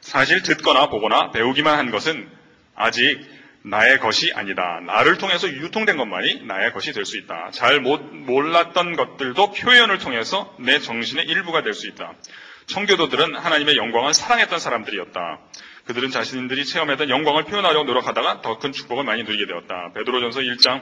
사실 0.01 0.41
듣거나 0.41 0.87
보거나 0.87 1.31
배우기만 1.31 1.77
한 1.77 1.91
것은 1.91 2.29
아직 2.75 3.19
나의 3.63 3.99
것이 3.99 4.31
아니다. 4.33 4.79
나를 4.85 5.17
통해서 5.17 5.47
유통된 5.47 5.97
것만이 5.97 6.43
나의 6.45 6.73
것이 6.73 6.93
될 6.93 7.05
수 7.05 7.17
있다. 7.17 7.51
잘 7.51 7.79
못, 7.79 8.01
몰랐던 8.13 8.95
것들도 8.95 9.51
표현을 9.51 9.99
통해서 9.99 10.55
내 10.59 10.79
정신의 10.79 11.25
일부가 11.25 11.61
될 11.61 11.73
수 11.73 11.87
있다. 11.87 12.13
청교도들은 12.67 13.35
하나님의 13.35 13.77
영광을 13.77 14.13
사랑했던 14.13 14.59
사람들이었다. 14.59 15.39
그들은 15.85 16.09
자신들이 16.11 16.65
체험했던 16.65 17.09
영광을 17.09 17.43
표현하려고 17.45 17.85
노력하다가 17.85 18.41
더 18.41 18.57
큰 18.59 18.71
축복을 18.71 19.03
많이 19.03 19.23
누리게 19.23 19.45
되었다. 19.45 19.91
베드로전서 19.93 20.41
1장 20.41 20.81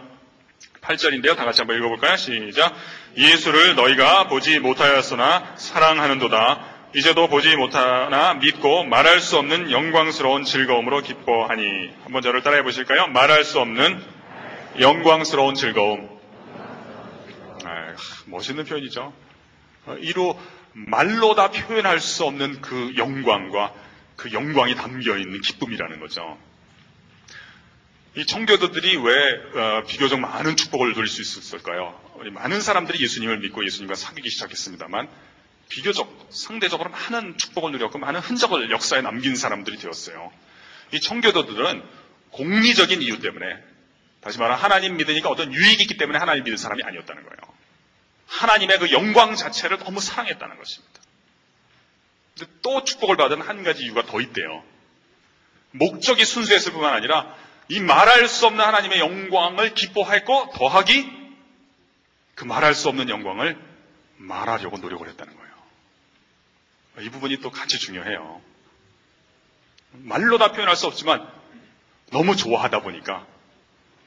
8절인데요. 0.81 1.35
다 1.35 1.45
같이 1.45 1.61
한번 1.61 1.77
읽어볼까요? 1.77 2.15
시작. 2.17 2.75
예수를 3.17 3.75
너희가 3.75 4.27
보지 4.27 4.59
못하였으나 4.59 5.55
사랑하는도다. 5.57 6.78
이제도 6.95 7.27
보지 7.27 7.55
못하나 7.55 8.33
믿고 8.33 8.83
말할 8.83 9.19
수 9.19 9.37
없는 9.37 9.69
영광스러운 9.69 10.43
즐거움으로 10.43 11.01
기뻐하니. 11.01 11.93
한번 12.03 12.23
저를 12.23 12.41
따라해 12.41 12.63
보실까요? 12.63 13.07
말할 13.07 13.43
수 13.43 13.59
없는 13.59 14.03
영광스러운 14.79 15.53
즐거움. 15.53 16.09
아, 17.63 17.95
멋있는 18.25 18.65
표현이죠. 18.65 19.13
어, 19.85 19.95
이로 19.99 20.39
말로 20.73 21.35
다 21.35 21.51
표현할 21.51 21.99
수 21.99 22.23
없는 22.25 22.61
그 22.61 22.93
영광과 22.97 23.71
그 24.15 24.31
영광이 24.33 24.73
담겨 24.73 25.15
있는 25.15 25.41
기쁨이라는 25.41 25.99
거죠. 25.99 26.39
이 28.15 28.25
청교도들이 28.25 28.97
왜 28.97 29.61
어, 29.61 29.83
비교적 29.87 30.19
많은 30.19 30.55
축복을 30.55 30.93
누릴 30.93 31.07
수 31.07 31.21
있었을까요? 31.21 31.99
많은 32.31 32.61
사람들이 32.61 32.99
예수님을 32.99 33.37
믿고 33.39 33.63
예수님과 33.63 33.93
사귀기 33.93 34.29
시작했습니다만 34.29 35.07
비교적 35.69 36.27
상대적으로 36.31 36.89
많은 36.89 37.37
축복을 37.37 37.71
누렸고 37.71 37.99
많은 37.99 38.19
흔적을 38.19 38.71
역사에 38.71 39.01
남긴 39.01 39.35
사람들이 39.35 39.77
되었어요. 39.77 40.31
이 40.91 40.99
청교도들은 40.99 41.83
공리적인 42.31 43.01
이유 43.01 43.19
때문에 43.19 43.45
다시 44.21 44.39
말하면 44.39 44.61
하나님 44.61 44.97
믿으니까 44.97 45.29
어떤 45.29 45.53
유익이 45.53 45.83
있기 45.83 45.97
때문에 45.97 46.19
하나님 46.19 46.43
믿는 46.43 46.57
사람이 46.57 46.83
아니었다는 46.83 47.23
거예요. 47.23 47.37
하나님의 48.27 48.79
그 48.79 48.91
영광 48.91 49.35
자체를 49.35 49.79
너무 49.79 49.99
사랑했다는 50.01 50.57
것입니다. 50.57 51.01
근데 52.37 52.51
또 52.61 52.83
축복을 52.83 53.17
받은 53.17 53.41
한 53.41 53.63
가지 53.63 53.83
이유가 53.83 54.03
더 54.03 54.21
있대요. 54.21 54.63
목적이 55.71 56.25
순수했을 56.25 56.71
뿐만 56.71 56.93
아니라 56.93 57.35
이 57.69 57.79
말할 57.79 58.27
수 58.27 58.47
없는 58.47 58.63
하나님의 58.63 58.99
영광을 58.99 59.75
기뻐했고 59.75 60.51
더하기 60.55 61.19
그 62.35 62.45
말할 62.45 62.73
수 62.73 62.89
없는 62.89 63.09
영광을 63.09 63.57
말하려고 64.17 64.77
노력을 64.77 65.07
했다는 65.07 65.35
거예요. 65.35 65.48
이 66.99 67.09
부분이 67.09 67.37
또 67.37 67.51
같이 67.51 67.79
중요해요. 67.79 68.41
말로 69.91 70.37
다 70.37 70.51
표현할 70.51 70.75
수 70.75 70.87
없지만 70.87 71.27
너무 72.11 72.35
좋아하다 72.35 72.81
보니까 72.81 73.25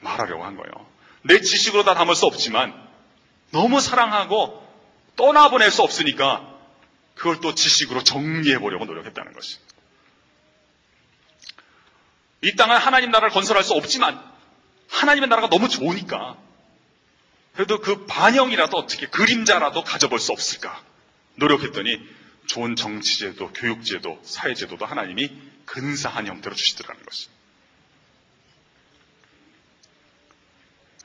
말하려고 0.01 0.43
한 0.43 0.55
거예요. 0.55 0.71
내 1.23 1.39
지식으로 1.39 1.83
다 1.83 1.93
담을 1.93 2.15
수 2.15 2.25
없지만 2.25 2.73
너무 3.51 3.79
사랑하고 3.79 4.61
떠나보낼 5.15 5.71
수 5.71 5.81
없으니까 5.81 6.49
그걸 7.15 7.39
또 7.39 7.55
지식으로 7.55 8.03
정리해 8.03 8.59
보려고 8.59 8.85
노력했다는 8.85 9.33
것입니다. 9.33 9.73
이 12.41 12.55
땅은 12.55 12.75
하나님 12.77 13.11
나라를 13.11 13.29
건설할 13.29 13.63
수 13.63 13.73
없지만 13.73 14.21
하나님의 14.89 15.29
나라가 15.29 15.49
너무 15.49 15.69
좋으니까 15.69 16.37
그래도 17.53 17.79
그 17.79 18.05
반영이라도 18.05 18.75
어떻게 18.77 19.07
그림자라도 19.07 19.83
가져볼 19.83 20.19
수 20.19 20.31
없을까 20.31 20.81
노력했더니 21.35 22.01
좋은 22.45 22.75
정치제도, 22.75 23.51
교육제도, 23.53 24.19
사회제도도 24.23 24.85
하나님이 24.85 25.31
근사한 25.65 26.27
형태로 26.27 26.55
주시더라는 26.55 27.03
것입니다. 27.05 27.41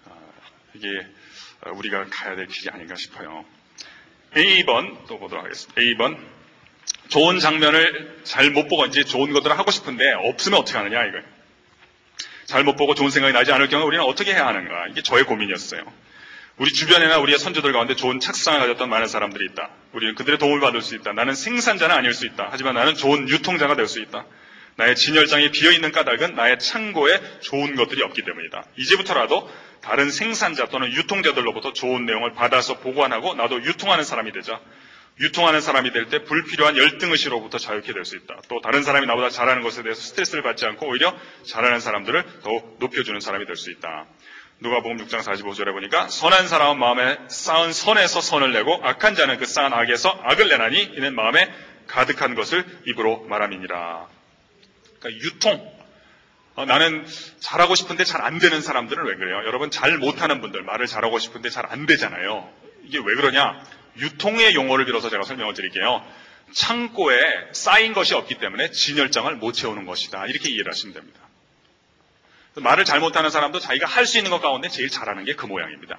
아, 0.07 0.11
이게 0.75 0.89
우리가 1.67 2.07
가야 2.11 2.37
될 2.37 2.47
길이 2.49 2.71
아닌가 2.71 2.95
싶어요. 2.97 3.45
A번 4.37 5.07
또 5.07 5.19
보도록 5.19 5.45
하겠습니다. 5.45 5.81
A번 5.81 6.19
좋은 7.09 7.39
장면을 7.39 8.21
잘 8.25 8.51
못 8.51 8.69
보고 8.69 8.85
이제 8.87 9.05
좋은 9.05 9.33
것들을 9.33 9.57
하고 9.59 9.71
싶은데 9.71 10.13
없으면 10.13 10.59
어떻게 10.61 10.77
하느냐 10.77 11.05
이거예요. 11.05 11.25
잘못 12.47 12.77
보고 12.77 12.95
좋은 12.95 13.11
생각이 13.11 13.33
나지 13.35 13.53
않을 13.53 13.69
경우 13.69 13.85
우리는 13.85 14.03
어떻게 14.05 14.33
해야 14.33 14.47
하는가 14.47 14.89
이게 14.89 15.03
저의 15.03 15.25
고민이었어요. 15.25 15.83
우리 16.59 16.73
주변에나 16.73 17.19
우리의 17.19 17.39
선조들 17.39 17.73
가운데 17.73 17.95
좋은 17.95 18.19
착상을 18.19 18.59
가졌던 18.59 18.89
많은 18.89 19.07
사람들이 19.07 19.45
있다. 19.53 19.71
우리는 19.93 20.15
그들의 20.17 20.39
도움을 20.39 20.61
받을 20.61 20.83
수 20.83 20.97
있다. 20.97 21.13
나는 21.13 21.35
생산자는 21.35 21.95
아닐 21.95 22.13
수 22.13 22.27
있다. 22.27 22.49
하지만 22.51 22.75
나는 22.75 22.95
좋은 22.97 23.29
유통자가 23.29 23.77
될 23.77 23.87
수 23.87 24.01
있다. 24.01 24.27
나의 24.77 24.95
진열장에 24.97 25.51
비어있는 25.51 25.93
까닭은 25.93 26.35
나의 26.35 26.59
창고에 26.59 27.21
좋은 27.41 27.75
것들이 27.77 28.03
없기 28.03 28.23
때문이다. 28.23 28.65
이제부터라도 28.77 29.51
다른 29.83 30.11
생산자 30.11 30.67
또는 30.67 30.93
유통자들로부터 30.93 31.73
좋은 31.73 32.07
내용을 32.07 32.33
받아서 32.35 32.79
보관하고 32.79 33.35
나도 33.35 33.63
유통하는 33.65 34.05
사람이 34.05 34.33
되자. 34.33 34.61
유통하는 35.21 35.61
사람이 35.61 35.93
될 35.93 36.09
때 36.11 36.23
불필요한 36.23 36.77
열등의식으로부터 36.77 37.59
자유케 37.59 37.93
될 37.93 38.05
수 38.05 38.17
있다. 38.17 38.37
또 38.49 38.61
다른 38.61 38.83
사람이 38.85 39.07
나보다 39.07 39.31
잘하는 39.31 39.63
것에 39.63 39.83
대해서 39.83 40.01
스트레스를 40.01 40.43
받지 40.43 40.65
않고 40.67 40.87
오히려 40.89 41.17
잘하는 41.45 41.81
사람들을 41.81 42.25
더욱 42.45 42.77
높여주는 42.79 43.19
사람이 43.21 43.47
될 43.47 43.57
수 43.57 43.71
있다. 43.73 44.07
누가복음 44.61 44.97
6장 45.07 45.23
45절에 45.23 45.73
보니까 45.73 46.09
선한 46.09 46.49
사람은 46.49 46.79
마음에 46.81 47.17
쌓은 47.29 47.73
선에서 47.73 48.21
선을 48.21 48.53
내고 48.53 48.81
악한 48.83 49.15
자는 49.15 49.39
그 49.39 49.47
쌓은 49.47 49.73
악에서 49.73 50.21
악을 50.25 50.49
내나니 50.49 50.83
이는 50.83 51.15
마음에 51.15 51.53
가득한 51.87 52.35
것을 52.35 52.65
입으로 52.87 53.25
말함이니라. 53.29 54.07
그러니까 54.99 55.25
유통. 55.25 55.79
어, 56.57 56.65
나는 56.65 57.07
잘하고 57.39 57.77
싶은데 57.77 58.03
잘 58.03 58.21
안 58.21 58.41
되는 58.41 58.61
사람들은 58.61 59.05
왜 59.07 59.15
그래요? 59.15 59.37
여러분 59.47 59.71
잘 59.71 59.97
못하는 59.97 60.41
분들 60.41 60.63
말을 60.63 60.87
잘하고 60.87 61.21
싶은데 61.21 61.51
잘 61.51 61.67
안 61.71 61.87
되잖아요. 61.87 62.51
이게 62.85 62.99
왜 62.99 63.15
그러냐? 63.15 63.63
유통의 63.97 64.55
용어를 64.55 64.87
빌어서 64.87 65.09
제가 65.09 65.23
설명을 65.23 65.55
드릴게요. 65.55 66.05
창고에 66.53 67.21
쌓인 67.53 67.93
것이 67.93 68.15
없기 68.15 68.37
때문에 68.37 68.71
진열장을 68.73 69.33
못 69.37 69.53
채우는 69.53 69.87
것이다. 69.87 70.27
이렇게 70.27 70.51
이해를 70.51 70.73
하시면 70.73 70.95
됩니다. 70.95 71.21
말을 72.61 72.85
잘못하는 72.85 73.31
사람도 73.31 73.61
자기가 73.61 73.87
할 73.87 74.07
수 74.07 74.19
있는 74.19 74.31
것 74.31 74.41
가운데 74.41 74.69
제일 74.69 74.89
잘하는 74.89 75.25
게 75.25 75.35
그 75.35 75.47
모양입니다. 75.47 75.99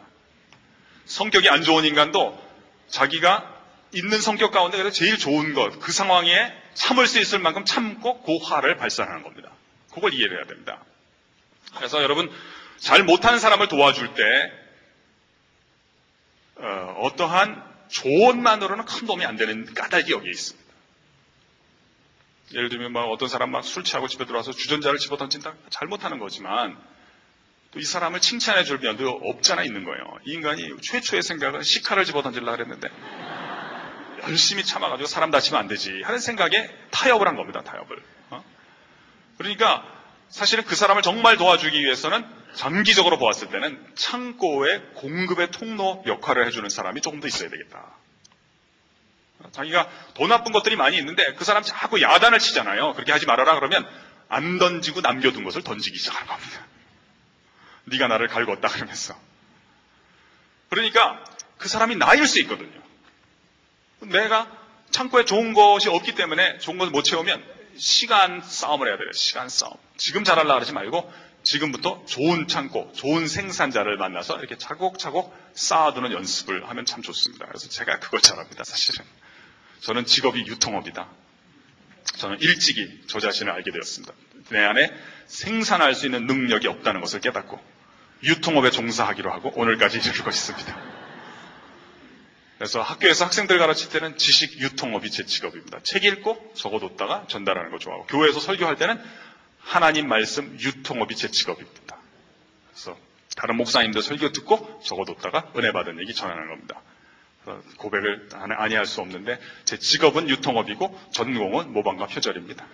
성격이 1.05 1.49
안 1.49 1.63
좋은 1.63 1.85
인간도 1.85 2.39
자기가 2.87 3.55
있는 3.93 4.21
성격 4.21 4.51
가운데 4.51 4.77
그래서 4.77 4.93
제일 4.93 5.17
좋은 5.17 5.53
것, 5.53 5.79
그 5.79 5.91
상황에 5.91 6.53
참을 6.75 7.07
수 7.07 7.19
있을 7.19 7.39
만큼 7.39 7.65
참고 7.65 8.21
그 8.21 8.37
화를 8.37 8.77
발산하는 8.77 9.23
겁니다. 9.23 9.49
그걸 9.93 10.13
이해를 10.13 10.37
해야 10.37 10.45
됩니다. 10.45 10.83
그래서 11.75 12.01
여러분, 12.03 12.31
잘 12.77 13.03
못하는 13.03 13.39
사람을 13.39 13.67
도와줄 13.67 14.13
때, 14.13 14.23
어, 16.57 17.09
떠한 17.15 17.63
조언만으로는 17.89 18.85
큰 18.85 19.07
도움이 19.07 19.25
안 19.25 19.35
되는 19.35 19.71
까닭이 19.73 20.11
여기에 20.11 20.31
있습니다. 20.31 20.68
예를 22.53 22.69
들면 22.69 22.91
막 22.93 23.05
어떤 23.05 23.29
사람 23.29 23.51
막 23.51 23.63
술 23.63 23.83
취하고 23.83 24.07
집에 24.07 24.25
들어와서 24.25 24.51
주전자를 24.51 24.97
집어 24.99 25.17
던진다? 25.17 25.53
잘못하는 25.69 26.19
거지만 26.19 26.77
또 27.71 27.79
이 27.79 27.83
사람을 27.83 28.19
칭찬해 28.19 28.63
줄 28.63 28.79
면도 28.79 29.09
없잖아 29.23 29.63
있는 29.63 29.83
거예요. 29.83 30.03
이 30.25 30.31
인간이 30.33 30.69
최초의 30.81 31.21
생각은 31.21 31.61
시카를 31.61 32.03
집어 32.05 32.23
던질라 32.23 32.51
그랬는데 32.53 32.89
열심히 34.23 34.65
참아가지고 34.65 35.07
사람 35.07 35.29
다치면 35.29 35.59
안 35.59 35.67
되지 35.67 36.01
하는 36.03 36.19
생각에 36.19 36.69
타협을 36.91 37.27
한 37.27 37.35
겁니다. 37.35 37.61
타협을. 37.61 38.03
어? 38.31 38.43
그러니까 39.37 39.85
사실은 40.29 40.63
그 40.65 40.75
사람을 40.75 41.03
정말 41.03 41.37
도와주기 41.37 41.79
위해서는 41.79 42.25
장기적으로 42.55 43.19
보았을 43.19 43.49
때는 43.49 43.79
창고의 43.95 44.81
공급의 44.95 45.51
통로 45.51 46.03
역할을 46.07 46.47
해주는 46.47 46.67
사람이 46.69 47.01
조금 47.01 47.19
더 47.19 47.27
있어야 47.27 47.49
되겠다. 47.49 47.95
자기가 49.51 49.89
돈 50.13 50.29
나쁜 50.29 50.51
것들이 50.51 50.75
많이 50.75 50.97
있는데 50.97 51.33
그 51.33 51.45
사람 51.45 51.63
자꾸 51.63 52.01
야단을 52.01 52.39
치잖아요. 52.39 52.93
그렇게 52.93 53.11
하지 53.11 53.25
말아라 53.25 53.55
그러면 53.55 53.87
안 54.27 54.59
던지고 54.59 55.01
남겨둔 55.01 55.43
것을 55.43 55.63
던지기 55.63 55.97
시작하는 55.97 56.27
겁니다. 56.27 56.65
네가 57.85 58.07
나를 58.07 58.27
갈궜다 58.27 58.69
그러면서. 58.71 59.15
그러니까 60.69 61.23
그 61.57 61.67
사람이 61.67 61.95
나일 61.95 62.27
수 62.27 62.39
있거든요. 62.41 62.79
내가 64.01 64.47
창고에 64.91 65.25
좋은 65.25 65.53
것이 65.53 65.89
없기 65.89 66.15
때문에 66.15 66.59
좋은 66.59 66.77
것을 66.77 66.91
못 66.91 67.03
채우면 67.03 67.43
시간 67.77 68.41
싸움을 68.41 68.87
해야 68.87 68.97
돼요. 68.97 69.11
시간 69.13 69.49
싸움. 69.49 69.73
지금 69.97 70.23
잘하려고 70.23 70.59
하지 70.59 70.73
말고 70.73 71.11
지금부터 71.43 72.03
좋은 72.05 72.47
창고, 72.47 72.91
좋은 72.93 73.27
생산자를 73.27 73.97
만나서 73.97 74.37
이렇게 74.39 74.57
차곡차곡 74.57 75.33
쌓아두는 75.53 76.11
연습을 76.11 76.69
하면 76.69 76.85
참 76.85 77.01
좋습니다. 77.01 77.45
그래서 77.47 77.69
제가 77.69 77.99
그걸 77.99 78.19
잘합니다, 78.21 78.63
사실은. 78.63 79.05
저는 79.81 80.05
직업이 80.05 80.45
유통업이다. 80.45 81.07
저는 82.17 82.39
일찍이 82.41 83.03
저 83.07 83.19
자신을 83.19 83.51
알게 83.51 83.71
되었습니다. 83.71 84.13
내 84.49 84.59
안에 84.59 84.91
생산할 85.27 85.95
수 85.95 86.05
있는 86.05 86.27
능력이 86.27 86.67
없다는 86.67 87.01
것을 87.01 87.21
깨닫고 87.21 87.59
유통업에 88.23 88.71
종사하기로 88.71 89.31
하고 89.31 89.51
오늘까지 89.55 89.99
이르고 89.99 90.29
있습니다. 90.29 90.99
그래서 92.57 92.81
학교에서 92.81 93.23
학생들 93.23 93.57
가르칠 93.57 93.89
때는 93.89 94.17
지식 94.17 94.59
유통업이 94.59 95.09
제 95.11 95.25
직업입니다. 95.25 95.79
책 95.83 96.03
읽고 96.03 96.53
적어뒀다가 96.55 97.25
전달하는 97.29 97.71
거 97.71 97.79
좋아하고 97.79 98.05
교회에서 98.07 98.41
설교할 98.41 98.75
때는 98.75 99.01
하나님 99.61 100.09
말씀 100.09 100.57
유통업이 100.59 101.15
제 101.15 101.29
직업입니다. 101.29 101.97
그래서 102.71 102.97
다른 103.37 103.55
목사님들 103.55 104.01
설교 104.01 104.33
듣고 104.33 104.81
적어뒀다가 104.83 105.53
은혜 105.55 105.71
받은 105.71 106.01
얘기 106.01 106.13
전하는 106.13 106.49
겁니다. 106.49 106.81
고백을 107.77 108.29
아니할 108.33 108.85
수 108.85 109.01
없는데 109.01 109.39
제 109.65 109.77
직업은 109.77 110.29
유통업이고 110.29 110.97
전공은 111.11 111.73
모방과 111.73 112.07
표절입니다. 112.07 112.65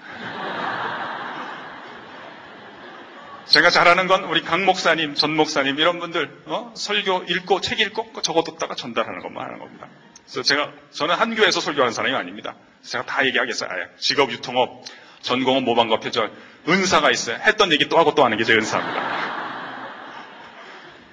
제가 3.45 3.69
잘하는 3.69 4.07
건 4.07 4.23
우리 4.23 4.41
강 4.41 4.65
목사님, 4.65 5.13
전 5.13 5.35
목사님 5.35 5.77
이런 5.79 5.99
분들 5.99 6.41
어? 6.45 6.73
설교 6.75 7.25
읽고 7.29 7.61
책 7.61 7.79
읽고 7.79 8.21
적어뒀다가 8.21 8.73
전달하는 8.75 9.21
것만 9.21 9.45
하는 9.45 9.59
겁니다. 9.59 9.87
그래서 10.23 10.41
제가 10.41 10.71
저는 10.91 11.13
한 11.15 11.35
교회에서 11.35 11.59
설교하는 11.61 11.93
사람이 11.93 12.15
아닙니다. 12.15 12.55
제가 12.81 13.05
다 13.05 13.23
얘기하겠어요. 13.25 13.69
직업 13.97 14.31
유통업, 14.31 14.83
전공은 15.21 15.63
모방과 15.63 15.99
표절, 15.99 16.31
은사가 16.67 17.11
있어요. 17.11 17.37
했던 17.37 17.71
얘기 17.71 17.87
또 17.87 17.99
하고 17.99 18.15
또 18.15 18.25
하는 18.25 18.37
게 18.37 18.43
제 18.43 18.53
은사입니다. 18.53 19.34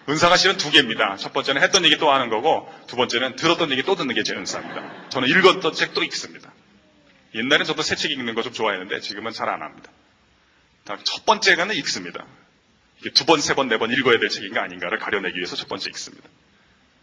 은사가 0.09 0.37
실은 0.37 0.57
두 0.57 0.71
개입니다. 0.71 1.17
첫 1.17 1.33
번째는 1.33 1.63
했던 1.63 1.85
얘기 1.85 1.97
또 1.97 2.11
하는 2.13 2.29
거고, 2.29 2.69
두 2.89 2.97
번째는 2.97 3.37
들었던 3.37 3.71
얘기 3.71 3.83
또 3.83 3.95
듣는 3.95 4.15
게 4.15 4.23
제 4.25 4.35
은사입니다. 4.35 5.09
저는 5.11 5.29
읽었던 5.29 5.73
책 5.75 5.95
또 5.95 6.03
읽습니다. 6.05 6.53
옛날엔 7.35 7.65
저도 7.65 7.83
새 7.83 7.95
책 7.97 8.11
읽는 8.11 8.35
거 8.35 8.43
좀 8.43 8.53
좋아했는데, 8.53 9.01
지금은 9.01 9.33
잘 9.33 9.49
안 9.49 9.63
합니다. 9.63 9.91
첫 11.05 11.25
번째가는 11.25 11.75
읽습니다. 11.77 12.27
두 13.15 13.25
번, 13.27 13.41
세 13.41 13.55
번, 13.55 13.69
네 13.69 13.79
번 13.79 13.91
읽어야 13.93 14.19
될 14.19 14.29
책인가 14.29 14.63
아닌가를 14.63 14.99
가려내기 14.99 15.37
위해서 15.37 15.57
첫 15.57 15.69
번째 15.69 15.89
읽습니다. 15.91 16.29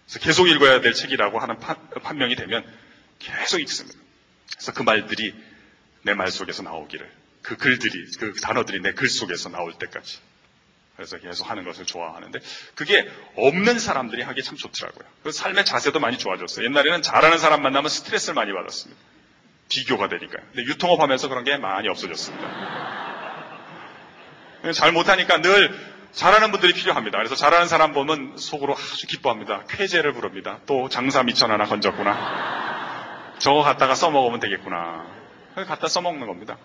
그래서 0.05 0.19
계속 0.19 0.47
읽어야 0.49 0.81
될 0.81 0.93
책이라고 0.93 1.39
하는 1.39 1.59
판, 1.59 1.77
판명이 2.03 2.35
되면 2.35 2.65
계속 3.19 3.59
읽습니다. 3.59 3.97
그래서 4.53 4.73
그 4.73 4.83
말들이 4.83 5.33
내 6.03 6.13
말 6.15 6.31
속에서 6.31 6.63
나오기를, 6.63 7.09
그 7.41 7.57
글들이, 7.57 8.05
그 8.19 8.33
단어들이 8.41 8.81
내 8.81 8.91
글 8.93 9.09
속에서 9.09 9.49
나올 9.49 9.73
때까지. 9.73 10.19
그래서 10.99 11.17
계속 11.17 11.49
하는 11.49 11.63
것을 11.63 11.85
좋아하는데 11.85 12.39
그게 12.75 13.09
없는 13.37 13.79
사람들이 13.79 14.21
하기 14.21 14.43
참 14.43 14.57
좋더라고요. 14.57 15.07
그 15.23 15.31
삶의 15.31 15.63
자세도 15.63 15.97
많이 16.01 16.17
좋아졌어요. 16.17 16.65
옛날에는 16.65 17.01
잘하는 17.01 17.37
사람 17.37 17.61
만나면 17.61 17.87
스트레스를 17.87 18.35
많이 18.35 18.51
받았습니다. 18.51 19.01
비교가 19.69 20.09
되니까요. 20.09 20.45
근데 20.53 20.63
유통업 20.69 20.99
하면서 20.99 21.29
그런 21.29 21.45
게 21.45 21.55
많이 21.55 21.87
없어졌습니다. 21.87 22.99
잘 24.73 24.91
못하니까 24.91 25.41
늘 25.41 25.73
잘하는 26.11 26.51
분들이 26.51 26.73
필요합니다. 26.73 27.17
그래서 27.17 27.35
잘하는 27.35 27.69
사람 27.69 27.93
보면 27.93 28.35
속으로 28.35 28.73
아주 28.73 29.07
기뻐합니다. 29.07 29.63
쾌재를 29.69 30.11
부릅니다. 30.11 30.59
또 30.65 30.89
장사 30.89 31.23
미천 31.23 31.49
하나 31.49 31.63
건졌구나. 31.63 33.35
저거 33.39 33.61
갖다가 33.61 33.95
써먹으면 33.95 34.41
되겠구나. 34.41 35.07
갖다 35.65 35.87
써먹는 35.87 36.27
겁니다. 36.27 36.57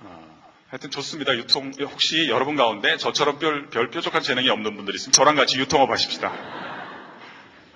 어, 0.00 0.34
하여튼 0.74 0.90
좋습니다. 0.90 1.36
유통, 1.36 1.70
혹시 1.82 2.28
여러분 2.28 2.56
가운데 2.56 2.96
저처럼 2.96 3.38
별, 3.38 3.70
별 3.70 3.90
뾰족한 3.90 4.24
재능이 4.24 4.50
없는 4.50 4.74
분들이 4.74 4.96
있으면 4.96 5.12
저랑 5.12 5.36
같이 5.36 5.56
유통업 5.56 5.88
하십시다. 5.88 6.32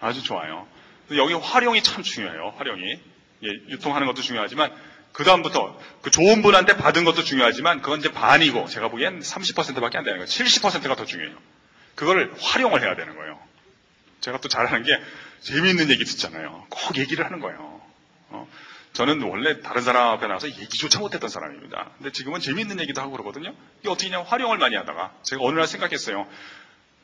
아주 0.00 0.24
좋아요. 0.24 0.66
여기 1.12 1.32
활용이 1.32 1.80
참 1.84 2.02
중요해요. 2.02 2.54
활용이. 2.56 3.00
예, 3.44 3.48
유통하는 3.68 4.08
것도 4.08 4.22
중요하지만 4.22 4.74
그 5.12 5.22
다음부터 5.22 5.80
그 6.02 6.10
좋은 6.10 6.42
분한테 6.42 6.76
받은 6.76 7.04
것도 7.04 7.22
중요하지만 7.22 7.82
그건 7.82 8.00
이제 8.00 8.10
반이고 8.10 8.66
제가 8.66 8.88
보기엔 8.88 9.20
30%밖에 9.20 9.96
안 9.96 10.02
되는 10.02 10.18
거예요. 10.18 10.24
70%가 10.24 10.96
더 10.96 11.04
중요해요. 11.04 11.38
그걸 11.94 12.34
활용을 12.40 12.82
해야 12.82 12.96
되는 12.96 13.14
거예요. 13.14 13.38
제가 14.22 14.40
또 14.40 14.48
잘하는 14.48 14.82
게 14.82 15.00
재미있는 15.42 15.88
얘기 15.90 16.04
듣잖아요. 16.04 16.66
꼭 16.68 16.96
얘기를 16.96 17.24
하는 17.24 17.38
거예요. 17.38 17.80
어, 18.30 18.48
저는 18.98 19.22
원래 19.22 19.60
다른 19.60 19.80
사람 19.82 20.08
앞에 20.08 20.26
나와서 20.26 20.48
얘기조차 20.48 20.98
못했던 20.98 21.30
사람입니다. 21.30 21.90
근데 21.98 22.10
지금은 22.10 22.40
재미있는 22.40 22.80
얘기도 22.80 23.00
하고 23.00 23.12
그러거든요. 23.12 23.54
이게 23.78 23.88
어떻게 23.90 24.10
냐 24.10 24.22
활용을 24.24 24.58
많이 24.58 24.74
하다가 24.74 25.12
제가 25.22 25.40
어느 25.44 25.56
날 25.56 25.68
생각했어요. 25.68 26.26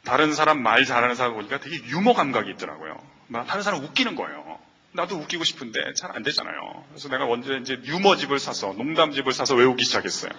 다른 0.03 0.34
사람 0.34 0.61
말 0.61 0.86
잘하는 0.86 1.14
사람 1.14 1.34
보니까 1.34 1.61
되게 1.61 1.76
유머 1.86 2.14
감각이 2.14 2.51
있더라고요. 2.51 3.01
다른 3.47 3.62
사람 3.62 3.84
웃기는 3.84 4.16
거예요. 4.16 4.59
나도 4.90 5.14
웃기고 5.18 5.45
싶은데 5.45 5.95
잘 5.95 6.11
안 6.16 6.24
되잖아요. 6.24 6.84
그래서 6.88 7.09
내가 7.11 7.26
언제 7.26 7.59
이제 7.59 7.80
유머집을 7.84 8.40
사서 8.40 8.72
농담집을 8.72 9.32
사서 9.32 9.55
외우기 9.55 9.84
시작했어요. 9.84 10.32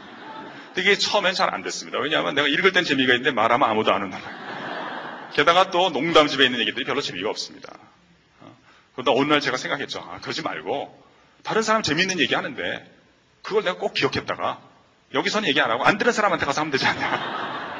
이게 0.77 0.97
처음엔 0.97 1.35
잘 1.35 1.53
안 1.53 1.63
됐습니다. 1.63 1.99
왜냐하면 1.99 2.35
내가 2.35 2.49
읽을 2.49 2.73
땐 2.73 2.83
재미가 2.83 3.13
있는데 3.13 3.31
말하면 3.31 3.69
아무도 3.69 3.93
안 3.93 4.03
온다. 4.03 4.19
게다가 5.33 5.71
또 5.71 5.89
농담집에 5.89 6.43
있는 6.43 6.59
얘기들이 6.59 6.83
별로 6.83 6.99
재미가 6.99 7.29
없습니다. 7.29 7.77
어? 8.41 8.57
그러다 8.95 9.11
어느 9.13 9.29
날 9.31 9.39
제가 9.39 9.55
생각했죠. 9.55 10.01
아, 10.01 10.19
그러지 10.19 10.41
말고 10.41 11.04
다른 11.45 11.61
사람 11.61 11.83
재미있는 11.83 12.19
얘기 12.19 12.33
하는데 12.33 12.91
그걸 13.43 13.63
내가 13.63 13.77
꼭 13.77 13.93
기억했다가 13.93 14.59
여기서는 15.13 15.47
얘기 15.47 15.61
안 15.61 15.69
하고 15.69 15.85
안 15.85 15.97
들은 15.97 16.11
사람한테 16.11 16.45
가서 16.45 16.61
하면 16.61 16.71
되지 16.71 16.85
않냐. 16.87 17.75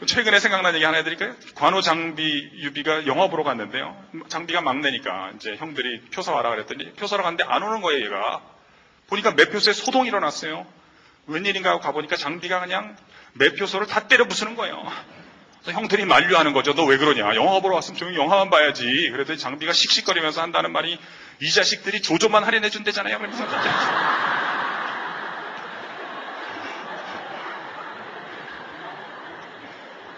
최근에 0.06 0.40
생각난 0.40 0.74
얘기 0.74 0.84
하나 0.84 0.98
해드릴까요? 0.98 1.34
관우 1.54 1.82
장비 1.82 2.50
유비가 2.56 3.06
영화 3.06 3.28
보러 3.28 3.44
갔는데요. 3.44 3.96
장비가 4.28 4.62
막내니까 4.62 5.32
이제 5.36 5.56
형들이 5.56 6.00
표사 6.12 6.32
와라 6.32 6.50
그랬더니 6.50 6.92
표사로 6.94 7.22
갔는데 7.22 7.44
안 7.44 7.62
오는 7.62 7.82
거예요, 7.82 8.04
얘가. 8.06 8.42
보니까 9.08 9.32
매표소에 9.32 9.74
소동이 9.74 10.08
일어났어요. 10.08 10.66
웬일인가 11.26 11.70
하고 11.70 11.80
가보니까 11.80 12.16
장비가 12.16 12.60
그냥 12.60 12.96
매표소를 13.34 13.86
다 13.86 14.08
때려 14.08 14.26
부수는 14.26 14.56
거예요. 14.56 14.82
형들이 15.72 16.04
만류하는 16.04 16.52
거죠. 16.52 16.72
너 16.74 16.84
왜 16.86 16.96
그러냐? 16.98 17.34
영화 17.34 17.60
보러 17.60 17.74
왔으면 17.76 17.98
조용히 17.98 18.16
영화만 18.16 18.50
봐야지. 18.50 19.10
그랬더니 19.10 19.38
장비가 19.38 19.72
씩씩거리면서 19.72 20.40
한다는 20.42 20.72
말이 20.72 20.98
이 21.40 21.50
자식들이 21.50 22.00
조조만 22.02 22.44
할인해 22.44 22.70
준대잖아요. 22.70 23.18
그러면서 23.18 23.44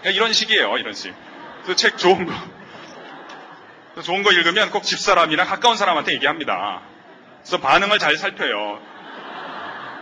이런 0.05 0.33
식이에요. 0.33 0.77
이런 0.77 0.93
식. 0.93 1.13
그래서 1.63 1.75
책 1.75 1.97
좋은 1.97 2.25
거 2.25 2.33
좋은 4.01 4.23
거 4.23 4.31
읽으면 4.31 4.71
꼭 4.71 4.83
집사람이나 4.83 5.43
가까운 5.45 5.75
사람한테 5.75 6.13
얘기합니다. 6.13 6.81
그래서 7.41 7.59
반응을 7.59 7.99
잘 7.99 8.15
살펴요. 8.15 8.79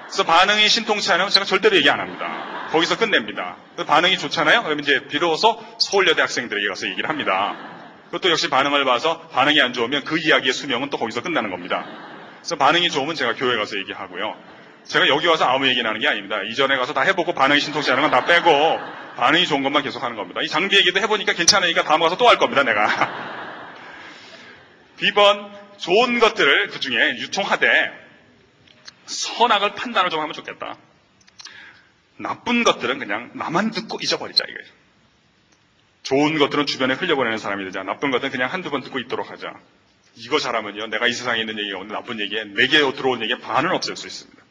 그래서 0.07 0.23
반응이 0.23 0.67
신통치 0.69 1.11
않으면 1.11 1.29
제가 1.29 1.45
절대로 1.45 1.75
얘기 1.75 1.89
안 1.89 1.99
합니다. 1.99 2.67
거기서 2.71 2.97
끝냅니다. 2.97 3.57
반응이 3.85 4.17
좋잖아요? 4.17 4.63
그러면 4.63 4.83
이제 4.83 5.05
비로소 5.07 5.61
서울여대 5.79 6.21
학생들에게 6.21 6.67
가서 6.67 6.87
얘기를 6.87 7.09
합니다. 7.09 7.55
그것도 8.05 8.31
역시 8.31 8.49
반응을 8.49 8.85
봐서 8.85 9.19
반응이 9.29 9.61
안 9.61 9.73
좋으면 9.73 10.05
그 10.05 10.17
이야기의 10.17 10.53
수명은 10.53 10.89
또 10.89 10.97
거기서 10.97 11.21
끝나는 11.21 11.51
겁니다. 11.51 11.85
그래서 12.39 12.55
반응이 12.55 12.89
좋으면 12.89 13.15
제가 13.15 13.35
교회 13.35 13.57
가서 13.57 13.77
얘기하고요. 13.79 14.35
제가 14.85 15.09
여기 15.09 15.27
와서 15.27 15.45
아무 15.45 15.67
얘기는 15.67 15.85
하는 15.85 15.99
게 15.99 16.07
아닙니다. 16.07 16.37
이전에 16.49 16.77
가서 16.77 16.93
다 16.93 17.01
해보고 17.01 17.33
반응이 17.33 17.59
신통치 17.59 17.91
않은 17.91 18.03
건 18.03 18.11
다 18.11 18.25
빼고 18.25 18.79
반응이 19.17 19.45
좋은 19.47 19.63
것만 19.63 19.83
계속 19.83 20.01
하는 20.03 20.15
겁니다. 20.15 20.41
이 20.41 20.47
장비 20.47 20.77
얘기도 20.77 21.01
해보니까 21.01 21.33
괜찮으니까 21.33 21.83
다음 21.83 21.99
가서 21.99 22.15
또 22.15 22.29
할 22.29 22.37
겁니다, 22.37 22.63
내가. 22.63 22.87
비번 24.97 25.51
좋은 25.77 26.19
것들을 26.19 26.69
그 26.69 26.79
중에 26.79 27.17
유통하되 27.17 28.06
선악을 29.07 29.75
판단을 29.75 30.09
좀 30.09 30.19
하면 30.19 30.33
좋겠다. 30.33 30.77
나쁜 32.17 32.63
것들은 32.63 32.99
그냥 32.99 33.31
나만 33.33 33.71
듣고 33.71 33.99
잊어버리자 34.01 34.43
이거예요. 34.47 34.71
좋은 36.03 36.37
것들은 36.37 36.65
주변에 36.65 36.93
흘려보내는 36.93 37.37
사람이 37.37 37.65
되자. 37.65 37.83
나쁜 37.83 38.11
것들은 38.11 38.31
그냥 38.31 38.51
한두 38.51 38.69
번 38.69 38.81
듣고 38.81 38.99
있도록 38.99 39.29
하자. 39.29 39.53
이거 40.15 40.39
잘하면요. 40.39 40.87
내가 40.87 41.07
이 41.07 41.13
세상에 41.13 41.41
있는 41.41 41.59
얘기가 41.59 41.79
오늘 41.79 41.91
나쁜 41.93 42.19
얘기에 42.19 42.45
내게 42.45 42.79
들어온 42.93 43.21
얘기의 43.21 43.39
반은 43.39 43.71
없앨 43.71 43.95
수 43.95 44.07
있습니다. 44.07 44.41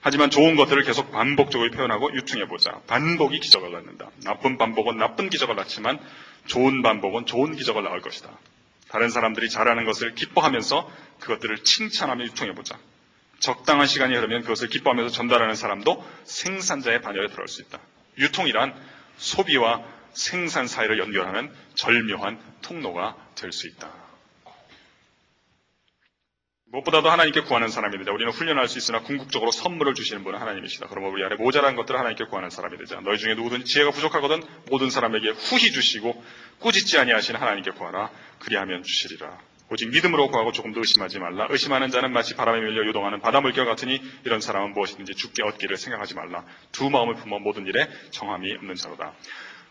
하지만 0.00 0.30
좋은 0.30 0.54
것들을 0.56 0.82
계속 0.84 1.10
반복적으로 1.10 1.70
표현하고 1.70 2.14
유통해보자. 2.14 2.80
반복이 2.86 3.40
기적을 3.40 3.72
낳는다. 3.72 4.10
나쁜 4.22 4.58
반복은 4.58 4.98
나쁜 4.98 5.30
기적을 5.30 5.56
낳지만 5.56 5.98
좋은 6.46 6.82
반복은 6.82 7.26
좋은 7.26 7.56
기적을 7.56 7.82
낳을 7.82 8.02
것이다. 8.02 8.30
다른 8.88 9.08
사람들이 9.10 9.50
잘하는 9.50 9.84
것을 9.84 10.14
기뻐하면서 10.14 10.90
그것들을 11.20 11.64
칭찬하며 11.64 12.24
유통해보자. 12.24 12.78
적당한 13.38 13.86
시간이 13.86 14.14
흐르면 14.14 14.42
그것을 14.42 14.68
기뻐하면서 14.68 15.12
전달하는 15.14 15.54
사람도 15.54 16.04
생산자의 16.24 17.02
반열에 17.02 17.28
들어올 17.28 17.48
수 17.48 17.62
있다. 17.62 17.78
유통이란 18.18 18.74
소비와 19.18 19.82
생산 20.12 20.66
사이를 20.66 20.98
연결하는 20.98 21.52
절묘한 21.74 22.40
통로가 22.62 23.16
될 23.34 23.52
수 23.52 23.66
있다. 23.68 23.92
무엇보다도 26.68 27.08
하나님께 27.10 27.42
구하는 27.42 27.68
사람이 27.68 27.96
되자. 27.98 28.10
우리는 28.10 28.32
훈련할 28.32 28.66
수 28.68 28.76
있으나 28.78 29.00
궁극적으로 29.00 29.52
선물을 29.52 29.94
주시는 29.94 30.24
분은 30.24 30.38
하나님이시다. 30.40 30.88
그러면 30.88 31.10
우리 31.12 31.24
안에 31.24 31.36
모자란 31.36 31.76
것들을 31.76 31.98
하나님께 31.98 32.24
구하는 32.24 32.50
사람이 32.50 32.76
되자. 32.78 33.00
너희 33.00 33.18
중에 33.18 33.34
누구든지 33.34 33.64
지혜가 33.64 33.92
부족하거든 33.92 34.42
모든 34.68 34.90
사람에게 34.90 35.30
후히 35.30 35.70
주시고 35.70 36.22
꾸짖지 36.58 36.98
아니하시는 36.98 37.40
하나님께 37.40 37.70
구하라. 37.70 38.10
그리하면 38.40 38.82
주시리라. 38.82 39.38
오직 39.68 39.90
믿음으로 39.90 40.28
구하고 40.28 40.52
조금 40.52 40.72
더 40.72 40.80
의심하지 40.80 41.18
말라. 41.18 41.46
의심하는 41.50 41.90
자는 41.90 42.12
마치 42.12 42.34
바람에 42.36 42.60
밀려 42.60 42.86
요동하는 42.86 43.20
바다 43.20 43.40
물결 43.40 43.66
같으니 43.66 44.00
이런 44.24 44.40
사람은 44.40 44.72
무엇이든지 44.74 45.14
죽게 45.14 45.42
얻기를 45.42 45.76
생각하지 45.76 46.14
말라. 46.14 46.44
두 46.72 46.88
마음을 46.88 47.14
품어 47.16 47.40
모든 47.40 47.66
일에 47.66 47.88
정함이 48.10 48.52
없는 48.54 48.76
자로다. 48.76 49.12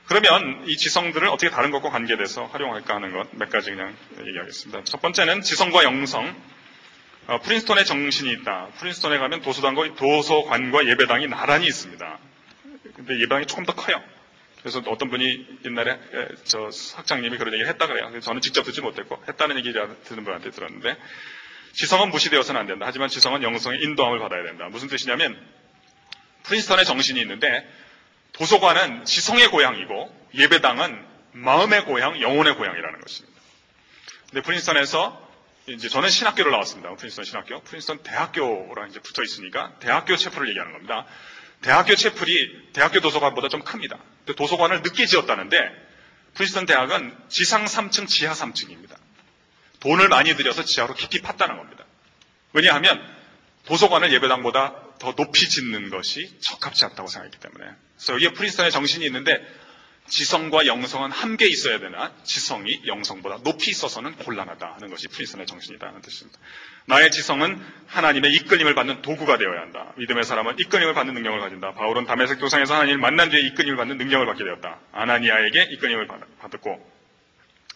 그러면 0.08 0.64
이 0.68 0.78
지성들을 0.78 1.28
어떻게 1.30 1.50
다른 1.50 1.72
것과 1.72 1.90
관계돼서 1.90 2.46
활용할까 2.46 2.96
하는 2.96 3.12
것 3.14 3.28
몇 3.32 3.50
가지 3.50 3.72
그냥 3.72 3.96
얘기하겠습니다. 4.20 4.84
첫 4.84 5.02
번째는 5.02 5.42
지성과 5.42 5.84
영성. 5.84 6.36
어, 7.28 7.40
프린스톤의 7.40 7.86
정신이 7.86 8.32
있다. 8.34 8.68
프린스톤에 8.78 9.18
가면 9.18 9.42
도서관과, 9.42 9.96
도서관과 9.96 10.86
예배당이 10.88 11.28
나란히 11.28 11.66
있습니다. 11.68 12.20
근데 12.96 13.16
예배당이 13.16 13.48
조금 13.48 13.66
더 13.66 13.74
커요. 13.74 14.00
그래서 14.66 14.82
어떤 14.88 15.12
분이 15.12 15.60
옛날에 15.66 16.00
저 16.44 16.72
학장님이 16.96 17.38
그런 17.38 17.54
얘기를 17.54 17.70
했다 17.72 17.86
그래요. 17.86 18.20
저는 18.20 18.42
직접 18.42 18.64
듣지 18.64 18.82
못했고 18.82 19.24
했다는 19.28 19.60
얘기를 19.60 19.96
듣는 20.06 20.24
분한테 20.24 20.50
들었는데 20.50 20.98
지성은 21.74 22.10
무시되어서는 22.10 22.62
안 22.62 22.66
된다. 22.66 22.88
하지만 22.88 23.08
지성은 23.08 23.44
영성의 23.44 23.84
인도함을 23.84 24.18
받아야 24.18 24.42
된다. 24.42 24.68
무슨 24.72 24.88
뜻이냐면 24.88 25.40
프린스턴의 26.42 26.84
정신이 26.84 27.22
있는데 27.22 27.64
도서관은 28.32 29.06
지성의 29.06 29.50
고향이고 29.50 30.30
예배당은 30.34 31.06
마음의 31.34 31.86
고향, 31.86 32.20
영혼의 32.20 32.56
고향이라는 32.56 33.02
것입니다. 33.02 33.40
근데 34.32 34.42
프린스턴에서 34.42 35.30
이제 35.68 35.90
저는 35.90 36.10
신학교를 36.10 36.52
나왔습니다. 36.52 36.96
프린스턴 36.96 37.24
신학교. 37.24 37.62
프린스턴 37.62 38.02
대학교랑 38.02 38.90
이제 38.90 39.00
붙어 39.00 39.22
있으니까 39.22 39.76
대학교 39.80 40.16
체포를 40.16 40.50
얘기하는 40.50 40.74
겁니다. 40.74 41.06
대학교 41.66 41.96
채플이 41.96 42.74
대학교 42.74 43.00
도서관보다 43.00 43.50
좀 43.50 43.64
큽니다. 43.64 43.98
도서관을 44.38 44.84
늦게 44.84 45.08
지었다는데 45.08 45.58
프린스턴 46.36 46.68
대학은 46.68 47.18
지상 47.28 47.66
3층, 47.66 48.08
지하 48.08 48.34
3층입니다. 48.34 48.96
돈을 49.80 50.08
많이 50.08 50.36
들여서 50.36 50.64
지하로 50.64 50.94
깊이 50.94 51.24
팠다는 51.24 51.58
겁니다. 51.58 51.84
왜냐하면 52.54 53.04
도서관을 53.66 54.14
예배당보다 54.14 54.76
더 55.00 55.16
높이 55.16 55.50
짓는 55.50 55.90
것이 55.90 56.40
적합지 56.40 56.86
않다고 56.86 57.10
생각했기 57.10 57.40
때문에. 57.40 57.66
그래서 57.96 58.14
여기에 58.14 58.34
프린스턴의 58.34 58.70
정신이 58.70 59.04
있는데 59.08 59.44
지성과 60.08 60.68
영성은 60.68 61.12
함께 61.12 61.48
있어야 61.48 61.80
되나 61.80 62.14
지성이 62.24 62.82
영성보다 62.86 63.40
높이 63.44 63.72
있어서는 63.72 64.16
곤란하다 64.18 64.74
하는 64.76 64.90
것이 64.90 65.08
프린스턴의 65.08 65.48
정신이라는 65.48 66.02
뜻입니다. 66.02 66.40
나의 66.86 67.10
지성은 67.12 67.60
하나님의 67.88 68.34
이끌림을 68.34 68.76
받는 68.76 69.02
도구가 69.02 69.38
되어야 69.38 69.62
한다. 69.62 69.94
믿음의 69.98 70.24
사람은 70.24 70.60
이끌림을 70.60 70.94
받는 70.94 71.14
능력을 71.16 71.40
가진다. 71.40 71.74
바울은 71.74 72.06
담에색 72.06 72.40
도상에서 72.40 72.76
하나님을 72.76 73.00
만난 73.00 73.30
뒤에 73.32 73.42
이끌림을 73.42 73.78
받는 73.78 73.98
능력을 73.98 74.26
받게 74.28 74.44
되었다. 74.44 74.80
아나니아에게 74.92 75.70
이끌림을 75.72 76.08
받았고 76.40 76.92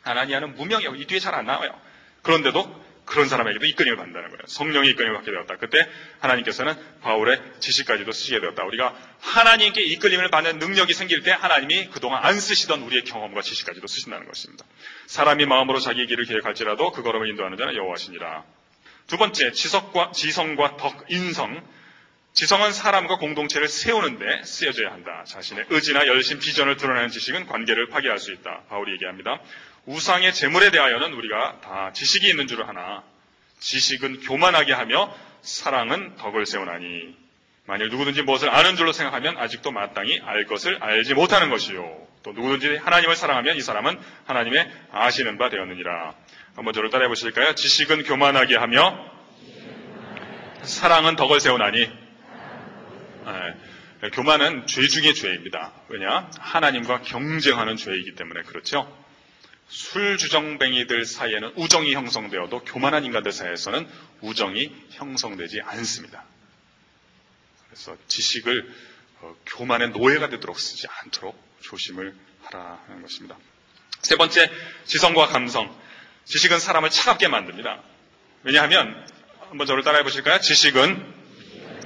아나니아는 0.03 0.55
무명이고 0.55 0.95
이 0.95 1.05
뒤에 1.05 1.19
잘 1.19 1.33
안 1.33 1.45
나와요. 1.47 1.75
그런데도 2.21 2.88
그런 3.09 3.27
사람에게도 3.27 3.65
이끌림을 3.65 3.97
받는다는 3.97 4.29
거예요. 4.29 4.41
성령의 4.45 4.91
이끌림을 4.91 5.17
받게 5.17 5.31
되었다. 5.31 5.57
그때 5.57 5.89
하나님께서는 6.19 6.75
바울의 7.01 7.41
지식까지도 7.59 8.11
쓰시게 8.11 8.39
되었다. 8.39 8.63
우리가 8.63 8.95
하나님께 9.19 9.81
이끌림을 9.81 10.29
받는 10.29 10.59
능력이 10.59 10.93
생길 10.93 11.23
때 11.23 11.31
하나님이 11.31 11.89
그동안 11.89 12.23
안 12.23 12.39
쓰시던 12.39 12.83
우리의 12.83 13.05
경험과 13.05 13.41
지식까지도 13.41 13.87
쓰신다는 13.87 14.27
것입니다. 14.27 14.63
사람이 15.07 15.47
마음으로 15.47 15.79
자기의 15.79 16.05
길을 16.05 16.25
계획할지라도 16.25 16.91
그 16.91 17.01
걸음을 17.01 17.27
인도하는 17.29 17.57
자는 17.57 17.75
여호와시니라. 17.75 18.43
두 19.07 19.17
번째, 19.17 19.53
지석과, 19.53 20.11
지성과 20.11 20.77
덕, 20.77 21.05
인성. 21.09 21.67
지성은 22.33 22.73
사람과 22.73 23.17
공동체를 23.17 23.67
세우는데 23.67 24.43
쓰여져야 24.43 24.91
한다. 24.91 25.23
자신의 25.27 25.65
의지나 25.69 26.05
열심, 26.05 26.37
비전을 26.37 26.77
드러내는 26.77 27.09
지식은 27.09 27.47
관계를 27.47 27.89
파괴할 27.89 28.19
수 28.19 28.31
있다. 28.31 28.65
바울이 28.69 28.93
얘기합니다. 28.93 29.41
우상의 29.85 30.33
재물에 30.33 30.71
대하여는 30.71 31.13
우리가 31.13 31.61
다 31.61 31.91
지식이 31.93 32.27
있는 32.27 32.47
줄 32.47 32.63
아나 32.63 33.03
지식은 33.59 34.21
교만하게 34.21 34.73
하며 34.73 35.13
사랑은 35.41 36.15
덕을 36.17 36.45
세우나니 36.45 37.15
만일 37.65 37.89
누구든지 37.89 38.23
무엇을 38.23 38.49
아는 38.49 38.75
줄로 38.75 38.91
생각하면 38.91 39.37
아직도 39.37 39.71
마땅히 39.71 40.19
알 40.25 40.45
것을 40.45 40.81
알지 40.81 41.13
못하는 41.13 41.49
것이요. 41.49 42.07
또 42.23 42.33
누구든지 42.33 42.77
하나님을 42.77 43.15
사랑하면 43.15 43.57
이 43.57 43.61
사람은 43.61 43.99
하나님의 44.25 44.71
아시는 44.91 45.37
바 45.37 45.49
되었느니라. 45.49 46.15
한번 46.55 46.73
저를 46.73 46.89
따라해 46.89 47.07
보실까요? 47.07 47.53
지식은 47.55 48.03
교만하게 48.03 48.57
하며 48.57 48.97
사랑은 50.63 51.15
덕을 51.15 51.39
세우나니 51.39 51.89
네. 53.25 54.09
교만은 54.13 54.65
죄 54.65 54.87
중의 54.87 55.13
죄입니다. 55.13 55.71
왜냐? 55.89 56.29
하나님과 56.39 57.01
경쟁하는 57.01 57.75
죄이기 57.75 58.15
때문에 58.15 58.41
그렇죠. 58.43 58.91
술주정뱅이들 59.69 61.05
사이에는 61.05 61.53
우정이 61.55 61.93
형성되어도 61.93 62.63
교만한 62.65 63.05
인간들 63.05 63.31
사이에서는 63.31 63.87
우정이 64.21 64.73
형성되지 64.91 65.61
않습니다. 65.61 66.25
그래서 67.67 67.95
지식을 68.07 68.73
어, 69.21 69.35
교만의 69.45 69.89
노예가 69.89 70.29
되도록 70.29 70.59
쓰지 70.59 70.87
않도록 70.87 71.37
조심을 71.61 72.15
하라 72.43 72.79
하는 72.87 73.01
것입니다. 73.01 73.37
세 74.01 74.15
번째, 74.15 74.49
지성과 74.85 75.27
감성. 75.27 75.77
지식은 76.25 76.59
사람을 76.59 76.89
차갑게 76.89 77.27
만듭니다. 77.27 77.81
왜냐하면 78.43 79.05
한번 79.49 79.67
저를 79.67 79.83
따라해 79.83 80.03
보실까요? 80.03 80.39
지식은 80.39 81.13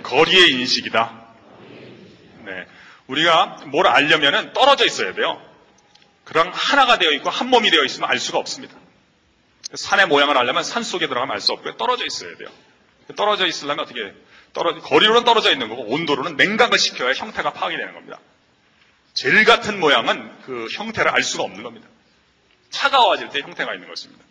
거리의 0.04 0.52
인식이다. 0.52 1.28
네. 2.46 2.66
우리가 3.08 3.64
뭘 3.68 3.88
알려면 3.88 4.54
떨어져 4.54 4.86
있어야 4.86 5.14
돼요. 5.14 5.42
그럼 6.34 6.52
하나가 6.54 6.98
되어 6.98 7.12
있고 7.12 7.30
한 7.30 7.48
몸이 7.50 7.70
되어 7.70 7.84
있으면 7.84 8.10
알 8.10 8.20
수가 8.20 8.40
없습니다. 8.40 8.76
산의 9.74 10.08
모양을 10.08 10.38
알려면 10.38 10.64
산 10.64 10.84
속에 10.84 11.08
들어가면 11.08 11.34
알 11.34 11.42
수 11.42 11.54
없고요. 11.54 11.78
떨어져 11.78 12.06
있어야 12.06 12.36
돼요. 12.36 12.50
떨어져 13.16 13.46
있으려면 13.46 13.86
어떻게 13.86 14.14
떨어 14.54 14.80
거리로는 14.80 15.24
떨어져 15.24 15.52
있는 15.52 15.70
거고 15.70 15.84
온도로는 15.84 16.36
냉각을 16.36 16.78
시켜야 16.78 17.14
형태가 17.14 17.54
파악이 17.54 17.78
되는 17.78 17.94
겁니다. 17.94 18.20
젤 19.14 19.44
같은 19.46 19.80
모양은 19.80 20.42
그 20.42 20.68
형태를 20.72 21.12
알 21.12 21.22
수가 21.24 21.44
없는 21.44 21.64
겁니다. 21.64 21.88
차가워질 22.72 23.30
때 23.30 23.42
형태가 23.42 23.74
있는 23.74 23.88
것입니다. 23.88 24.24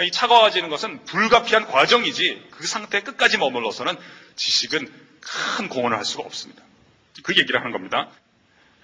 이 0.00 0.10
차가워지는 0.10 0.68
것은 0.68 1.04
불가피한 1.04 1.66
과정이지 1.66 2.48
그 2.50 2.66
상태 2.66 3.02
끝까지 3.02 3.38
머물러서는 3.38 3.96
지식은 4.36 4.92
큰 5.20 5.68
공헌을 5.68 5.96
할 5.96 6.04
수가 6.04 6.22
없습니다. 6.24 6.62
그 7.22 7.36
얘기를 7.36 7.60
하는 7.60 7.72
겁니다. 7.72 8.10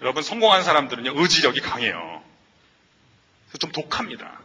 여러분 0.00 0.22
성공한 0.22 0.62
사람들은요 0.62 1.20
의지력이 1.20 1.60
강해요. 1.60 2.17
좀 3.58 3.72
독합니다. 3.72 4.40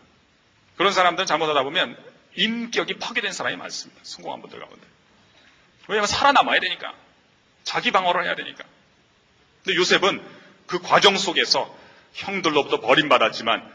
그런 0.78 0.92
사람들은 0.94 1.26
잘못하다 1.28 1.64
보면 1.64 1.98
인격이 2.36 3.00
파괴된 3.00 3.32
사람이 3.32 3.58
많습니다. 3.58 4.02
성공한 4.04 4.42
분들 4.42 4.60
가운데. 4.60 4.82
왜냐하면 5.88 6.08
살아남아야 6.08 6.60
되니까. 6.60 6.94
자기 7.64 7.92
방어를 7.92 8.26
해야 8.26 8.36
되니까. 8.36 8.64
근데 9.64 9.78
요셉은 9.78 10.22
그 10.68 10.80
과정 10.80 11.18
속에서 11.18 11.74
형들로부터 12.14 12.80
버림받았지만 12.82 13.72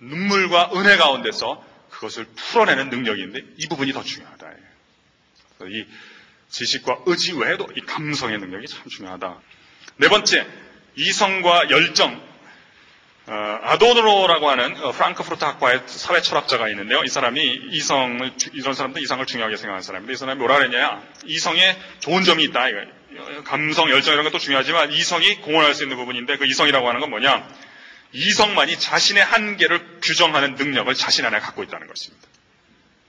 눈물과 0.00 0.70
은혜 0.74 0.96
가운데서 0.96 1.64
그것을 1.90 2.24
풀어내는 2.24 2.90
능력인데 2.90 3.40
이 3.56 3.66
부분이 3.68 3.92
더 3.92 4.02
중요하다. 4.02 4.52
이 5.70 5.86
지식과 6.50 7.00
의지 7.06 7.32
외에도 7.32 7.66
이 7.76 7.80
감성의 7.80 8.38
능력이 8.38 8.66
참 8.68 8.86
중요하다. 8.88 9.40
네 9.96 10.08
번째, 10.08 10.46
이성과 10.96 11.70
열정. 11.70 12.27
어, 13.30 13.58
아도노라고 13.62 14.48
하는 14.48 14.82
어, 14.82 14.92
프랑크푸르트 14.92 15.44
학과의 15.44 15.82
사회 15.84 16.22
철학자가 16.22 16.70
있는데요. 16.70 17.04
이 17.04 17.08
사람이 17.08 17.60
이성을 17.72 18.32
이런 18.54 18.72
사람도 18.72 19.00
이상을 19.00 19.24
중요하게 19.26 19.56
생각하는 19.56 19.82
사람인데 19.82 20.14
이 20.14 20.16
사람이 20.16 20.38
뭐라 20.38 20.56
그랬냐? 20.56 21.02
이성에 21.26 21.76
좋은 22.00 22.24
점이 22.24 22.42
있다. 22.44 22.68
이거. 22.70 22.80
감성, 23.44 23.90
열정 23.90 24.14
이런 24.14 24.24
것도 24.24 24.38
중요하지만 24.38 24.92
이성이 24.92 25.36
공헌할 25.42 25.74
수 25.74 25.82
있는 25.82 25.98
부분인데 25.98 26.38
그 26.38 26.46
이성이라고 26.46 26.88
하는 26.88 27.00
건 27.00 27.10
뭐냐? 27.10 27.46
이성만이 28.12 28.78
자신의 28.78 29.22
한계를 29.22 30.00
규정하는 30.00 30.54
능력을 30.54 30.94
자신 30.94 31.26
안에 31.26 31.38
갖고 31.40 31.62
있다는 31.62 31.86
것입니다. 31.86 32.26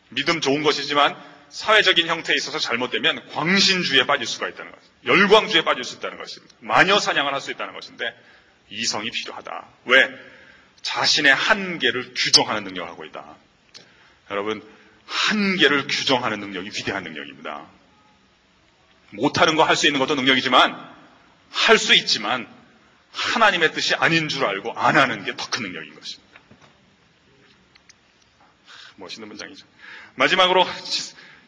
믿음 0.10 0.42
좋은 0.42 0.64
것이지만 0.64 1.16
사회적인 1.48 2.08
형태에 2.08 2.36
있어서 2.36 2.60
잘못되면 2.60 3.30
광신주의에 3.30 4.06
빠질 4.06 4.28
수가 4.28 4.50
있다는 4.50 4.72
것. 4.72 4.80
열광주의에 5.06 5.64
빠질 5.64 5.86
수 5.86 5.96
있다는 5.96 6.18
것입니다. 6.18 6.54
마녀 6.60 7.00
사냥을 7.00 7.34
할 7.34 7.40
수 7.40 7.52
있다는 7.52 7.74
것인데 7.74 8.14
이성이 8.70 9.12
필요하다. 9.12 9.68
왜? 9.86 10.10
자신의 10.82 11.34
한계를 11.34 12.14
규정하는 12.16 12.64
능력을 12.64 12.90
하고 12.90 13.06
있다. 13.06 13.36
여러분, 14.32 14.62
한계를 15.06 15.88
규정하는 15.88 16.40
능력이 16.40 16.70
위대한 16.70 17.04
능력입니다. 17.04 17.66
못하는 19.12 19.56
거 19.56 19.64
할 19.64 19.76
수 19.76 19.88
있는 19.88 20.00
것도 20.00 20.16
능력이지만 20.16 20.90
할 21.52 21.78
수 21.80 21.96
있지만 21.96 22.48
하나님의 23.12 23.74
뜻이 23.74 23.96
아닌 23.96 24.30
줄 24.30 24.46
알고 24.46 24.74
안 24.74 24.98
하는 24.98 25.26
게 25.26 25.36
더 25.36 25.50
큰 25.50 25.64
능력인 25.64 25.96
것입니다. 25.96 26.40
멋있는 28.98 29.28
문장이죠. 29.30 29.66
마지막으로 30.16 30.68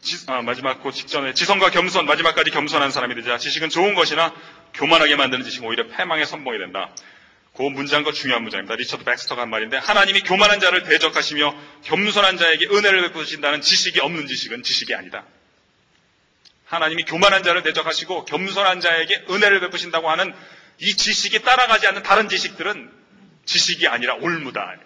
지, 0.02 0.18
지, 0.18 0.24
아, 0.26 0.42
마지막 0.42 0.82
그 0.82 0.90
직전에 0.92 1.32
지성과 1.32 1.70
겸손 1.70 2.06
마지막까지 2.06 2.50
겸손한 2.50 2.90
사람이 2.90 3.14
되자 3.14 3.38
지식은 3.38 3.70
좋은 3.70 3.94
것이나 3.94 4.34
교만하게 4.74 5.16
만드는 5.16 5.44
지식은 5.44 5.68
오히려 5.68 5.86
패망의 5.86 6.26
선봉이 6.26 6.58
된다. 6.58 6.94
그 7.54 7.62
문장과 7.62 8.12
중요한 8.12 8.42
문장입니다. 8.42 8.74
리처드 8.76 9.04
백스터가 9.04 9.42
한 9.42 9.50
말인데 9.50 9.76
하나님이 9.76 10.22
교만한 10.22 10.58
자를 10.58 10.84
대적하시며 10.84 11.54
겸손한 11.84 12.36
자에게 12.36 12.66
은혜를 12.66 13.02
베푸신다는 13.02 13.60
지식이 13.60 14.00
없는 14.00 14.26
지식은 14.26 14.62
지식이 14.62 14.94
아니다. 14.94 15.24
하나님이 16.64 17.04
교만한 17.04 17.42
자를 17.42 17.62
대적하시고 17.62 18.24
겸손한 18.24 18.80
자에게 18.80 19.26
은혜를 19.28 19.60
베푸신다고 19.60 20.10
하는 20.10 20.34
이 20.78 20.96
지식이 20.96 21.42
따라가지 21.42 21.86
않는 21.86 22.02
다른 22.02 22.28
지식들은 22.28 22.90
지식이 23.44 23.86
아니라 23.86 24.14
올무다. 24.14 24.76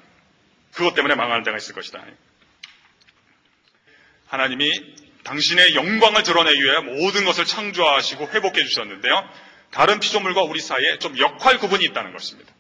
그것 0.72 0.94
때문에 0.94 1.14
망하는 1.14 1.44
자가 1.44 1.56
있을 1.56 1.74
것이다. 1.74 2.04
하나님이 4.26 5.05
당신의 5.26 5.74
영광을 5.74 6.22
드러내기 6.22 6.62
위해 6.62 6.78
모든 6.78 7.24
것을 7.24 7.44
창조하시고 7.44 8.28
회복해 8.28 8.64
주셨는데요. 8.64 9.28
다른 9.72 9.98
피조물과 9.98 10.42
우리 10.42 10.60
사이에 10.60 11.00
좀 11.00 11.18
역할 11.18 11.58
구분이 11.58 11.84
있다는 11.86 12.12
것입니다. 12.12 12.52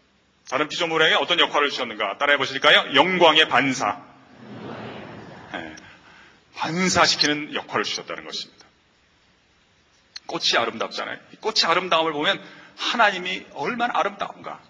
다른 0.50 0.68
피조물에게 0.68 1.14
어떤 1.14 1.38
역할을 1.38 1.70
주셨는가 1.70 2.18
따라해 2.18 2.38
보실까요? 2.38 2.94
영광의 2.94 3.48
반사. 3.48 4.02
네. 5.52 5.76
반사시키는 6.56 7.54
역할을 7.54 7.84
주셨다는 7.84 8.24
것입니다. 8.24 8.66
꽃이 10.26 10.58
아름답잖아요. 10.58 11.18
꽃이 11.40 11.60
아름다움을 11.66 12.12
보면 12.12 12.42
하나님이 12.76 13.46
얼마나 13.54 13.96
아름다운가. 13.96 14.60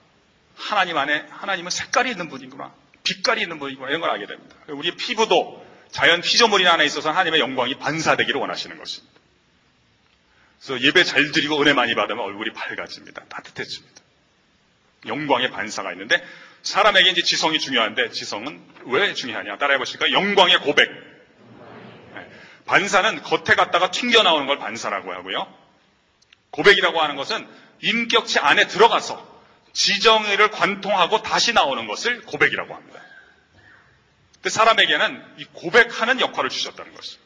하나님 0.54 0.98
안에 0.98 1.26
하나님은 1.30 1.70
색깔이 1.70 2.10
있는 2.10 2.28
분이구나. 2.28 2.74
빛깔이 3.04 3.40
있는 3.40 3.58
분이구나. 3.58 3.88
이런 3.88 4.02
걸 4.02 4.10
알게 4.10 4.26
됩니다. 4.26 4.54
우리의 4.68 4.96
피부도 4.96 5.65
자연 5.96 6.20
피조물이 6.20 6.68
안에 6.68 6.84
있어서 6.84 7.10
하나님의 7.10 7.40
영광이 7.40 7.76
반사되기를 7.76 8.38
원하시는 8.38 8.76
것입니다. 8.76 9.18
그래서 10.60 10.84
예배 10.84 11.04
잘 11.04 11.32
드리고 11.32 11.58
은혜 11.62 11.72
많이 11.72 11.94
받으면 11.94 12.22
얼굴이 12.22 12.52
밝아집니다. 12.52 13.24
따뜻해집니다. 13.30 14.02
영광의 15.06 15.50
반사가 15.52 15.92
있는데 15.92 16.22
사람에게 16.62 17.12
이제 17.12 17.22
지성이 17.22 17.58
중요한데 17.58 18.10
지성은 18.10 18.62
왜 18.88 19.14
중요하냐? 19.14 19.56
따라해 19.56 19.78
보실까요? 19.78 20.12
영광의 20.12 20.58
고백. 20.58 20.90
네. 20.90 22.30
반사는 22.66 23.22
겉에 23.22 23.56
갔다가 23.56 23.90
튕겨 23.90 24.22
나오는 24.22 24.46
걸 24.46 24.58
반사라고 24.58 25.14
하고요. 25.14 25.50
고백이라고 26.50 27.00
하는 27.00 27.16
것은 27.16 27.48
인격체 27.80 28.40
안에 28.40 28.66
들어가서 28.66 29.42
지정의를 29.72 30.50
관통하고 30.50 31.22
다시 31.22 31.54
나오는 31.54 31.86
것을 31.86 32.20
고백이라고 32.20 32.74
합니다. 32.74 33.00
그 34.46 34.50
사람에게는 34.50 35.38
이 35.38 35.44
고백하는 35.54 36.20
역할을 36.20 36.50
주셨다는 36.50 36.94
것이죠. 36.94 37.18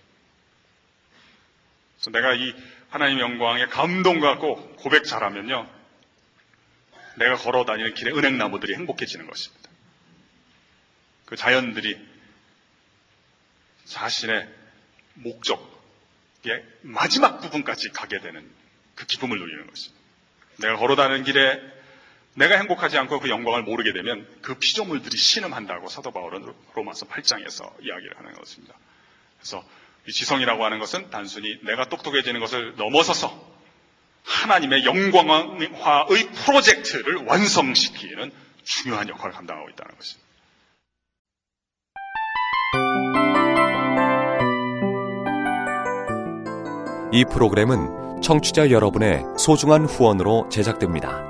그래서 1.97 2.11
내가 2.13 2.33
이 2.33 2.55
하나님의 2.89 3.23
영광에 3.23 3.67
감동 3.67 4.21
갖고 4.21 4.75
고백 4.77 5.05
잘하면요. 5.05 5.71
내가 7.17 7.37
걸어 7.37 7.67
다니는 7.67 7.93
길에 7.93 8.11
은행나무들이 8.11 8.75
행복해지는 8.75 9.27
것입니다. 9.27 9.69
그 11.27 11.37
자연들이 11.37 11.99
자신의 13.85 14.49
목적의 15.13 16.65
마지막 16.81 17.43
부분까지 17.43 17.91
가게 17.91 18.19
되는 18.21 18.51
그 18.95 19.05
기쁨을 19.05 19.39
누리는 19.39 19.67
것입니다. 19.67 20.03
내가 20.57 20.77
걸어 20.77 20.97
다니는 20.97 21.25
길에 21.25 21.61
내가 22.41 22.57
행복하지 22.57 22.97
않고 22.97 23.21
그 23.21 23.29
영광을 23.29 23.63
모르게 23.63 23.93
되면 23.93 24.27
그 24.41 24.55
피조물들이 24.55 25.15
신음한다고 25.17 25.89
사도 25.89 26.11
바울은 26.11 26.51
로마서 26.75 27.07
8장에서 27.07 27.71
이야기를 27.83 28.17
하는 28.17 28.33
것입니다. 28.33 28.75
그래서 29.39 29.63
이 30.09 30.13
지성이라고 30.13 30.65
하는 30.65 30.79
것은 30.79 31.11
단순히 31.11 31.59
내가 31.65 31.85
똑똑해지는 31.91 32.41
것을 32.41 32.77
넘어서서 32.77 33.47
하나님의 34.25 34.87
영광화의 34.87 36.31
프로젝트를 36.47 37.17
완성시키는 37.27 38.33
중요한 38.65 39.11
역할을 39.11 39.33
감당하고 39.33 39.69
있다는 39.69 39.95
것입니다. 39.97 40.31
이 47.13 47.25
프로그램은 47.31 48.23
청취자 48.23 48.71
여러분의 48.71 49.25
소중한 49.37 49.85
후원으로 49.85 50.49
제작됩니다. 50.51 51.30